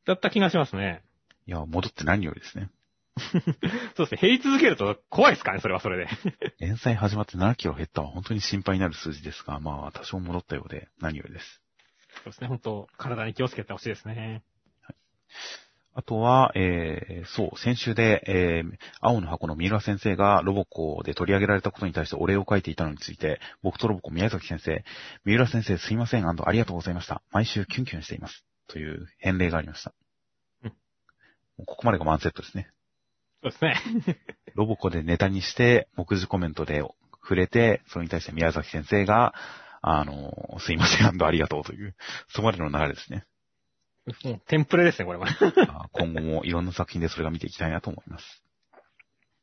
[0.05, 1.03] だった気がしますね。
[1.47, 2.69] いや、戻って何よりですね。
[3.97, 6.07] そうですね、減り続けると怖いですかね、それはそれで。
[6.59, 11.60] 連載始まって7キロ減ったは本当に心配になる数字ですが、まあ、多少戻ったようで何よりです。
[12.23, 14.43] そうですね、本当体に気をつけてほしいですね。
[15.93, 24.85] あとは、えー、そう、先週で、えー、青の箱の三浦先生がロボコで取り上げられたことに対してお礼を書いていたのについて、僕とロボコ宮崎先生、
[25.25, 27.21] 三浦先生すいません、ありがとうございました。
[27.31, 28.45] 毎週キュンキュンしています。
[28.67, 29.93] という返礼がありました。
[30.63, 30.73] うん
[31.65, 32.69] ここまでがワンセットですね。
[33.43, 33.75] そうですね。
[34.55, 36.83] ロボコでネタにして、目次コメントで
[37.21, 39.33] 触れて、それに対して宮崎先生が、
[39.81, 41.95] あの、すいません、ありがとうという、
[42.29, 43.25] そこまでの流れですね。
[44.23, 45.27] もうテンプレですね、これは。
[45.69, 48.43] あ今後もいろんな作品でそれが見ていきたいなと思います。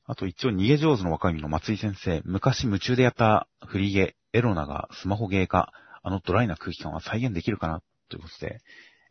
[0.04, 8.60] あと一応逃げ上手の若君の松井先生、昔夢中でやったフリーゲー、エロナがスマホゲー化、あのドライな空気感は再現できるかなということで、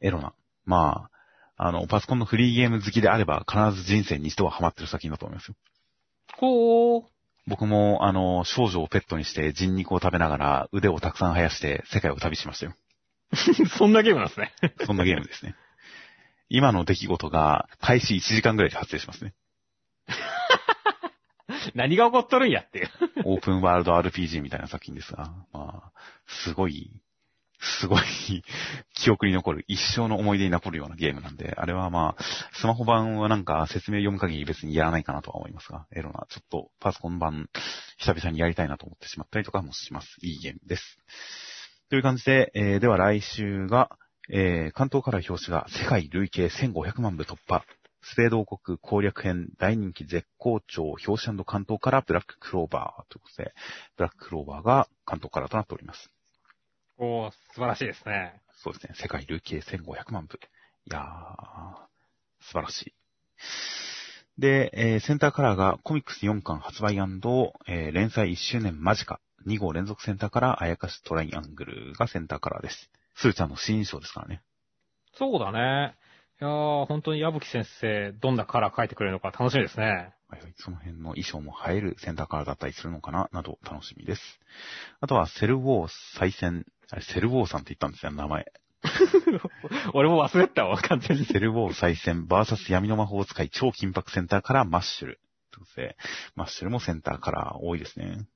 [0.02, 0.34] エロナ。
[0.66, 1.10] ま
[1.58, 5.56] あ、あの、パソコンのフリーゲーム好きであれば必ず人生に一度はハマってる作品だと思いますよ。
[6.40, 7.17] こう、
[7.48, 12.74] 僕も、あの、少女をペットにして人肉を食べながら腕をたくさん生やして世界を旅しましたよ。
[13.78, 14.54] そんなゲームなんですね。
[14.86, 15.56] そんなゲームですね。
[16.50, 19.34] 今の出来事が開始1時間ぐらいで発生しますね。
[21.74, 22.90] 何が起こっとるんやっていう。
[23.24, 25.92] オープンワールド RPG みたいな作品ですが、まあ、
[26.28, 26.92] すごい、
[27.60, 28.04] すごい
[28.94, 32.24] 記憶に残る、一生の思い出に残るようなゲームなんで、あれはまあ、
[32.54, 37.50] スマホ版はなんか説明読む限り別にやらないかなとは思いますが、エロな、ちょっとパソコン版
[37.98, 40.18] 久々にやりたいなと思ってしまったりとかもします。
[40.22, 41.00] いいゲームです。
[41.90, 43.98] という感じで、えーでは来週が、
[44.30, 47.64] えー関東から表紙が世界累計1500万部突破。
[48.02, 53.54] スペード王国攻略編大人気絶好調表紙関東からブラッククローバーということで、
[53.98, 56.17] ブラッククローバーが関東からとなっております。
[56.98, 58.42] おー、素晴らしいですね。
[58.64, 58.94] そうですね。
[58.96, 60.38] 世界累計1500万部。
[60.38, 61.04] いやー、
[62.42, 62.94] 素晴らしい。
[64.40, 69.20] で、えーセンターカラーがコミックス4巻発売、えー連載1周年間近。
[69.46, 72.90] 2号連続センターカラー、あやかしトライアングルがセンターカラーです。
[73.16, 74.42] スーちゃんの新衣装ですからね。
[75.14, 75.96] そうだね。
[76.42, 80.14] いやー、本当に矢吹先生、どんなカラー描いてくれるのか楽しみですね。
[80.30, 84.22] はいはい、その辺の衣装も映えるセンターカラーだったりするのかな、など楽しみです。
[85.00, 86.66] あとは、セルウォー再戦。
[86.90, 88.46] あれ、セルウォーさんって言ったんですよ、名前。
[89.94, 91.26] 俺も忘れてたわ、完全に。
[91.26, 95.20] セルウォー再戦、バーサス闇の魔法使い超緊迫センターカラーマッシュル。
[95.52, 95.98] ということで、
[96.36, 98.28] マッシュルもセンターカラー多いですね。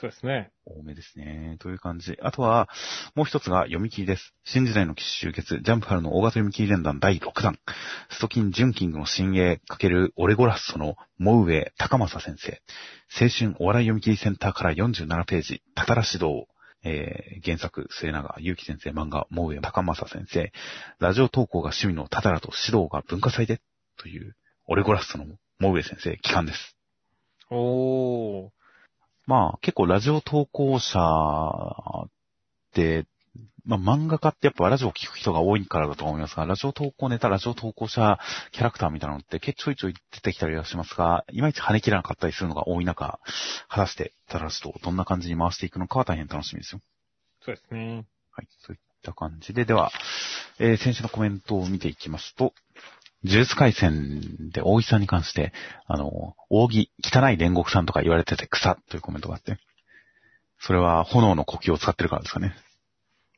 [0.00, 0.52] そうですね。
[0.64, 1.56] 多めですね。
[1.58, 2.16] という感じ。
[2.22, 2.68] あとは、
[3.16, 4.32] もう一つが読み切りです。
[4.44, 7.58] 新時代の騎士集結、ジャンプ春の大型読み切り連弾第6弾。
[8.08, 12.62] ストキン・ジュンキングの新鋭×オレゴラッソのモウエ・高政先生。
[13.20, 16.46] 青春お笑い読み切りセンターから47ページ、たたら指導。
[16.84, 20.52] えー、原作、末永祐希先生漫画、モウエ・高政先生。
[20.98, 23.60] ラジオ投稿が趣味のたたらと指導が文化祭で、
[23.96, 24.36] という、
[24.66, 25.26] オレゴラッソの
[25.58, 26.76] モウエ先生、帰還です。
[27.50, 28.50] おー。
[29.26, 30.98] まあ、結構ラジオ投稿者
[32.06, 32.10] っ
[32.72, 33.06] て、
[33.68, 38.18] まあ漫画家ってやっぱラジオを聞く人が多いからだと思いますが、ラジオ投稿ネタ、ラジオ投稿者
[38.50, 43.20] キャラクターみたいなのって結構ちょいちょい出てきたりはしますが、いまいち跳ね切らなかったりするのが多い中、
[43.68, 46.80] 果たして、たらしとどんな感じに回していくのかは大変楽しみですよ。
[47.44, 48.06] そうですね。
[48.32, 49.92] はい、そういった感じで、では、
[50.58, 52.54] えー先週のコメントを見ていきますと、
[53.22, 55.52] 呪術回戦で大木さんに関して、
[55.86, 59.58] あの、扇、汚い煉獄さんとか言われてて草というコメントがあって、
[60.60, 62.54] それは炎の呼吸を使ってるからですかね。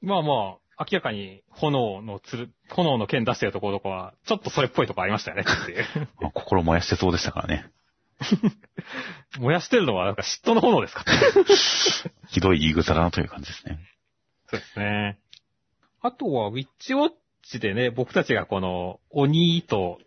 [0.03, 6.09] まあまあ、明らかに炎のつる、炎の剣出してるところとかは、ちょっとそれっぽいとこありましたよねっていう。
[6.21, 7.67] ま あ心燃やしてそうでしたからね。
[9.39, 11.05] 燃やしてるのはなんか嫉妬の炎ですか
[12.29, 13.79] ひどい言い草だなという感じですね。
[14.49, 15.19] そうですね。
[16.03, 17.13] あとは、ウィッチウォッ
[17.43, 19.99] チでね、僕たちがこの、鬼と、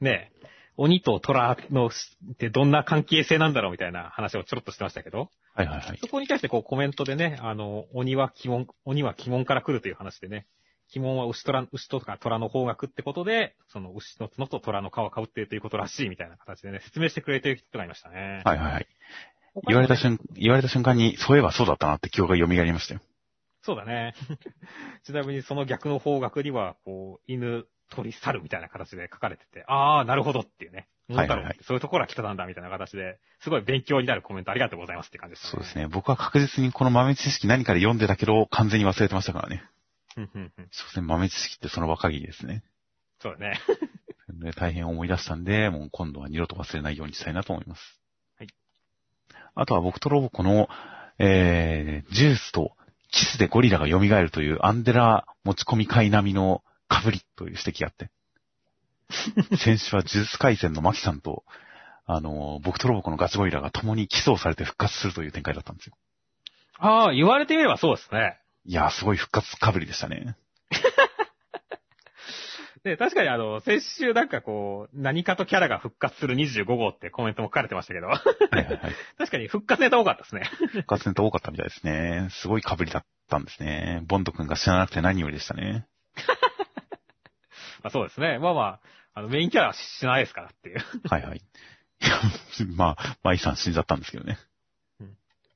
[0.00, 0.32] ね、
[0.76, 1.90] 鬼と虎の、っ
[2.36, 5.98] てどんな関係性なんだろうみたいな話をちょろっとしてましたけど、はいはいはい。
[5.98, 10.46] そこに対してこうコメントでね、あの、鬼は鬼門、鬼は鬼門から来るという話でね、
[10.94, 18.42] 鬼門は牛虎、牛とか虎の方角ってことで、その牛の角と虎の皮を被っているということらしいみたいな形でね、説明してくれてる人がいましたね。
[18.44, 18.86] はいはいはい。
[19.68, 23.00] 言われた瞬、言われた瞬間に、そういえばそうだったなって記憶が蘇りましたよ。
[23.62, 24.14] そうだね。
[25.04, 30.88] ちなみにその逆の方角には、こう、犬、鳥、猿みたいな形で書かれてて、あー、なるほどっていうね。
[31.08, 35.86] はいはいはいそういうところが来てたんだみたいな形で、すごい勉強になるコメントありがとうございますって感じでしたそうですね。
[35.86, 39.62] 僕は確実にこの豆知識何かで読んでたけど、完全に忘れてましたからね。
[40.16, 40.68] うんうんうん。
[40.70, 42.62] 所詮豆知識ってその場限りですね。
[43.20, 43.60] そうだね。
[44.28, 48.00] で 大変思い出したんで、もう今度は二度と忘れないようにしたいなと思います。
[48.38, 48.48] はい。
[49.54, 50.68] あとは僕とロボコの、
[51.18, 52.76] えー、ジュースと
[53.10, 58.10] キスでゴリラが蘇るというアンデラ持ち込み会並みの被りという指摘があって。
[59.56, 61.44] 先週は呪術回戦のマキさんと、
[62.06, 65.96] あの、僕とロボコのガチゴリラが共にキスをされて復活するという展開だったんですよ。
[66.78, 68.38] あー、言われてみればそうですね。
[68.66, 70.36] いやー、すごい復活被りでしたね。
[72.84, 78.80] で、確かにあの、先週なんかこう、何かとキャラが復活する25号ってコメントも書かれてましたけど、はいはいはい。
[79.16, 80.42] 確かに復活ネタ多かったですね。
[80.68, 82.28] 復活ネタ多かったみたいですね。
[82.30, 84.02] すごい被りだったんですね。
[84.06, 85.86] ボンド君が知らなくて何よりでしたね。
[87.84, 88.38] まあそうですね。
[88.38, 88.80] まあまあ、
[89.12, 90.78] あの、メインキャラはしないですからっていう。
[91.08, 91.38] はいはい。
[91.38, 91.40] い
[92.06, 92.20] や、
[92.74, 94.38] まあ、マイさん死んじゃったんですけどね。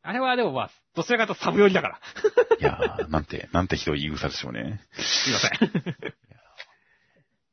[0.02, 2.00] あれはでもまあ、どちらかとサブ寄りだから。
[2.60, 4.80] いやー、なんて、なんてひどい言い草でしょうね。
[4.92, 5.58] すいません。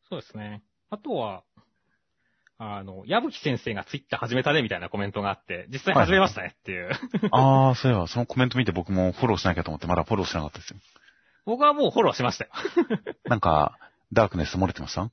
[0.09, 0.61] そうですね。
[0.89, 1.43] あとは、
[2.57, 6.91] あの、矢吹先生がツイッター始めたねみたいなコメントがあって、実際始めましたねっていう。
[7.31, 10.79] あー、そういえば、そのコメント見て僕もフォローしなきゃと思ってまだフォローしなかったですよ。
[11.45, 12.51] 僕はもうフォローしましたよ。
[13.25, 13.77] なんか、
[14.15, 15.03] ダークネス漏れてました？
[15.03, 15.09] い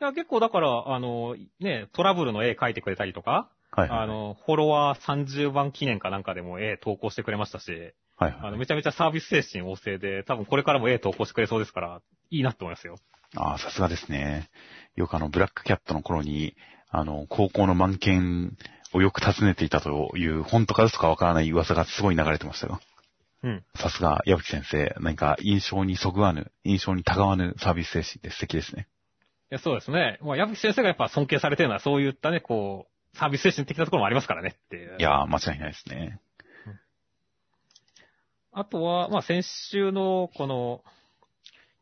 [0.00, 4.00] や、結構だから、あの、ね、トラブルの絵描いてくれたりとか、はいはい。
[4.00, 7.70] あの、フォロワー30番記念かなんかでも絵投稿してくれましたし、
[8.16, 8.40] はいはい。
[8.42, 12.00] あの、めちゃめちゃサービス精神旺盛で、多分これからも絵投稿してくれそうですから、
[12.30, 12.96] いいなって思いますよ。
[13.36, 14.48] ああ、さすがですね。
[14.96, 16.56] よくあの、ブラックキャットの頃に、
[16.90, 18.56] あの、高校の満研
[18.92, 22.80] をよく訪ねていたという、本当か嘘かわからない噂がすごい流れてましたが。
[23.44, 23.64] うん。
[23.76, 28.88] さすが、矢吹先生、何か印象にそぐわぬ、印象にたがわぬサービス精神で素敵ですね。
[29.50, 30.18] いや、そうですね。
[30.22, 34.96] まあ、矢吹先生がやっぱ尊敬されてるのは、そういったね、こう、サービス精神的なところもありますからねっていう。
[34.98, 36.20] いやー、間違いないですね。
[38.50, 40.82] あとは、まあ、先週の、この、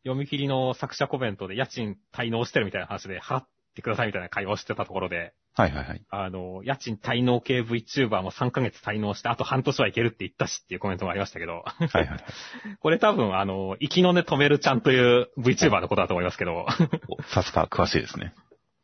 [0.02, 6.02] 読み切りの作者コメントで家賃滞納してるみたいな話で、払ってくださいみたいな会話をしてたところで、はいはいはい。
[6.10, 12.24] あの、家賃滞納系 VTuber も3ヶ月滞納して、あと半年はいけるって言ったしっていうコメントもありましたけど、はいはいはい。
[12.80, 16.66] これ多分、あの、生きの根止めるちゃんという VTuber のことだと思いますけど、
[17.08, 18.34] おさすが、詳しいですね。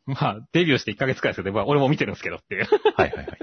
[0.05, 2.67] まあ、デビューして1ヶ月くらいですけど、まあ、俺も見てるんですけどっていう。
[2.95, 3.27] はいはいはい。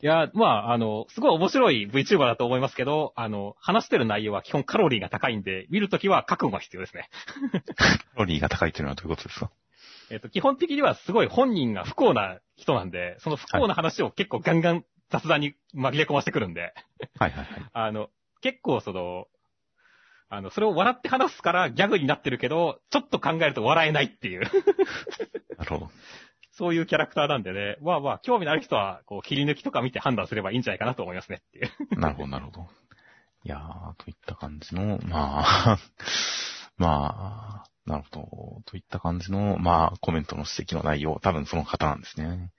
[0.00, 7.08] いや、まあ、あの、すごい面白い VTuber だと思いますけど、あの、話してる内容は基本カロリーが高いんで、見るときは覚悟が必要ですね。
[7.74, 9.50] カロリーが高いというのはどういうことですか？
[10.10, 16.74] えっと、基本的にはすごい本人が不幸な人なんで、その不幸な話を結構ガンガン雑談に紛れ込ませてくるんで、
[17.18, 17.46] はいはいはい。
[17.72, 18.10] あの、
[18.40, 19.26] 結構その、
[20.30, 24.42] あの、それを笑って話すからギャグになってるけど、ちょっと考えると笑えないっていう、
[25.56, 25.90] なるほど。
[26.52, 31.70] そういうキャラクターなんでね、まあまあ、興味のある人は、こう、切り抜きとか見て判断すればいいんじゃないかなと思いますねっていう。
[32.00, 32.66] なるほど、なるほど。
[33.44, 35.78] いやー、といった感じの、まあ、
[36.76, 38.62] まあ、なるほど。
[38.66, 42.52] といった感じの、まあ、コメントの指摘の内容、多分その方なんですね。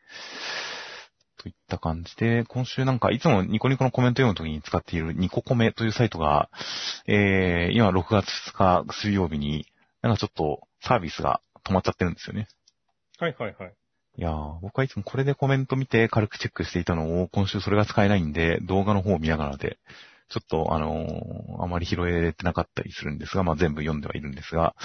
[1.37, 6.49] といった感じで、今週なんか、いつもニコニコのコメント読むときに使っているニココメというサイトが、
[7.05, 9.67] えー、今6月2日水曜日に、
[10.01, 12.47] なんかちょっとサービスが止まっちゃってるんですよね。
[13.19, 13.73] はいはいはい。
[14.17, 19.77] いやー、僕はいつもこれでコメント見て軽くチェックしていたのを、今週それが使えないんで、動画の方を見ながらで、
[20.29, 24.75] ちょっと、あのーあまり拾えれてなかったりするんですが、まあ全部読んではいるんですが、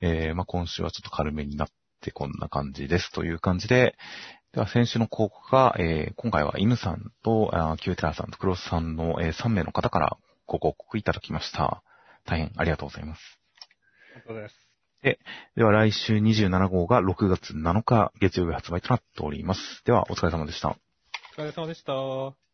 [0.00, 1.68] えー、まあ今週はちょっと軽めになっ
[2.00, 3.96] てこんな感じですという感じで、
[4.52, 11.82] では先週の広告が、えー、今回はイムさんと、あーキューテラーさんとクロスさんの、えー3名の方からご広告いただきました。
[12.24, 13.20] 大変ありがとうございます。
[14.26, 14.66] 本当です。
[15.54, 19.82] では来週27号が6月7日月曜日発売となっております。
[19.84, 20.76] ではお疲れ様でした。
[21.38, 22.45] お疲れ様でした。